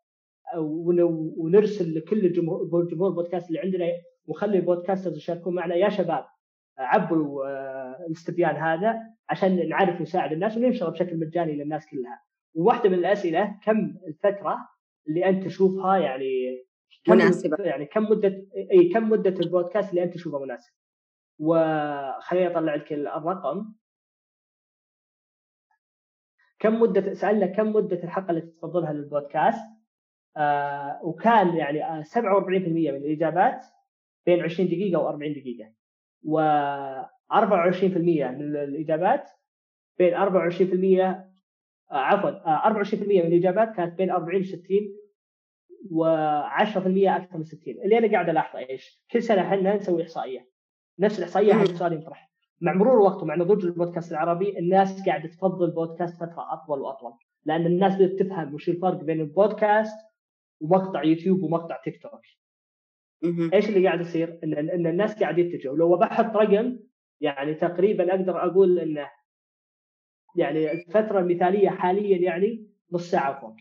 ون- 0.59 1.33
ونرسل 1.37 1.95
لكل 1.99 2.27
الجمهور 2.27 2.87
جمهور 2.91 3.09
البودكاست 3.11 3.49
اللي 3.49 3.61
عندنا 3.61 3.85
ونخلي 4.27 4.59
البودكاسترز 4.59 5.17
يشاركون 5.17 5.55
معنا 5.55 5.75
يا 5.75 5.89
شباب 5.89 6.25
عبوا 6.81 7.47
آه، 7.47 8.07
الاستبيان 8.07 8.57
هذا 8.57 9.01
عشان 9.29 9.69
نعرف 9.69 10.01
نساعد 10.01 10.33
الناس 10.33 10.57
وننشره 10.57 10.91
بشكل 10.91 11.21
مجاني 11.21 11.57
للناس 11.57 11.87
كلها. 11.87 12.23
وواحدة 12.55 12.89
من 12.89 12.95
الأسئلة 12.95 13.59
كم 13.63 13.97
الفترة 14.07 14.69
اللي 15.09 15.29
أنت 15.29 15.45
تشوفها 15.45 15.99
يعني 15.99 16.65
كم 17.05 17.13
مناسبة. 17.15 17.65
يعني 17.65 17.87
كم 17.87 18.03
مدة 18.03 18.47
إي 18.73 18.89
كم 18.89 19.11
مدة 19.11 19.41
البودكاست 19.41 19.91
اللي 19.91 20.03
أنت 20.03 20.15
تشوفها 20.15 20.41
مناسب. 20.41 20.73
وخليني 21.39 22.47
أطلع 22.47 22.75
لك 22.75 22.93
الرقم 22.93 23.73
كم 26.59 26.81
مدة 26.81 27.15
سألنا 27.15 27.47
كم 27.47 27.73
مدة 27.73 28.03
الحلقة 28.05 28.31
اللي 28.31 28.41
تفضلها 28.41 28.93
للبودكاست 28.93 29.61
آه 30.37 31.01
وكان 31.05 31.57
يعني 31.57 31.85
آه 31.85 32.03
47% 32.03 32.19
من 32.49 32.97
الإجابات 32.97 33.65
بين 34.27 34.41
20 34.45 34.69
دقيقة 34.69 35.13
و40 35.13 35.17
دقيقة 35.19 35.73
و 36.25 36.41
24% 37.33 37.35
من 37.97 38.57
الإجابات 38.57 39.31
بين 39.99 40.15
24% 40.15 40.21
آه 41.01 41.27
عفوا 41.93 42.31
آه 42.31 42.83
24% 42.85 42.95
من 42.95 43.21
الإجابات 43.21 43.77
كانت 43.77 43.99
بين 43.99 44.11
40 44.11 44.41
و 44.41 44.45
60 44.45 44.61
و10% 45.91 47.09
أكثر 47.09 47.39
من 47.39 47.45
60 47.45 47.75
اللي 47.85 47.99
أنا 47.99 48.13
قاعد 48.13 48.29
الاحظه 48.29 48.59
إيش؟ 48.59 49.05
كل 49.11 49.23
سنة 49.23 49.43
إحنا 49.43 49.77
نسوي 49.77 50.03
إحصائية 50.03 50.51
نفس 50.99 51.19
الإحصائية. 51.19 51.55
هذا 51.55 51.63
السؤال 51.63 51.93
ينطرح 51.93 52.31
مع 52.61 52.75
مرور 52.75 52.95
الوقت 52.95 53.23
ومع 53.23 53.35
نضوج 53.35 53.65
البودكاست 53.65 54.13
العربي 54.13 54.59
الناس 54.59 55.07
قاعدة 55.07 55.29
تفضل 55.29 55.71
بودكاست 55.71 56.17
فترة 56.17 56.53
أطول 56.53 56.81
وأطول 56.81 57.13
لأن 57.45 57.67
الناس 57.67 57.95
بدأت 57.95 58.19
تفهم 58.23 58.55
وش 58.55 58.69
الفرق 58.69 59.05
بين 59.05 59.21
البودكاست 59.21 59.97
ومقطع 60.61 61.05
يوتيوب 61.05 61.43
ومقطع 61.43 61.81
تيك 61.85 62.03
توك. 62.03 62.21
إيش 63.25 63.69
اللي 63.69 63.87
قاعد 63.87 64.01
يصير؟ 64.01 64.41
ان 64.45 64.55
ان 64.55 64.87
الناس 64.87 65.21
قاعد 65.21 65.39
يتجهوا. 65.39 65.77
لو 65.77 65.97
بحط 65.97 66.37
رقم 66.37 66.79
يعني 67.21 67.55
تقريبا 67.55 68.11
أقدر 68.11 68.45
أقول 68.45 68.79
انه 68.79 69.11
يعني 70.37 70.73
الفترة 70.73 71.21
المثالية 71.21 71.69
حاليا 71.69 72.19
يعني 72.19 72.67
نص 72.93 73.11
ساعة 73.11 73.37
وفوق. 73.37 73.57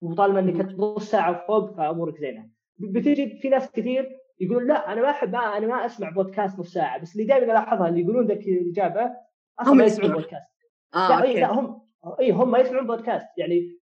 وطالما 0.00 0.40
إنك 0.40 0.78
نص 0.78 1.10
ساعة 1.10 1.44
وفوق 1.44 1.76
فأمورك 1.76 2.18
زينة. 2.18 2.48
بتجي 2.78 3.38
في 3.38 3.48
ناس 3.48 3.72
كثير 3.72 4.18
يقولون 4.40 4.68
لا 4.68 4.92
أنا 4.92 5.00
ما 5.00 5.10
أحب 5.10 5.34
أنا 5.34 5.66
ما 5.66 5.86
أسمع 5.86 6.10
بودكاست 6.10 6.58
نص 6.58 6.72
ساعة. 6.72 6.98
بس 6.98 7.12
اللي 7.12 7.26
دائما 7.26 7.52
ألاحظها 7.52 7.88
اللي 7.88 8.00
يقولون 8.00 8.26
ذاك 8.26 8.48
الإجابة 8.48 9.10
أصلا 9.58 9.72
هم 9.72 9.76
ما 9.76 9.84
يسمعون. 9.84 10.12
بودكاست. 10.12 10.50
آه 10.94 11.08
لا 11.08 11.22
إي 11.22 11.28
okay. 11.28 11.40
لا 11.40 11.52
هم 11.52 11.82
إي 12.20 12.30
هم 12.30 12.50
ما 12.50 12.58
يسمعون 12.58 12.86
بودكاست. 12.86 13.26
يعني 13.38 13.78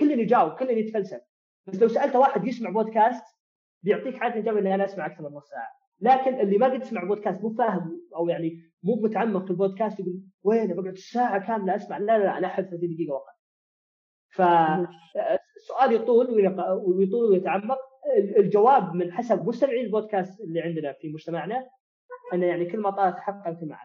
كل 0.00 0.12
اللي 0.12 0.22
يجاوب 0.22 0.52
كل 0.52 0.70
اللي 0.70 0.80
يتفلسف. 0.80 1.20
بس 1.66 1.82
لو 1.82 1.88
سألت 1.88 2.16
واحد 2.16 2.46
يسمع 2.46 2.70
بودكاست 2.70 3.24
بيعطيك 3.82 4.22
عاده 4.22 4.38
اجابه 4.38 4.58
اني 4.58 4.74
أنا 4.74 4.84
أسمع 4.84 5.06
أكثر 5.06 5.22
من 5.22 5.36
نص 5.36 5.48
ساعة. 5.48 5.82
لكن 6.00 6.40
اللي 6.40 6.58
ما 6.58 6.66
قد 6.66 6.84
سمع 6.84 7.04
بودكاست 7.04 7.40
مو 7.40 7.54
فاهم 7.54 8.00
أو 8.16 8.28
يعني 8.28 8.72
مو 8.82 8.94
متعمق 8.94 9.44
في 9.44 9.50
البودكاست 9.50 10.00
يقول 10.00 10.22
وين 10.42 10.74
بقعد 10.74 10.96
ساعة 10.96 11.46
كاملة 11.46 11.76
أسمع؟ 11.76 11.98
لا 11.98 12.18
لا, 12.18 12.24
لا 12.24 12.38
أنا 12.38 12.46
أحب 12.46 12.64
30 12.64 12.94
دقيقة 12.94 13.12
وقت. 13.12 13.36
فالسؤال 14.34 15.92
يطول 15.92 16.30
ويطول 16.86 17.30
ويتعمق. 17.30 17.78
الجواب 18.36 18.94
من 18.94 19.12
حسب 19.12 19.48
مستمعين 19.48 19.84
البودكاست 19.84 20.40
اللي 20.40 20.60
عندنا 20.60 20.92
في 20.92 21.08
مجتمعنا 21.08 21.68
إنه 22.34 22.46
يعني 22.46 22.70
كل 22.70 22.78
ما 22.78 22.90
طالت 22.90 23.16
حلقه 23.16 23.50
يمكن 23.50 23.68
ما 23.68 23.76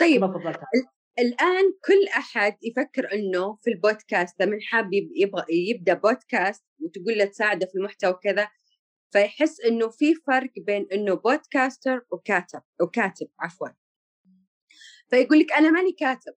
طيب 0.00 0.86
الآن 1.18 1.64
كل 1.86 2.08
أحد 2.18 2.56
يفكر 2.62 3.12
إنه 3.12 3.56
في 3.62 3.70
البودكاست 3.70 4.42
من 4.42 4.60
حاب 4.62 4.90
يبغى 4.92 5.44
يبدأ 5.48 5.94
بودكاست 5.94 6.64
وتقول 6.80 7.18
له 7.18 7.24
تساعده 7.24 7.66
في 7.66 7.74
المحتوى 7.74 8.14
كذا 8.22 8.48
فيحس 9.12 9.60
إنه 9.60 9.88
في 9.88 10.14
فرق 10.14 10.50
بين 10.56 10.86
إنه 10.92 11.14
بودكاستر 11.14 12.06
وكاتب 12.10 12.62
وكاتب 12.80 13.28
عفوا. 13.40 13.68
فيقول 15.10 15.38
لك 15.38 15.52
أنا 15.52 15.70
ماني 15.70 15.92
كاتب. 15.92 16.34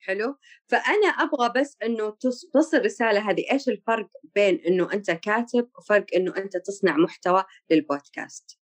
حلو؟ 0.00 0.36
فأنا 0.68 1.06
أبغى 1.06 1.60
بس 1.60 1.76
إنه 1.82 2.10
تصل 2.52 2.76
الرساله 2.76 3.30
هذه 3.30 3.44
إيش 3.52 3.68
الفرق 3.68 4.10
بين 4.34 4.60
إنه 4.66 4.92
أنت 4.92 5.10
كاتب 5.10 5.70
وفرق 5.78 6.06
إنه 6.16 6.36
أنت 6.36 6.56
تصنع 6.56 6.96
محتوى 6.96 7.44
للبودكاست 7.70 8.58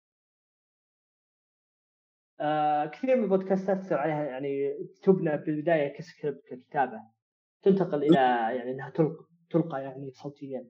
آه 2.39 2.85
كثير 2.85 3.15
من 3.15 3.23
البودكاستات 3.23 3.81
تصير 3.81 3.97
عليها 3.97 4.25
يعني 4.25 4.73
تبنى 5.03 5.37
بالبداية 5.37 5.97
كسكريبت 5.97 6.41
ككتابة. 6.45 7.01
تنتقل 7.63 8.03
إلى 8.03 8.15
يعني 8.57 8.71
إنها 8.71 8.89
تلقى 8.89 9.25
تلقى 9.49 9.81
يعني 9.83 10.11
صوتيا. 10.11 10.69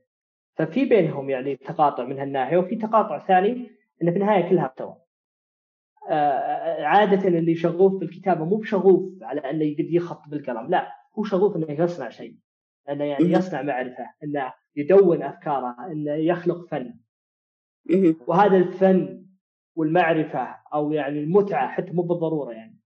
ففي 0.57 0.85
بينهم 0.85 1.29
يعني 1.29 1.55
تقاطع 1.55 2.03
من 2.03 2.19
هالناحية 2.19 2.57
وفي 2.57 2.75
تقاطع 2.75 3.27
ثاني 3.27 3.71
انه 4.01 4.11
في 4.11 4.17
النهاية 4.17 4.49
كلها 4.49 4.63
محتوى. 4.63 4.95
آه 6.09 6.83
عادة 6.83 7.27
اللي 7.27 7.55
شغوف 7.55 7.99
بالكتابة 7.99 8.45
مو 8.45 8.55
بشغوف 8.55 9.23
على 9.23 9.41
إنه 9.41 9.63
يقدر 9.65 9.85
يخط 9.89 10.21
بالقلم 10.27 10.69
لا 10.69 10.91
هو 11.19 11.23
شغوف 11.23 11.55
إنه 11.55 11.83
يصنع 11.83 12.09
شيء 12.09 12.35
إنه 12.89 13.03
يعني 13.03 13.25
يصنع 13.25 13.61
معرفة 13.61 14.13
إنه 14.23 14.53
يدون 14.75 15.23
أفكاره 15.23 15.75
إنه 15.91 16.13
يخلق 16.13 16.67
فن. 16.67 16.93
وهذا 18.27 18.57
الفن 18.57 19.25
والمعرفة 19.75 20.55
أو 20.73 20.91
يعني 20.91 21.19
المتعة 21.19 21.67
حتى 21.67 21.91
مو 21.91 22.01
بالضرورة 22.01 22.51
يعني 22.51 22.77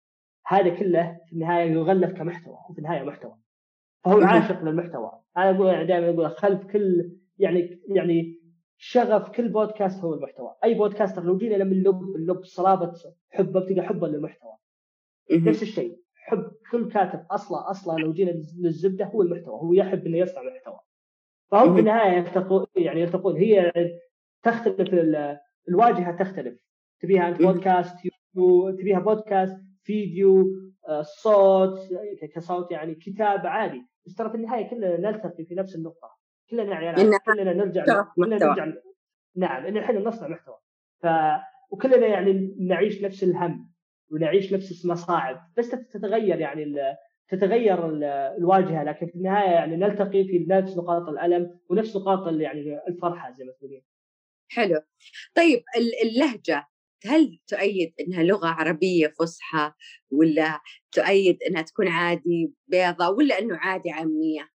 هذا 0.47 0.69
كله 0.69 1.17
في 1.25 1.33
النهاية 1.33 1.71
يغلف 1.71 2.11
كمحتوى 2.11 2.53
هو 2.53 2.73
في 2.73 2.79
النهاية 2.79 3.03
محتوى. 3.03 3.35
فهو 4.03 4.21
عاشق 4.21 4.63
للمحتوى. 4.63 5.21
أنا 5.37 5.49
أقول 5.49 5.67
يعني 5.67 5.85
دائما 5.85 6.09
أقول 6.09 6.29
خلف 6.29 6.63
كل 6.63 7.11
يعني 7.41 7.81
يعني 7.87 8.41
شغف 8.77 9.29
كل 9.29 9.49
بودكاست 9.49 10.03
هو 10.03 10.13
المحتوى. 10.13 10.55
أي 10.63 10.73
بودكاستر 10.73 11.23
لو 11.23 11.37
جينا 11.37 11.63
من 11.63 11.71
اللب 11.71 12.15
اللب 12.15 12.43
صلابة 12.43 12.93
حبه 13.29 13.59
بتلقى 13.59 13.87
حبه 13.87 14.07
للمحتوى. 14.07 14.51
نفس 15.31 15.61
الشيء 15.61 15.97
حب 16.15 16.51
كل 16.71 16.91
كاتب 16.91 17.25
أصلا 17.31 17.69
أصلا 17.71 17.97
لو 18.01 18.13
جينا 18.13 18.31
للزبدة 18.59 19.05
هو 19.05 19.21
المحتوى 19.21 19.53
هو 19.53 19.73
يحب 19.73 20.05
إنه 20.05 20.17
يصنع 20.17 20.41
محتوى. 20.43 20.79
فهم 21.51 21.73
في 21.73 21.79
النهاية 21.79 22.17
يلتقون 22.17 22.65
يعني 22.75 23.01
يلتقون. 23.01 23.35
هي 23.35 23.71
تختلف 24.43 24.93
الواجهة 25.69 26.23
تختلف. 26.23 26.59
تبيها 27.01 27.29
انت 27.29 27.41
بودكاست 27.41 27.95
تبيها 28.79 28.99
بودكاست 28.99 29.57
فيديو 29.83 30.45
آه، 30.87 31.01
صوت 31.01 31.79
كصوت 32.33 32.71
يعني 32.71 32.95
كتاب 32.95 33.47
عادي. 33.47 33.85
بس 34.05 34.15
ترى 34.15 34.29
في 34.29 34.35
النهاية 34.35 34.69
كلنا 34.69 34.97
نلتقي 34.97 35.45
في 35.45 35.55
نفس 35.55 35.75
النقطة. 35.75 36.20
كلنا 36.51 36.81
يعني 36.81 37.17
كلنا 37.25 37.53
نرجع 37.53 38.03
كلنا 38.15 38.37
نرجع 38.37 38.67
نعم 39.35 39.65
ان 39.65 39.77
إحنا 39.77 39.99
نصنع 39.99 40.27
محتوى 40.27 40.57
ف 41.03 41.07
وكلنا 41.71 42.07
يعني 42.07 42.55
نعيش 42.59 43.01
نفس 43.03 43.23
الهم 43.23 43.71
ونعيش 44.11 44.53
نفس 44.53 44.85
المصاعب 44.85 45.51
بس 45.57 45.69
تتغير 45.69 46.39
يعني 46.39 46.75
تتغير 47.29 47.89
الواجهة 48.37 48.83
لكن 48.83 49.07
في 49.07 49.15
النهاية 49.15 49.49
يعني 49.49 49.75
نلتقي 49.75 50.23
في 50.23 50.45
نفس 50.49 50.77
نقاط 50.77 51.09
الألم 51.09 51.59
ونفس 51.69 51.95
نقاط 51.95 52.33
يعني 52.33 52.79
الفرحة 52.87 53.31
زي 53.31 53.43
ما 53.43 53.51
تقولين. 53.51 53.83
حلو. 54.51 54.81
طيب 55.35 55.63
اللهجة 56.03 56.67
هل 57.05 57.39
تؤيد 57.47 57.93
إنها 57.99 58.23
لغة 58.23 58.47
عربية 58.47 59.07
فصحى 59.07 59.71
ولا 60.11 60.59
تؤيد 60.91 61.43
إنها 61.43 61.61
تكون 61.61 61.87
عادي 61.87 62.53
بيضة 62.67 63.09
ولا 63.09 63.39
إنه 63.39 63.57
عادي 63.57 63.91
عامية؟ 63.91 64.49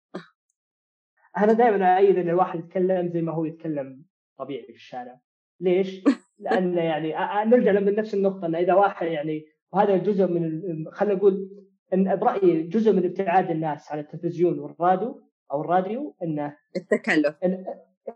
أنا 1.38 1.52
دائما 1.52 1.96
اؤيد 1.96 2.18
أن 2.18 2.28
الواحد 2.28 2.58
يتكلم 2.58 3.08
زي 3.08 3.22
ما 3.22 3.32
هو 3.32 3.44
يتكلم 3.44 4.04
طبيعي 4.38 4.62
في 4.62 4.72
الشارع. 4.72 5.20
ليش؟ 5.60 6.04
لأن 6.38 6.78
يعني 6.78 7.14
نرجع 7.50 7.80
من 7.80 7.94
نفس 7.94 8.14
النقطة 8.14 8.46
أن 8.46 8.54
إذا 8.54 8.74
واحد 8.74 9.06
يعني 9.06 9.46
وهذا 9.72 9.96
جزء 9.96 10.26
من 10.26 10.62
خلينا 10.92 11.14
نقول 11.14 11.50
إن 11.94 12.16
برأيي 12.16 12.62
جزء 12.62 12.92
من 12.92 13.04
ابتعاد 13.04 13.50
الناس 13.50 13.92
عن 13.92 13.98
التلفزيون 13.98 14.58
والراديو 14.58 15.22
أو 15.52 15.60
الراديو 15.60 16.16
إنه 16.22 16.56
التكلف. 16.76 17.36
ان 17.44 17.64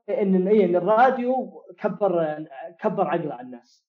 ان, 0.08 0.48
إن 0.48 0.76
الراديو 0.76 1.62
كبر 1.78 2.46
كبر 2.80 3.06
عقل 3.08 3.32
الناس. 3.32 3.86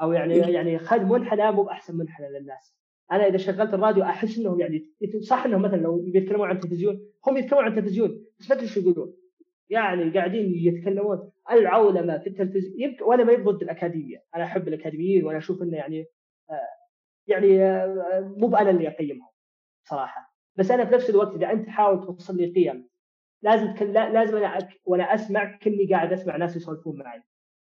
أو 0.00 0.12
يعني 0.12 0.34
يعني 0.34 0.78
خذ 0.78 1.04
منحنى 1.04 1.52
مو 1.52 1.62
بأحسن 1.62 1.96
منحنى 1.96 2.28
للناس. 2.28 2.81
أنا 3.12 3.26
إذا 3.26 3.36
شغلت 3.36 3.74
الراديو 3.74 4.02
أحس 4.02 4.38
انهم 4.38 4.60
يعني 4.60 4.90
صح 5.20 5.44
انهم 5.44 5.62
مثلا 5.62 5.76
لو 5.76 6.02
بيتكلمون 6.02 6.48
عن 6.48 6.56
التلفزيون 6.56 7.00
هم 7.26 7.36
يتكلمون 7.36 7.64
عن 7.64 7.70
التلفزيون 7.70 8.24
بس 8.40 8.50
ما 8.50 8.56
أدري 8.56 8.66
إيش 8.66 8.76
يقولون 8.76 9.14
يعني 9.70 10.10
قاعدين 10.10 10.52
يتكلمون 10.54 11.30
العولمة 11.50 12.18
في 12.18 12.26
التلفزيون 12.26 12.96
وأنا 13.00 13.24
ما 13.24 13.34
ضد 13.34 13.62
الأكاديمية 13.62 14.24
أنا 14.34 14.44
أحب 14.44 14.68
الأكاديميين 14.68 15.24
وأنا 15.24 15.38
أشوف 15.38 15.62
إنه 15.62 15.76
يعني 15.76 16.06
آه 16.50 16.68
يعني 17.26 17.62
آه 17.62 18.34
مو 18.36 18.46
بأنا 18.46 18.70
اللي 18.70 18.88
أقيمهم 18.88 19.30
صراحة 19.84 20.34
بس 20.56 20.70
أنا 20.70 20.84
في 20.84 20.94
نفس 20.94 21.10
الوقت 21.10 21.34
إذا 21.34 21.52
أنت 21.52 21.66
تحاول 21.66 22.06
توصل 22.06 22.36
لي 22.36 22.46
قيم 22.46 22.88
لازم. 23.42 23.74
لازم 23.92 24.36
أنا. 24.36 24.68
وأنا 24.84 25.14
أسمع 25.14 25.56
كني 25.56 25.86
قاعد 25.86 26.12
أسمع 26.12 26.36
ناس 26.36 26.56
يسولفون 26.56 26.98
معي 26.98 27.22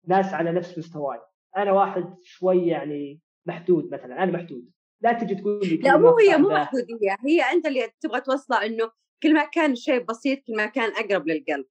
ناس 0.08 0.34
على 0.34 0.52
نفس 0.52 0.78
مستواي 0.78 1.20
أنا 1.58 1.72
واحد 1.72 2.16
شوي 2.24 2.68
يعني 2.68 3.22
محدود 3.46 3.94
مثلا 3.94 4.24
أنا 4.24 4.32
محدود 4.32 4.72
لا 5.04 5.14
تجي 5.14 5.36
تقول 5.36 5.60
لي 5.64 5.78
لا 5.78 5.98
مو 5.98 6.18
هي 6.18 6.38
مو 6.38 6.50
محدوديه 6.50 7.16
هي 7.26 7.42
أنت 7.42 7.66
اللي 7.66 7.90
تبغى 8.02 8.22
توصله 8.22 8.66
إنه 8.66 8.92
كل 9.24 9.34
ما 9.34 9.46
كان 9.46 9.76
شيء 9.76 10.04
بسيط 10.04 10.40
كل 10.48 10.56
ما 10.56 10.66
كان 10.66 10.92
أقرب 10.92 11.28
للقلب. 11.28 11.66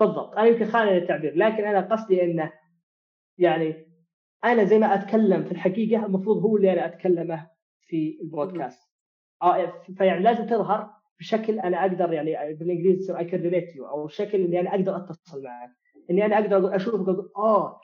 بالضبط. 0.00 0.38
أنا 0.38 0.46
يمكن 0.46 0.66
خانه 0.66 0.96
التعبير 0.96 1.36
لكن 1.36 1.64
أنا 1.64 1.80
قصدي 1.80 2.22
إنه 2.22 2.52
يعني 3.38 3.86
أنا 4.44 4.64
زي 4.64 4.78
ما 4.78 4.94
أتكلم 4.94 5.44
في 5.44 5.52
الحقيقة 5.52 6.06
المفروض 6.06 6.38
هو 6.38 6.56
اللي 6.56 6.72
أنا 6.72 6.86
أتكلمه 6.86 7.50
في 7.80 8.18
البودكاست. 8.22 8.82
آه 9.42 9.82
فيعني 9.98 10.22
لازم 10.22 10.46
تظهر 10.46 10.90
بشكل 11.20 11.60
أنا 11.60 11.80
أقدر 11.80 12.12
يعني 12.12 12.54
بالإنجليزي 12.54 13.18
I 13.18 13.24
can 13.24 13.42
relate 13.42 13.76
you 13.76 13.86
أو 13.86 14.08
شكل 14.08 14.44
إني 14.44 14.60
أنا 14.60 14.70
أقدر 14.70 14.96
أتصل 14.96 15.42
معك. 15.42 15.70
إني 16.10 16.26
أنا 16.26 16.38
أقدر 16.38 16.76
أشوفك 16.76 17.08
أقول 17.08 17.32
آه 17.36 17.80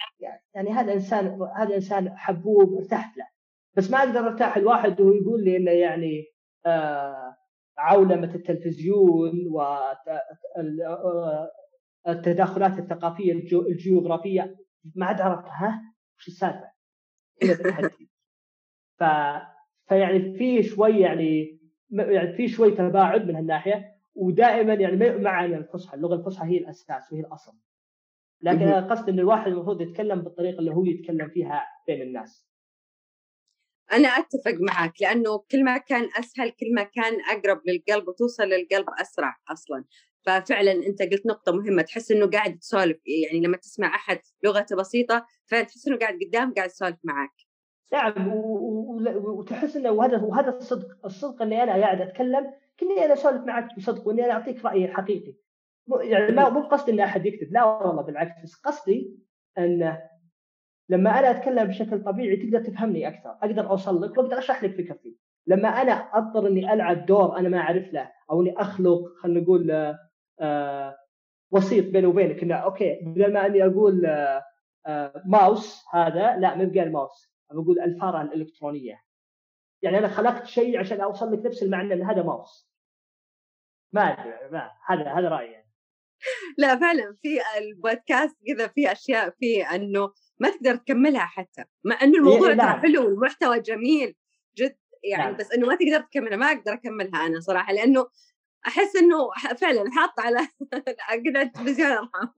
يعني 0.54 0.70
هذا 0.70 0.92
إنسان 0.92 1.38
هذا 1.56 1.74
إنسان 1.74 2.16
حبوب 2.16 2.74
ارتحت 2.74 3.16
له. 3.18 3.37
بس 3.78 3.90
ما 3.90 3.98
أقدر 3.98 4.20
أرتاح. 4.20 4.56
الواحد 4.56 5.00
وهو 5.00 5.12
يقول 5.12 5.44
لي 5.44 5.56
إنه 5.56 5.70
يعني 5.70 6.24
آه 6.66 7.36
عولمة 7.78 8.34
التلفزيون 8.34 9.32
والتداخلات 12.06 12.78
الثقافية 12.78 13.32
الجيوغرافية. 13.52 14.56
ما 14.94 15.06
عاد 15.06 15.20
عرفت 15.20 15.44
ها؟ 15.48 15.82
وش 16.18 16.28
السالفة؟ 16.28 16.70
ف 18.98 19.04
فيعني 19.88 20.38
في 20.38 20.62
شوي 20.62 21.00
يعني 21.00 21.58
يعني 21.90 22.32
في 22.36 22.48
شوي 22.48 22.70
تباعد 22.70 23.26
من 23.26 23.36
هالناحية. 23.36 23.84
ودائما 24.14 24.74
يعني 24.74 25.18
معنا 25.18 25.56
الفصحى. 25.56 25.96
اللغة 25.96 26.14
الفصحى 26.14 26.46
هي 26.46 26.58
الأساس 26.58 27.12
وهي 27.12 27.20
الأصل. 27.20 27.52
لكن 28.42 28.62
أنا 28.62 28.86
قصدي 28.90 29.10
إن 29.10 29.18
الواحد 29.18 29.52
المفروض 29.52 29.80
يتكلم 29.80 30.22
بالطريقة 30.22 30.58
اللي 30.58 30.70
هو 30.70 30.84
يتكلم 30.84 31.28
فيها 31.28 31.64
بين 31.86 32.02
الناس. 32.02 32.47
أنا 33.92 34.08
أتفق 34.08 34.54
معك 34.60 34.92
لأنه 35.02 35.38
كل 35.38 35.64
ما 35.64 35.78
كان 35.78 36.08
أسهل 36.18 36.50
كل 36.50 36.74
ما 36.74 36.82
كان 36.82 37.20
أقرب 37.30 37.60
للقلب 37.66 38.08
وتوصل 38.08 38.44
للقلب 38.44 38.86
أسرع 39.00 39.36
أصلا. 39.48 39.84
ففعلا 40.26 40.72
أنت 40.72 41.02
قلت 41.02 41.26
نقطة 41.26 41.52
مهمة 41.52 41.82
تحس 41.82 42.10
إنه 42.10 42.26
قاعد 42.26 42.58
تسولف 42.58 42.98
يعني 43.06 43.46
لما 43.46 43.56
تسمع 43.56 43.94
أحد 43.94 44.18
لغته 44.44 44.76
بسيطة 44.76 45.26
فتحس 45.46 45.88
إنه 45.88 45.98
قاعد 45.98 46.18
قدام 46.26 46.54
قاعد 46.54 46.68
يسولف 46.68 46.96
معك. 47.04 47.32
نعم 47.92 48.28
وتحس 49.14 49.76
إنه 49.76 49.90
وهذا 49.90 50.18
وهذا 50.22 50.48
الصدق 50.48 50.86
الصدق 51.04 51.42
اني 51.42 51.62
أنا 51.62 51.72
قاعد 51.72 52.00
أتكلم 52.00 52.54
كني 52.80 53.04
أنا 53.04 53.12
أسولف 53.12 53.42
معك 53.42 53.76
بصدق 53.76 54.08
وإني 54.08 54.24
أنا 54.24 54.32
أعطيك 54.32 54.64
رايي 54.64 54.84
الحقيقي 54.84 55.34
يعني 56.00 56.32
ما 56.32 56.48
مو 56.48 56.60
قصدي 56.60 56.92
إن 56.92 57.00
أحد 57.00 57.26
يكتب 57.26 57.52
لا 57.52 57.64
والله 57.64 58.02
بالعكس 58.02 58.42
بس 58.42 58.54
قصدي 58.54 59.18
إن 59.58 59.98
لما 60.88 61.18
أنا 61.18 61.30
أتكلم 61.30 61.64
بشكل 61.64 62.04
طبيعي 62.04 62.36
تقدر 62.36 62.64
تفهمني 62.64 63.08
أكثر 63.08 63.30
أقدر 63.30 63.70
أوصل 63.70 64.02
لك 64.02 64.18
وأقدر 64.18 64.38
أشرح 64.38 64.64
لك 64.64 64.70
فكرتي. 64.70 65.16
لما 65.46 65.68
أنا 65.68 65.92
أضطر 65.92 66.46
إني 66.46 66.72
ألعب 66.72 67.06
دور 67.06 67.38
أنا 67.38 67.48
ما 67.48 67.58
أعرف 67.58 67.92
له 67.92 68.12
أو 68.30 68.42
إني 68.42 68.54
أخلق 68.60 69.00
خلينا 69.22 69.40
نقول 69.40 69.94
آه 70.40 70.96
وسيط 71.50 71.92
بيني 71.92 72.06
وبينك 72.06 72.42
إنه 72.42 72.54
أوكي 72.54 72.98
بدل 73.02 73.32
ما 73.32 73.46
إني 73.46 73.66
أقول 73.66 74.06
آه 74.06 74.42
آه، 74.86 75.22
ماوس 75.26 75.84
هذا 75.92 76.36
لا 76.36 76.54
ما 76.54 76.64
بقى 76.64 76.82
الماوس 76.82 77.32
بقول 77.50 77.80
الفاره 77.80 78.22
الإلكترونية. 78.22 79.02
يعني 79.82 79.98
أنا 79.98 80.08
خلقت 80.08 80.46
شيء 80.46 80.78
عشان 80.80 81.00
أوصل 81.00 81.32
لك 81.32 81.46
نفس 81.46 81.62
المعنى 81.62 81.94
إن 81.94 82.02
هذا 82.02 82.22
ماوس. 82.22 82.70
ما 83.92 84.02
أدري 84.02 84.50
ما 84.52 84.70
هذا 84.86 85.12
هذا 85.12 85.28
رأيي. 85.28 85.52
يعني. 85.52 85.68
لا 86.58 86.76
فعلا 86.76 87.16
في 87.22 87.38
البودكاست 87.58 88.36
كذا 88.46 88.66
في 88.66 88.92
أشياء 88.92 89.30
في 89.30 89.62
إنه 89.62 90.12
ما 90.40 90.50
تقدر 90.50 90.76
تكملها 90.76 91.26
حتى 91.26 91.64
مع 91.84 92.02
إنه 92.02 92.18
الموضوع 92.18 92.54
ترى 92.54 92.80
حلو 92.80 93.04
والمحتوى 93.04 93.60
جميل 93.60 94.14
جد 94.58 94.76
يعني 95.04 95.24
نعم. 95.24 95.36
بس 95.36 95.52
إنه 95.52 95.66
ما 95.66 95.74
تقدر 95.74 96.00
تكملها 96.00 96.36
ما 96.36 96.46
أقدر 96.46 96.72
أكملها 96.72 97.26
أنا 97.26 97.40
صراحة 97.40 97.72
لأنه 97.72 98.06
أحس 98.66 98.96
إنه 98.96 99.28
فعلا 99.60 99.90
حاط 99.92 100.20
على 100.20 100.38
قناه 101.26 101.42
التلفزيون 101.42 101.90
ارحم 101.90 102.28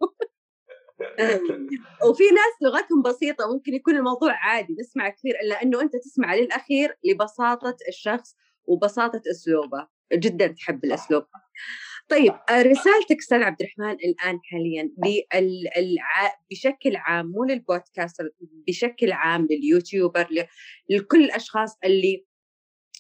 وفي 2.09 2.25
ناس 2.25 2.63
لغتهم 2.63 3.03
بسيطة 3.03 3.53
ممكن 3.53 3.75
يكون 3.75 3.97
الموضوع 3.97 4.33
عادي 4.33 4.77
نسمع 4.81 5.09
كثير 5.09 5.35
إلا 5.43 5.63
إنه 5.63 5.81
أنت 5.81 5.97
تسمع 5.97 6.35
للأخير 6.35 6.99
لبساطة 7.05 7.77
الشخص 7.89 8.37
وبساطة 8.65 9.23
أسلوبه 9.31 9.89
جدا 10.13 10.47
تحب 10.47 10.85
الأسلوب. 10.85 11.25
طيب 12.09 12.33
رسالتك 12.51 13.17
أستاذ 13.19 13.43
عبد 13.43 13.63
الرحمن 13.63 13.93
الآن 13.93 14.41
حاليا 14.45 14.91
بشكل 16.51 16.97
عام 16.97 17.27
مو 17.27 17.45
للبودكاستر 17.45 18.31
بشكل 18.41 19.13
عام 19.13 19.49
لليوتيوبر 19.51 20.29
لكل 20.91 21.25
الأشخاص 21.25 21.79
اللي 21.85 22.25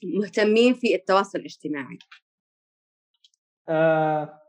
مهتمين 0.04 0.74
في 0.74 0.94
التواصل 0.94 1.38
الاجتماعي. 1.38 1.98
آه 3.68 4.40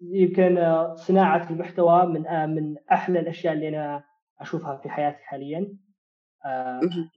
يمكن 0.00 0.58
صناعة 0.96 1.50
المحتوى 1.50 2.06
من 2.06 2.26
آه 2.26 2.46
من 2.46 2.76
أحلى 2.92 3.20
الأشياء 3.20 3.52
اللي 3.52 3.68
أنا 3.68 4.04
أشوفها 4.40 4.76
في 4.82 4.88
حياتي 4.90 5.22
حاليا. 5.24 5.58
آه 5.60 5.89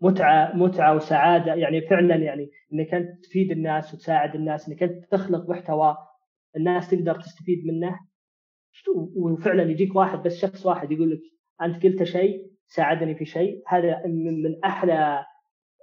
متعة 0.02 0.56
متعة 0.56 0.96
وسعادة. 0.96 1.54
يعني 1.54 1.82
فعلا 1.82 2.16
يعني 2.16 2.50
إنك 2.74 2.94
أنت 2.94 3.26
تفيد 3.26 3.52
الناس 3.52 3.94
وتساعد 3.94 4.36
الناس 4.36 4.70
إنك 4.70 4.84
أنت 4.84 5.06
تخلق 5.12 5.50
محتوى 5.50 5.98
الناس 6.56 6.90
تقدر 6.90 7.16
تستفيد 7.16 7.66
منه. 7.66 8.00
وفعلا 9.16 9.64
يجيك 9.64 9.96
واحد 9.96 10.24
بس 10.24 10.42
شخص 10.42 10.66
واحد 10.66 10.92
يقول 10.92 11.12
لك 11.12 11.22
أنت 11.62 11.84
قلت 11.84 12.04
شيء 12.04 12.52
ساعدني 12.68 13.16
في 13.16 13.26
شيء. 13.26 13.64
هذا 13.68 14.06
من 14.06 14.64
أحلى 14.64 15.26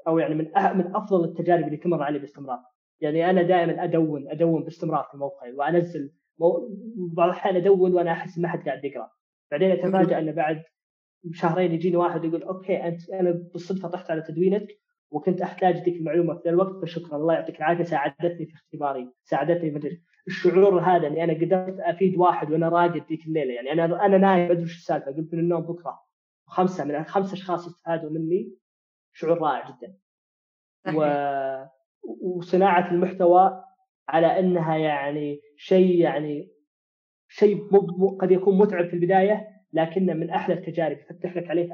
أو 0.09 0.19
يعني 0.19 0.35
من 0.35 0.45
من 0.75 0.97
أفضل 0.97 1.25
التجارب 1.25 1.65
اللي 1.65 1.77
تمر 1.77 2.03
علي 2.03 2.19
باستمرار. 2.19 2.59
يعني 3.01 3.31
أنا 3.31 3.43
دائما 3.43 3.85
أدون 3.85 4.31
أدون 4.31 4.65
باستمرار 4.65 5.09
في 5.11 5.17
موقعي 5.17 5.53
وأنزل 5.53 6.13
بعض 7.17 7.29
الأحيان 7.29 7.57
أدون 7.57 7.95
وأنا 7.95 8.13
أحس 8.13 8.39
ما 8.39 8.49
حد 8.49 8.69
قاعد 8.69 8.85
يقرأ. 8.85 9.11
بعدين 9.51 9.71
اتفاجئ 9.71 10.19
إنه 10.19 10.33
بعد 10.33 10.63
شهرين 11.33 11.73
يجيني 11.73 11.97
واحد 11.97 12.25
يقول 12.25 12.43
okay 12.43 12.77
أنت 12.77 13.11
أنا 13.11 13.31
بالصدفه 13.31 13.89
طحت 13.89 14.11
على 14.11 14.23
تدوينك 14.23 14.69
وكنت 15.11 15.41
أحتاج 15.43 15.77
ذيك 15.77 15.97
المعلومة 15.97 16.35
في 16.35 16.49
الوقت 16.49 16.83
فشكرا 16.83 17.17
الله 17.17 17.35
يعطيك 17.35 17.59
العافية 17.59 17.85
ساعدتني 17.85 18.47
في 18.47 18.55
اختباري 18.55 19.09
ساعدتني 19.25 19.71
مدري 19.71 20.03
الشعور 20.27 20.81
هذا 20.81 21.07
إني 21.07 21.25
أنا 21.25 21.33
قدرت 21.33 21.81
أفيد 21.81 22.17
واحد 22.17 22.53
وأنا 22.53 22.69
راقد 22.69 23.03
ذيك 23.09 23.27
الليلة 23.27 23.55
يعني 23.55 23.73
أنا 23.73 24.07
أنا 24.07 24.19
نايم 24.19 24.51
أدري 24.51 24.63
إيش 24.63 24.77
السالفة 24.77 25.07
قلت 25.07 25.35
من 25.35 25.41
النوم 25.41 25.63
بكرة 25.63 26.01
خمسة 26.47 26.85
من 26.85 27.05
خمس 27.05 27.33
أشخاص 27.33 27.67
استفادوا 27.67 28.11
مني 28.11 28.53
شعور 29.13 29.39
رائع 29.39 29.71
جدا. 29.71 29.97
و... 30.97 31.01
وصناعة 32.23 32.91
المحتوى 32.91 33.65
على 34.09 34.39
إنها 34.39 34.77
يعني 34.77 35.41
شيء 35.57 36.01
يعني 36.01 36.51
شيء 37.29 37.69
قد 38.21 38.31
يكون 38.31 38.59
متعب 38.59 38.89
في 38.89 38.95
البداية 38.95 39.49
لكنه 39.73 40.13
من 40.13 40.31
أحلى 40.31 40.55
التجارب 40.55 40.99
يفتح 40.99 41.37
لك 41.37 41.51
عليه 41.51 41.69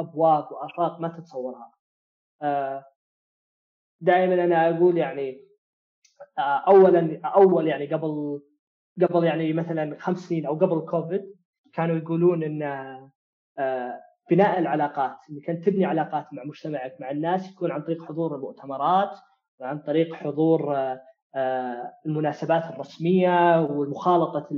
أبواب 0.00 0.52
وأفاق 0.52 1.00
ما 1.00 1.08
تتصورها. 1.08 1.72
آه، 2.42 2.84
دائما 4.00 4.44
أنا 4.44 4.70
أقول 4.70 4.98
يعني 4.98 5.44
آه، 6.38 6.64
اولا 6.68 7.20
أول 7.24 7.66
يعني 7.66 7.94
قبل 7.94 8.42
قبل 9.02 9.24
يعني 9.24 9.52
مثلا 9.52 9.96
خمس 9.98 10.18
سنين 10.18 10.46
أو 10.46 10.54
قبل 10.54 10.80
كوفيد 10.90 11.34
كانوا 11.72 11.96
يقولون 11.96 12.42
إن 12.42 12.62
آه، 13.58 14.00
بناء 14.30 14.58
العلاقات 14.58 15.16
إنك 15.30 15.50
أنت 15.50 15.64
تبني 15.64 15.84
علاقات 15.84 16.26
مع 16.32 16.44
مجتمعك 16.44 17.00
مع 17.00 17.10
الناس 17.10 17.52
يكون 17.52 17.70
عن 17.70 17.82
طريق 17.82 18.04
حضور 18.04 18.36
المؤتمرات 18.36 19.18
وعن 19.60 19.78
طريق 19.78 20.14
حضور 20.14 20.76
المناسبات 22.06 22.64
الرسمية 22.64 23.60
ومخالطه 23.60 24.48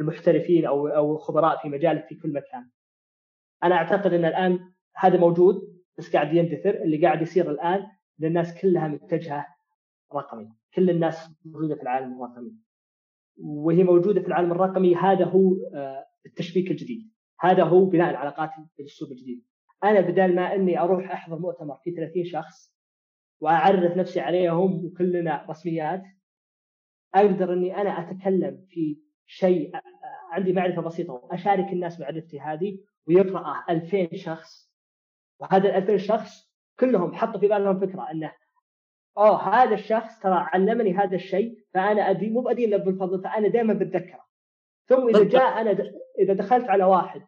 المحترفين 0.00 0.66
أو 0.66 0.88
أو 0.88 1.18
خبراء 1.18 1.62
في 1.62 1.68
مجالك 1.68 2.06
في 2.06 2.14
كل 2.14 2.32
مكان. 2.32 2.70
أنا 3.64 3.74
أعتقد 3.74 4.12
إن 4.12 4.24
الآن 4.24 4.72
هذا 4.96 5.18
موجود 5.18 5.74
بس 5.98 6.12
قاعد 6.12 6.34
يندثر 6.34 6.74
اللي 6.74 7.06
قاعد 7.06 7.22
يصير 7.22 7.50
الآن 7.50 7.80
إن 8.20 8.24
الناس 8.26 8.60
كلها 8.62 8.88
متجهة 8.88 9.46
رقمي، 10.14 10.52
كل 10.74 10.90
الناس 10.90 11.30
موجودة 11.44 11.74
في 11.74 11.82
العالم 11.82 12.14
الرقمي. 12.14 12.52
وهي 13.36 13.84
موجودة 13.84 14.20
في 14.20 14.28
العالم 14.28 14.52
الرقمي 14.52 14.96
هذا 14.96 15.24
هو 15.24 15.54
آه، 15.74 16.06
التشبيك 16.26 16.70
الجديد، 16.70 17.10
هذا 17.40 17.64
هو 17.64 17.84
بناء 17.84 18.10
العلاقات 18.10 18.50
بالأسلوب 18.78 19.12
الجديد. 19.12 19.44
أنا 19.84 20.00
بدل 20.00 20.34
ما 20.34 20.54
إني 20.54 20.80
أروح 20.80 21.10
أحضر 21.10 21.38
مؤتمر 21.38 21.76
في 21.84 21.90
30 21.90 22.24
شخص 22.24 22.74
وأعرف 23.40 23.96
نفسي 23.96 24.20
عليهم 24.20 24.84
وكلنا 24.84 25.46
رسميات 25.50 26.02
أقدر 27.14 27.52
إني 27.52 27.76
أنا 27.76 28.10
أتكلم 28.10 28.66
في 28.70 29.03
شيء 29.26 29.72
عندي 30.32 30.52
معرفة 30.52 30.82
بسيطة 30.82 31.12
واشارك 31.12 31.72
الناس 31.72 32.00
معرفتي 32.00 32.40
هذه 32.40 32.78
ويقراه 33.08 33.64
2000 33.70 34.16
شخص. 34.16 34.70
وهذا 35.40 35.68
ال 35.68 35.74
2000 35.74 35.96
شخص 35.96 36.54
كلهم 36.80 37.14
حطوا 37.14 37.40
في 37.40 37.48
بالهم 37.48 37.80
فكرة 37.80 38.10
إنه 38.10 38.32
اوه 39.18 39.62
هذا 39.62 39.74
الشخص 39.74 40.18
ترى 40.18 40.34
علمني 40.34 40.94
هذا 40.94 41.14
الشيء 41.16 41.58
فأنا 41.74 42.10
أدري 42.10 42.30
مو 42.30 42.40
بادين 42.40 42.70
له 42.70 42.76
بالفضل 42.76 43.22
فأنا 43.22 43.48
دائما 43.48 43.74
بتذكره. 43.74 44.24
ثم 44.86 45.08
إذا 45.08 45.24
جاء 45.24 45.60
أنا 45.60 45.72
د... 45.72 45.94
إذا 46.18 46.34
دخلت 46.34 46.68
على 46.68 46.84
واحد 46.84 47.22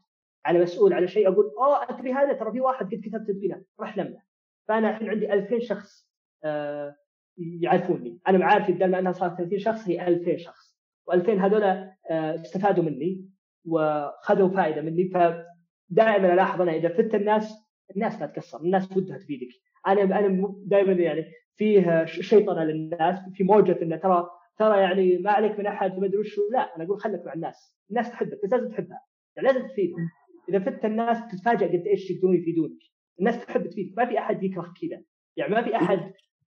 على 0.44 0.58
مسؤول 0.58 0.92
على 0.92 1.08
شيء 1.08 1.28
أقول 1.28 1.44
اوه 1.58 1.90
أدري 1.90 2.12
هذا 2.12 2.32
ترى 2.32 2.52
في 2.52 2.60
واحد 2.60 2.86
قد 2.86 3.00
كتبت 3.04 3.30
فينا 3.40 3.62
روح 3.80 3.98
لمه. 3.98 4.22
فأنا 4.68 4.90
الحين 4.90 5.10
عندي 5.10 5.32
2000 5.32 5.58
شخص 5.58 6.10
آه، 6.44 6.96
يعرفوني. 7.38 8.20
أنا 8.28 8.38
معارفي 8.38 8.72
بدل 8.72 8.90
ما 8.90 8.98
أنها 8.98 9.12
صارت 9.12 9.38
30 9.38 9.58
شخص 9.58 9.88
هي 9.88 10.08
2000 10.08 10.36
شخص. 10.36 10.65
و2000 11.10 11.28
هذول 11.28 11.62
آه، 11.62 11.94
استفادوا 12.10 12.84
مني 12.84 13.30
وخذوا 13.64 14.48
فائده 14.48 14.82
مني. 14.82 15.08
فدائما 15.08 16.34
ألاحظ 16.34 16.60
أنا 16.60 16.72
إذا 16.72 16.88
فدت 16.88 17.14
الناس 17.14 17.54
الناس 17.96 18.20
لا 18.20 18.26
تقصر 18.26 18.60
الناس 18.60 18.96
ودها 18.96 19.18
تفيدك 19.18 19.48
أنا 19.86 20.02
أنا 20.02 20.54
دائما 20.64 20.92
يعني 20.92 21.24
فيه 21.56 22.04
شيطنة 22.04 22.64
للناس 22.64 23.18
في 23.34 23.44
موجة 23.44 23.78
إنه 23.82 23.96
ترى 23.96 24.26
ترى 24.58 24.80
يعني 24.80 25.18
ما 25.18 25.30
عليك 25.30 25.58
من 25.58 25.66
أحد 25.66 25.98
ما 25.98 26.06
أدري 26.06 26.18
وشو. 26.18 26.42
لا 26.52 26.76
أنا 26.76 26.84
أقول 26.84 27.00
خليك 27.00 27.26
مع 27.26 27.32
الناس. 27.32 27.76
الناس 27.90 28.10
تحبك 28.10 28.40
بس 28.44 28.52
لازم 28.52 28.68
تحبها. 28.68 29.00
يعني 29.36 29.48
لازم 29.48 29.68
تفيدهم. 29.68 30.10
إذا 30.48 30.58
فدت 30.58 30.84
الناس 30.84 31.18
تتفاجئ 31.32 31.66
قد 31.66 31.86
إيش 31.86 32.10
يقدرون 32.10 32.36
يفيدونك. 32.36 32.78
الناس 33.18 33.46
تحب 33.46 33.66
تفيدك. 33.66 33.98
ما 33.98 34.06
في 34.06 34.18
أحد 34.18 34.42
يكره 34.42 34.74
كذا. 34.82 35.02
يعني 35.36 35.54
ما 35.54 35.62
في 35.62 35.76
أحد 35.76 36.12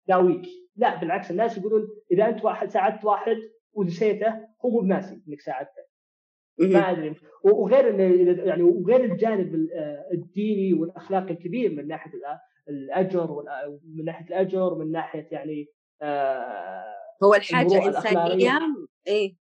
داويك 0.08 0.42
لا 0.76 1.00
بالعكس 1.00 1.30
الناس 1.30 1.58
يقولون 1.58 1.88
إذا 2.12 2.28
أنت 2.28 2.44
واحد 2.44 2.70
ساعدت 2.70 3.04
واحد 3.04 3.36
ونسيته 3.72 4.34
هو 4.64 4.70
مو 4.70 4.80
بناسي 4.80 5.22
إنك 5.28 5.40
ساعدته. 5.40 5.90
ما 6.58 6.90
أدري. 6.90 7.14
وغير 7.44 8.00
يعني 8.46 8.62
وغير 8.62 9.04
الجانب 9.04 9.68
الديني 10.12 10.74
والأخلاقي 10.74 11.30
الكبير 11.30 11.74
من 11.74 11.88
ناحية 11.88 12.12
الأجر 12.68 13.44
من 13.96 14.04
ناحية 14.04 14.26
الأجر 14.26 14.74
من 14.74 14.92
ناحية 14.92 15.28
يعني 15.32 15.66
آه، 16.02 16.94
هو 17.22 17.34
الحاجة 17.34 17.86
انسانيه 17.86 18.58
إيه. 19.06 19.36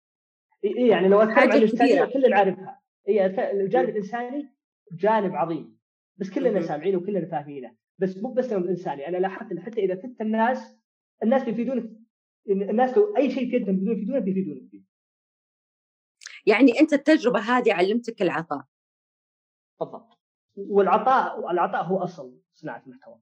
اي 0.65 0.87
يعني 0.87 1.07
لو 1.07 1.19
أتكلم 1.19 1.51
عن 1.51 1.57
الانسانيه 1.57 2.05
كلنا 2.05 2.37
عارفها 2.37 2.81
هي 3.07 3.25
الجانب 3.51 3.89
الإنساني 3.89 4.49
جانب 4.91 5.35
عظيم. 5.35 5.79
بس 6.17 6.29
كلنا 6.29 6.61
سامعينه 6.61 6.97
وكلنا 6.97 7.25
فاهمينه. 7.25 7.75
بس 7.99 8.17
مو 8.17 8.33
بس 8.33 8.53
الانساني 8.53 9.07
أنا 9.07 9.17
لاحظت 9.17 9.51
إن 9.51 9.59
حتى 9.59 9.81
إذا 9.81 9.95
فدت 9.95 10.21
الناس 10.21 10.79
الناس 11.23 11.43
بيفيدونك 11.43 11.98
الناس 12.49 12.97
لو 12.97 13.17
أي 13.17 13.31
شيء 13.31 13.49
في 13.49 13.55
يدهم 13.55 13.75
بدون 13.75 13.93
يفيدونك 13.93 14.23
بيفيدونك 14.23 14.69
فيه. 14.71 14.81
يعني 16.45 16.79
أنت 16.79 16.93
التجربة 16.93 17.39
هذه 17.39 17.73
علمتك 17.73 18.21
العطاء. 18.21 18.63
بالضبط. 19.79 20.19
والعطاء 20.55 21.51
العطاء 21.51 21.83
هو 21.83 22.03
أصل 22.03 22.39
صناعة 22.53 22.83
المحتوى. 22.87 23.19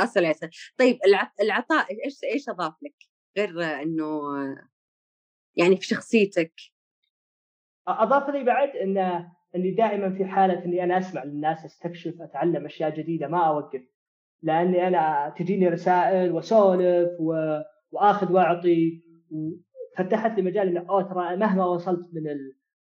أصل 0.00 0.24
يا 0.24 0.34
طيب 0.78 0.98
العطاء 1.40 1.86
إيش 2.04 2.24
إيش 2.24 2.48
أضاف 2.48 2.74
لك؟ 2.82 2.94
غير 3.36 3.82
إنه 3.82 4.22
يعني 5.56 5.76
في 5.76 5.86
شخصيتك. 5.86 6.52
أضاف 7.88 8.30
لي 8.30 8.44
بعد 8.44 8.68
انه 8.68 9.32
إني 9.56 9.70
دائما 9.70 10.14
في 10.14 10.24
حالة 10.24 10.64
إني 10.64 10.84
أنا 10.84 10.98
أسمع 10.98 11.24
للناس 11.24 11.64
أستكشف 11.64 12.14
أتعلم 12.20 12.64
أشياء 12.64 12.96
جديدة 12.96 13.28
ما 13.28 13.48
أوقف. 13.48 13.82
لأني 14.42 14.88
أنا 14.88 15.34
تجيني 15.38 15.68
رسائل 15.68 16.32
وأسولف 16.32 17.10
و... 17.20 17.60
وآخذ 17.92 18.32
وأعطي 18.32 19.02
وفتحت 19.30 20.36
لي 20.36 20.42
مجال 20.42 20.68
إنه 20.68 20.90
أوه 20.90 21.02
ترى 21.02 21.36
مهما 21.36 21.64
وصلت 21.64 22.14
من. 22.14 22.22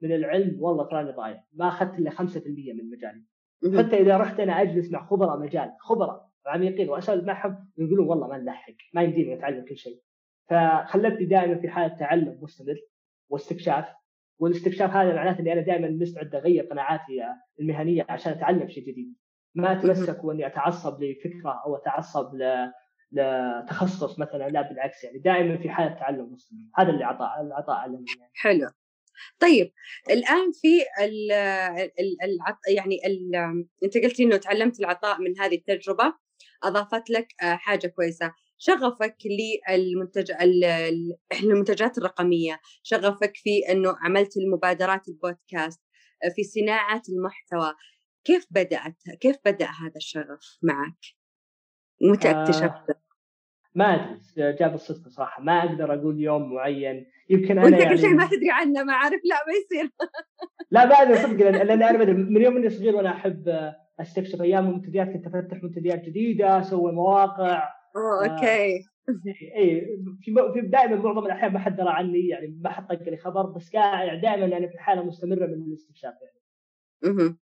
من 0.02 0.12
العلم 0.12 0.62
والله 0.62 0.84
تراني 0.84 1.10
ضايع. 1.10 1.44
ما 1.52 1.68
أخذت 1.68 1.98
إلا 1.98 2.10
5% 2.10 2.72
من 2.72 2.90
مجالي. 2.90 3.24
حتى 3.78 4.00
إذا 4.00 4.16
رحت 4.16 4.40
أنا 4.40 4.62
أجلس 4.62 4.92
مع 4.92 5.06
خبراء 5.06 5.38
مجال 5.38 5.72
خبراء 5.80 6.28
عميقين 6.46 6.88
واسولف 6.88 7.24
معهم 7.24 7.70
يقولون 7.78 8.08
والله 8.08 8.28
ما 8.28 8.38
نلحق 8.38 8.72
ما 8.94 9.02
يمدينا 9.02 9.34
نتعلم 9.34 9.64
كل 9.64 9.76
شيء. 9.76 10.00
فخلتني 10.50 11.26
دائما 11.26 11.54
في 11.54 11.68
حالة 11.68 11.96
تعلم 11.96 12.38
مستمر 12.42 12.76
واستكشاف 13.30 13.86
والاستكشاف 14.38 14.90
هذا 14.90 15.14
معناته 15.14 15.40
إني 15.40 15.52
أنا 15.52 15.60
دائما 15.60 15.88
مستعد 15.88 16.34
أغير 16.34 16.64
قناعاتي 16.64 17.22
المهنية 17.60 18.06
عشان 18.08 18.32
أتعلم 18.32 18.68
شيء 18.68 18.82
جديد. 18.82 19.14
ما 19.54 19.72
أتمسك 19.72 20.24
وإني 20.24 20.46
أتعصب 20.46 21.02
لفكرة 21.02 21.62
أو 21.66 21.76
أتعصب 21.76 22.34
ل 22.34 22.42
لتخصص 23.12 24.18
مثلا 24.18 24.48
لا 24.48 24.62
بالعكس 24.62 25.04
يعني 25.04 25.18
دائما 25.18 25.58
في 25.58 25.70
حالة 25.70 25.94
تعلم 25.94 26.32
مستمر 26.32 26.60
هذا 26.76 26.90
اللي 26.90 27.04
عطاء 27.04 27.40
العطاء 27.40 27.76
علمني 27.76 28.06
يعني. 28.18 28.32
حلو. 28.34 28.70
طيب 29.40 29.72
الآن 30.10 30.52
في 30.52 30.82
ال 31.04 31.32
ال 31.32 32.38
يعني 32.68 32.96
ال 33.06 33.36
أنت 33.84 33.98
قلتي 33.98 34.22
إنه 34.22 34.36
تعلمت 34.36 34.80
العطاء 34.80 35.20
من 35.20 35.40
هذه 35.40 35.54
التجربة 35.54 36.14
أضافت 36.64 37.10
لك 37.10 37.28
آه، 37.42 37.54
حاجة 37.54 37.86
كويسة. 37.86 38.32
شغفك 38.58 39.16
للمنتج 39.26 40.32
المنتجات 41.42 41.98
الرقمية؟ 41.98 42.60
شغفك 42.82 43.36
في 43.36 43.58
إنه 43.70 43.96
عملت 44.00 44.36
المبادرات 44.36 45.08
البودكاست 45.08 45.80
في 46.36 46.42
صناعة 46.42 47.02
المحتوى؟ 47.08 47.74
كيف 48.24 48.46
بدأت 48.50 48.96
كيف 49.20 49.36
بدأ 49.44 49.66
هذا 49.66 49.96
الشغف 49.96 50.58
معك؟ 50.62 51.17
متى 52.02 52.30
آه، 52.30 52.42
اكتشفته؟ 52.42 52.90
آه 52.90 53.08
ما 53.74 53.94
أدري 53.94 54.52
جاب 54.52 54.74
الصدفة 54.74 55.10
صراحة. 55.10 55.42
ما 55.42 55.64
أقدر 55.64 55.94
أقول 55.94 56.20
يوم 56.20 56.54
معين. 56.54 57.06
يمكن 57.30 57.58
أنا 57.58 57.78
يعني 57.78 57.96
شيء 57.96 58.14
ما 58.14 58.26
تدري 58.26 58.50
عنه 58.50 58.82
ما 58.82 58.92
عارف 58.92 59.20
لا 59.24 59.36
ما 59.46 59.52
يصير. 59.52 59.90
لا 60.70 60.84
ما 60.84 60.94
أدري 60.94 61.16
صدق 61.16 61.50
لأن 61.50 61.82
أنا 61.82 62.04
من 62.04 62.42
يوم 62.42 62.56
إني 62.56 62.70
صغير 62.70 62.96
وأنا 62.96 63.10
أحب 63.10 63.72
أستكشف 64.00 64.42
أيام 64.42 64.66
المنتديات 64.66 65.08
كنت 65.08 65.26
أفتح 65.26 65.62
منتديات 65.62 66.04
جديدة 66.04 66.60
أسوي 66.60 66.92
مواقع 66.92 67.68
أوه 67.96 68.26
آه، 68.26 68.30
أوكي. 68.30 68.84
إي 69.56 69.86
في 70.20 70.34
في 70.54 70.60
دائما 70.60 70.96
معظم 70.96 71.26
الأحيان 71.26 71.52
ما 71.52 71.58
حد 71.58 71.76
درى 71.76 71.88
عني 71.88 72.28
يعني 72.28 72.58
ما 72.60 72.70
حد 72.70 72.86
طق 72.86 73.02
لي 73.02 73.16
خبر 73.16 73.46
بس 73.46 73.70
قاعد 73.72 74.06
يعني 74.06 74.20
دائما 74.20 74.46
يعني 74.46 74.68
في 74.68 74.78
حالة 74.78 75.02
مستمرة 75.02 75.46
من 75.46 75.52
الاستكشاف 75.52 76.14
يعني. 76.22 76.38
أها 77.04 77.36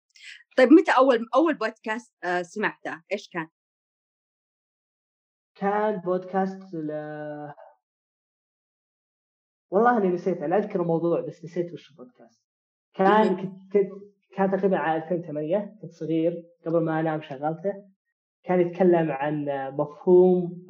طيب 0.56 0.72
متى 0.72 0.90
اول 0.90 1.26
أول 1.34 1.54
بودكاست 1.54 2.14
آه، 2.24 2.42
سمعته؟ 2.42 3.02
إيش 3.12 3.28
كان؟ 3.28 3.48
كان 5.56 6.00
بودكاست 6.00 6.74
ل... 6.74 6.90
والله 9.70 9.98
أني 9.98 10.08
نسيت 10.08 10.42
أنا 10.42 10.56
أذكر 10.56 10.82
الموضوع 10.82 11.20
بس 11.20 11.44
نسيت 11.44 11.72
وش 11.72 11.90
البودكاست. 11.90 12.42
كان 12.94 13.36
كنت 13.36 13.86
كان 14.36 14.50
تقريبا 14.50 14.76
على 14.76 15.04
2008 15.04 15.76
كنت 15.82 15.92
صغير 15.92 16.42
قبل 16.66 16.84
ما 16.84 17.00
أنام 17.00 17.20
شغلته. 17.20 17.72
كان 18.44 18.60
يتكلم 18.60 19.10
عن 19.10 19.44
مفهوم 19.78 20.66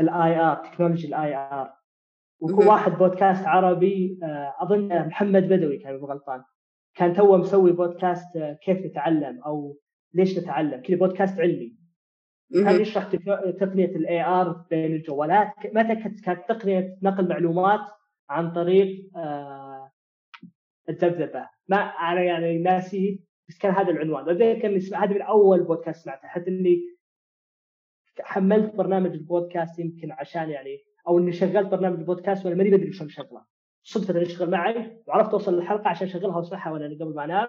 ال 0.00 0.40
IR 0.40 0.54
technology 0.54 1.08
ال 1.08 1.36
IR. 1.36 1.70
وكل 2.40 2.66
واحد 2.66 2.92
بودكاست 2.92 3.46
عربي 3.46 4.18
آه، 4.22 4.54
اظن 4.60 5.06
محمد 5.06 5.42
بدوي 5.42 5.78
كان 5.78 5.96
غلطان. 5.96 6.42
كان 6.94 7.14
توه 7.14 7.36
مسوي 7.36 7.72
بودكاست 7.72 8.36
آه، 8.36 8.52
كيف 8.52 8.78
نتعلم 8.78 9.42
أو 9.42 9.78
ليش 10.14 10.38
نتعلم. 10.38 10.82
كذا 10.82 10.96
بودكاست 10.96 11.40
علمي. 11.40 11.77
كان 12.52 12.80
يشرح 12.80 13.04
تقنيه 13.60 13.96
ال 13.96 14.24
IR 14.24 14.64
بين 14.70 14.94
الجوالات. 14.94 15.52
متى 15.74 15.94
كانت 16.24 16.48
تقنيه 16.48 16.98
نقل 17.02 17.28
معلومات 17.28 17.80
عن 18.30 18.52
طريق 18.52 19.10
آه، 19.16 19.92
الذبذبة؟ 20.88 21.48
ما 21.68 21.76
أنا 21.76 22.22
يعني 22.22 22.58
ناسي 22.58 23.20
بس 23.48 23.58
كان 23.58 23.74
هذا 23.74 23.90
العنوان. 23.90 24.28
وذلك 24.28 24.62
كان 24.62 24.80
هذا 24.94 25.14
من 25.14 25.22
أول 25.22 25.62
بودكاست 25.62 26.04
سمعته. 26.04 26.28
حتى 26.28 26.50
إني 26.50 26.98
حملت 28.20 28.74
برنامج 28.74 29.10
البودكاست 29.10 29.78
يمكن 29.78 30.12
عشان 30.12 30.50
يعني 30.50 30.78
أو 31.08 31.18
إني 31.18 31.32
شغلت 31.32 31.68
برنامج 31.68 31.98
البودكاست 31.98 32.46
وأنا 32.46 32.56
ماني 32.56 32.70
بدري 32.70 32.92
شلون 32.92 33.08
شغله 33.10 33.44
صدفة 33.82 34.20
يشتغل 34.20 34.50
معي 34.50 35.02
وعرفت 35.06 35.30
أوصل 35.32 35.54
للحلقة 35.54 35.88
عشان 35.88 36.08
أشغلها 36.08 36.36
واسمعها 36.36 36.72
وأنا 36.72 36.86
قبل 36.86 37.14
ما 37.14 37.24
أنام. 37.24 37.48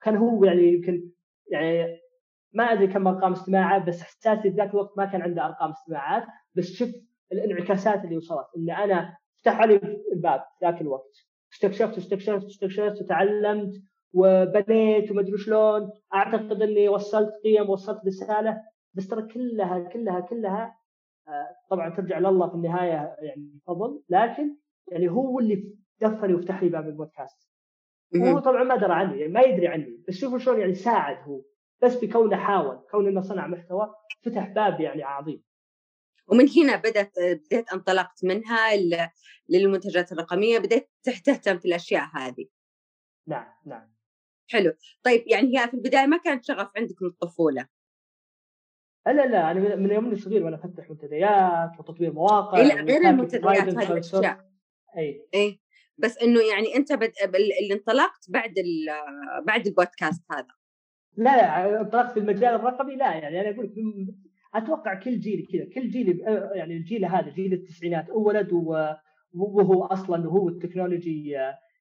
كان 0.00 0.16
هو 0.16 0.44
يعني 0.44 0.72
يمكن 0.72 1.08
يعني 1.50 2.00
ما 2.52 2.64
أدري 2.64 2.86
كم 2.86 3.08
أرقام 3.08 3.32
استماعه 3.32 3.84
بس 3.84 4.02
إحساسي 4.02 4.48
ذاك 4.48 4.70
الوقت 4.70 4.98
ما 4.98 5.04
كان 5.04 5.22
عنده 5.22 5.46
أرقام 5.46 5.70
استماعات 5.70 6.24
بس 6.54 6.64
شفت 6.64 6.94
الانعكاسات 7.32 8.04
اللي 8.04 8.16
وصلت 8.16 8.46
إن 8.56 8.70
أنا 8.70 9.16
فتح 9.40 9.60
علي 9.60 9.80
الباب 10.12 10.44
ذاك 10.62 10.80
الوقت. 10.80 11.16
استكشفت 11.52 11.98
استكشفت 11.98 12.44
استكشفت 12.44 13.02
وتعلمت 13.02 13.72
وبنيت 14.14 15.10
وما 15.10 15.20
ادري 15.20 15.38
شلون. 15.38 15.90
أعتقد 16.14 16.62
إني 16.62 16.88
وصلت 16.88 17.30
قيم 17.44 17.70
وصلت 17.70 18.06
رسالة 18.06 18.62
بس 18.94 19.08
ترى 19.08 19.22
كلها 19.22 19.78
كلها 19.78 20.20
كلها 20.20 20.78
آه، 21.28 21.56
طبعا 21.70 21.90
ترجع 21.90 22.18
لله 22.18 22.48
في 22.48 22.54
النهاية 22.54 23.16
يعني 23.22 23.58
فضل 23.66 24.02
لكن 24.08 24.56
يعني 24.92 25.08
هو 25.08 25.38
اللي 25.38 25.74
دفني 26.00 26.34
وفتح 26.34 26.62
لي 26.62 26.68
باب 26.68 26.86
البودكاست. 26.88 27.48
هو 28.16 28.38
طبعا 28.38 28.64
ما 28.64 28.76
درى 28.76 28.92
عني 28.92 29.20
يعني 29.20 29.32
ما 29.32 29.40
يدري 29.40 29.68
عني 29.68 30.04
بس 30.08 30.14
شوفوا 30.14 30.38
شلون 30.38 30.60
يعني 30.60 30.74
ساعد 30.74 31.16
هو. 31.28 31.40
بس 31.82 31.94
بكونه 31.94 32.36
حاول 32.36 32.86
كون 32.90 33.08
إنه 33.08 33.20
صنع 33.20 33.46
محتوى 33.46 33.94
فتح 34.22 34.48
باب 34.48 34.80
يعني 34.80 35.02
عظيم. 35.02 35.42
ومن 36.26 36.48
هنا 36.48 36.76
بدأت 36.76 37.12
بديت 37.18 37.72
انطلقت 37.72 38.24
منها 38.24 38.68
للمنتجات 39.48 40.12
الرقمية 40.12 40.58
بديت 40.58 40.90
تهتم 41.02 41.58
في 41.58 41.64
الأشياء 41.64 42.10
هذه. 42.14 42.46
نعم 43.26 43.46
نعم. 43.66 43.94
حلو. 44.50 44.72
طيب 45.02 45.24
يعني 45.26 45.58
هي 45.58 45.68
في 45.68 45.74
البداية 45.74 46.06
ما 46.06 46.16
كانت 46.16 46.44
شغف 46.44 46.70
عندك 46.76 47.02
من 47.02 47.08
الطفولة؟ 47.08 47.68
لا 49.06 49.26
لا 49.26 49.50
أنا 49.50 49.76
من 49.76 49.90
يوم 49.90 50.16
صغير 50.16 50.44
وأنا 50.44 50.56
أفتح 50.56 50.90
منتديات 50.90 51.70
وتطوير 51.78 52.12
مواقع 52.12 52.62
لا 52.62 52.74
غير 52.74 53.00
المنتديات 53.00 53.58
هذه 53.58 53.92
الأشياء. 53.92 54.50
إي. 54.96 55.28
اي 55.34 55.60
بس 55.98 56.18
إنه 56.18 56.40
يعني 56.40 56.76
أنت 56.76 56.92
بد... 56.92 57.12
اللي 57.24 57.74
انطلقت 57.74 58.30
بعد 58.30 58.54
بعد 59.46 59.66
البودكاست 59.66 60.24
هذا. 60.32 60.57
لا 61.18 61.36
لا 61.36 61.80
انطلقت 61.80 62.12
في 62.12 62.20
المجال 62.20 62.54
الرقمي 62.54 62.96
لا 62.96 63.14
يعني 63.14 63.40
أنا 63.40 63.50
أقول 63.50 63.72
أتوقع 64.54 64.94
كل 64.94 65.18
جيل 65.20 65.46
كذا 65.52 65.64
كل 65.74 65.88
جيل 65.88 66.20
يعني 66.54 66.76
الجيل 66.76 67.04
هذا 67.04 67.30
جيل 67.30 67.52
التسعينات 67.52 68.10
ولد 68.10 68.52
وهو 69.32 69.84
أصلا 69.84 70.26
هو 70.26 70.48
ال 70.48 70.56
technology 70.56 71.36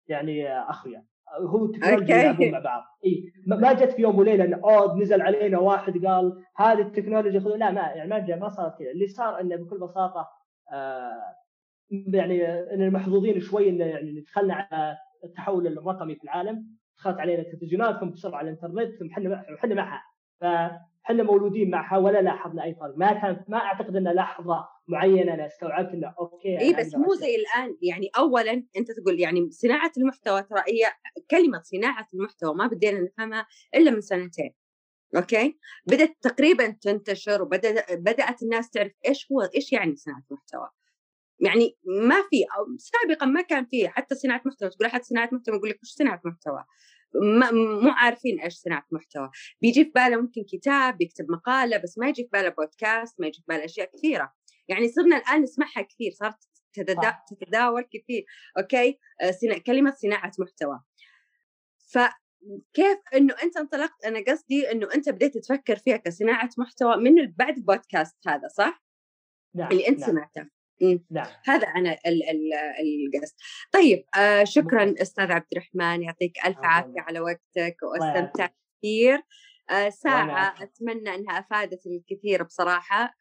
يعني 0.07 0.49
أخويا. 0.49 1.03
هو 1.39 1.65
ال 1.65 1.70
technology 1.70 2.13
يلعبون 2.13 2.51
مع 2.51 2.59
بعض. 2.59 2.83
إي 3.05 3.31
ما 3.47 3.73
جت 3.73 3.91
في 3.91 4.01
يوم 4.01 4.19
وليلة 4.19 4.43
إن 4.43 4.53
اوه 4.53 4.97
نزل 4.97 5.21
علينا 5.21 5.59
واحد 5.59 6.05
قال 6.05 6.43
هذه 6.55 6.81
التكنولوجيا 6.81 7.39
خذوا 7.39 7.57
لا 7.57 7.71
ما 7.71 7.81
يعني 7.81 8.09
ما 8.09 8.19
جاء 8.19 8.39
ما 8.39 8.49
صار 8.49 8.75
كذا. 8.79 8.91
اللي 8.91 9.07
صار 9.07 9.41
إنه 9.41 9.55
بكل 9.55 9.79
بساطة 9.79 10.27
آه 10.73 11.35
يعني 12.13 12.45
إن 12.73 12.91
محظوظين 12.91 13.39
شوي 13.39 13.69
انه 13.69 13.85
يعني 13.85 14.21
دخلنا 14.21 14.53
على 14.53 14.97
التحول 15.23 15.67
الرقمي 15.67 16.15
في 16.15 16.23
العالم. 16.23 16.77
دخلت 16.97 17.19
علينا 17.19 17.41
التلفزيونات 17.41 17.99
ثم 17.99 18.09
بسرعة 18.09 18.37
على 18.37 18.49
الإنترنت 18.49 18.99
ثم 18.99 19.09
إحنا 19.11 19.45
إحنا 19.55 19.75
معها. 19.75 20.03
فاحنا 20.41 21.23
مولودين 21.23 21.69
معها 21.69 21.97
ولا 21.97 22.21
لاحظنا 22.21 22.63
أي 22.63 22.75
فرق 22.75 22.97
ما 22.97 23.13
كانت 23.13 23.49
ما 23.49 23.57
أعتقد 23.57 23.95
ان 23.95 24.07
لحظه 24.07 24.67
معينة 24.87 25.33
أنا 25.33 25.45
استوعبت 25.45 25.93
إنه 25.93 26.13
okay 26.19 26.59
إي 26.59 26.73
بس 26.73 26.95
مو 26.95 27.13
زي 27.13 27.35
الآن. 27.35 27.77
يعني 27.81 28.09
اولا 28.17 28.51
أنت 28.51 28.91
تقول 28.91 29.19
يعني 29.19 29.51
صناعة 29.51 29.91
المحتوى 29.97 30.43
ترى 30.43 30.59
هي 30.59 30.91
كلمة 31.31 31.61
صناعة 31.61 32.07
المحتوى 32.13 32.55
ما 32.55 32.67
بدينا 32.67 32.99
نفهمها 32.99 33.47
إلا 33.75 33.91
من 33.91 34.01
سنتين. 34.01 34.53
okay؟ 35.15 35.59
بدأت 35.87 36.17
تقريبا 36.21 36.67
تنتشر 36.67 37.41
وبدات 37.41 37.93
بدأت 37.93 38.43
الناس 38.43 38.69
تعرف 38.69 38.91
إيش 39.07 39.31
هو 39.31 39.41
إيش 39.41 39.73
يعني 39.73 39.95
صناعة 39.95 40.23
محتوى 40.31 40.69
يعني 41.39 41.77
ما 41.85 42.15
في 42.29 42.45
سابقا 42.77 43.25
ما 43.25 43.41
كان 43.41 43.65
في 43.65 43.89
حتى 43.89 44.15
صناعة 44.15 44.41
محتوى 44.45 44.69
تقول 44.69 44.87
أحد 44.87 45.03
صناعة 45.03 45.29
محتوى؟ 45.31 45.55
يقول 45.55 45.69
لك 45.69 45.79
وش 45.83 45.89
صناعة 45.89 46.21
محتوى؟ 46.25 46.63
مو 47.83 47.89
عارفين 47.89 48.39
إيش 48.39 48.53
صناعة 48.53 48.85
محتوى. 48.91 49.29
بيجي 49.61 49.83
في 49.83 49.91
باله 49.95 50.21
ممكن 50.21 50.43
كتاب 50.43 51.01
يكتب 51.01 51.31
مقالة 51.31 51.77
بس 51.77 51.97
ما 51.97 52.07
يجي 52.07 52.23
في 52.23 52.29
باله 52.33 52.49
بودكاست 52.49 53.19
ما 53.19 53.27
يجي 53.27 53.37
في 53.37 53.45
باله 53.47 53.65
أشياء 53.65 53.91
كثيرة. 53.97 54.33
يعني 54.67 54.87
صرنا 54.87 55.17
الآن 55.17 55.41
نسمعها 55.41 55.81
كثير 55.81 56.11
صارت 56.11 56.37
تتداول 57.29 57.81
كثير. 57.81 58.25
أوكي؟ 58.57 58.99
آه، 59.21 59.57
كلمة 59.65 59.93
صناعة 59.93 60.31
محتوى. 60.39 60.79
فكيف 61.77 62.97
إنه 63.15 63.35
أنت 63.43 63.57
انطلقت؟ 63.57 64.05
أنا 64.05 64.23
قصدي 64.27 64.71
إنه 64.71 64.87
أنت 64.95 65.09
بديت 65.09 65.37
تفكر 65.37 65.75
فيها 65.75 65.97
كصناعة 65.97 66.49
محتوى 66.57 66.97
من 66.97 67.31
بعد 67.31 67.57
البودكاست 67.57 68.17
هذا 68.27 68.47
صح؟ 68.47 68.83
نعم 69.55 69.71
اللي 69.71 69.87
أنت 69.87 69.99
نعم. 69.99 70.09
سمعته. 70.09 70.56
نعم. 71.11 71.27
هذا 71.45 71.67
أنا 71.67 71.97
القصد. 73.15 73.35
طيب 73.71 74.05
آه 74.19 74.43
شكرا 74.43 74.93
أستاذ 75.01 75.31
عبد 75.31 75.45
الرحمن 75.51 76.03
يعطيك 76.03 76.37
ألف 76.45 76.57
عافية 76.63 77.01
على 77.01 77.19
وقتك 77.19 77.77
واستمتعت 77.83 78.55
كثير. 78.77 79.21
آه 79.69 79.89
ساعة 79.89 80.53
أتمنى 80.61 81.15
أنها 81.15 81.39
أفادت 81.39 81.81
الكثير 81.87 82.43
بصراحة. 82.43 83.13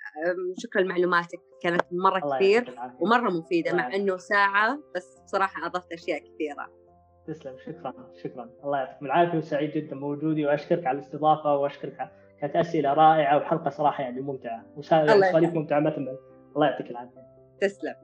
شكرا 0.59 0.83
لمعلوماتك 0.83 1.41
كانت 1.63 1.83
مرة 1.93 2.37
كثير 2.37 2.79
ومرة 3.01 3.31
مفيدة 3.31 3.73
مع 3.73 3.95
أنه 3.95 4.17
ساعة 4.17 4.79
بس 4.97 5.21
بصراحة 5.25 5.67
أضفت 5.67 5.93
أشياء 5.93 6.19
كثيرة. 6.19 6.87
تسلم 7.27 7.57
شكرا 7.59 8.13
شكرا. 8.25 8.51
الله 8.65 8.79
يعطيكم 8.79 9.07
العافية 9.07 9.39
وسعيد 9.39 9.71
جدا 9.71 10.01
بوجودي 10.01 10.47
وأشكرك 10.47 10.87
على 10.87 10.99
الاستضافة 10.99 11.57
وأشكرك 11.57 12.11
كانت 12.41 12.57
أسئلة 12.57 12.93
رائعة 12.93 13.37
وحلقة 13.37 13.71
صراحة 13.71 14.03
يعني 14.03 14.21
ممتعة 14.21 14.67
وسواليف 14.77 15.55
ممتعه 15.55 15.81
مثلا 15.81 16.19
الله 16.57 16.67
يعطيك 16.67 16.91
العافية. 16.91 17.36
تسلم. 17.61 17.95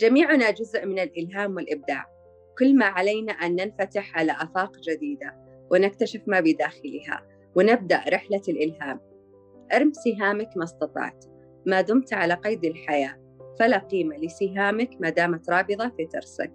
جميعنا 0.00 0.50
جزء 0.50 0.86
من 0.86 0.98
الإلهام 0.98 1.56
والإبداع. 1.56 2.06
كل 2.58 2.76
ما 2.76 2.84
علينا 2.84 3.32
أن 3.32 3.54
ننفتح 3.54 4.18
على 4.18 4.32
آفاق 4.32 4.76
جديدة 4.76 5.36
ونكتشف 5.70 6.20
ما 6.26 6.40
بداخلها 6.40 7.26
ونبدأ 7.56 8.04
رحلة 8.08 8.42
الإلهام. 8.48 9.00
ارم 9.72 9.92
سهامك 9.92 10.56
ما 10.56 10.64
استطعت. 10.64 11.24
ما 11.66 11.80
دمت 11.80 12.12
على 12.12 12.34
قيد 12.34 12.64
الحياة. 12.64 13.20
فلا 13.58 13.78
قيمة 13.78 14.16
لسهامك 14.16 14.90
ما 15.00 15.10
دامت 15.10 15.50
رابضة 15.50 15.88
في 15.88 16.06
ترسك. 16.06 16.52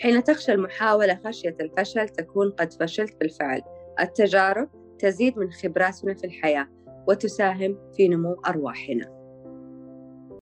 حين 0.00 0.24
تخشى 0.24 0.52
المحاولة 0.52 1.20
خشية 1.24 1.56
الفشل 1.60 2.08
تكون 2.08 2.50
قد 2.50 2.72
فشلت 2.72 3.16
بالفعل. 3.20 3.62
التجارب 4.00 4.68
تزيد 4.98 5.38
من 5.38 5.50
خبراتنا 5.52 6.14
في 6.14 6.24
الحياة 6.24 6.68
وتساهم 7.08 7.92
في 7.96 8.08
نمو 8.08 8.34
أرواحنا. 8.46 9.15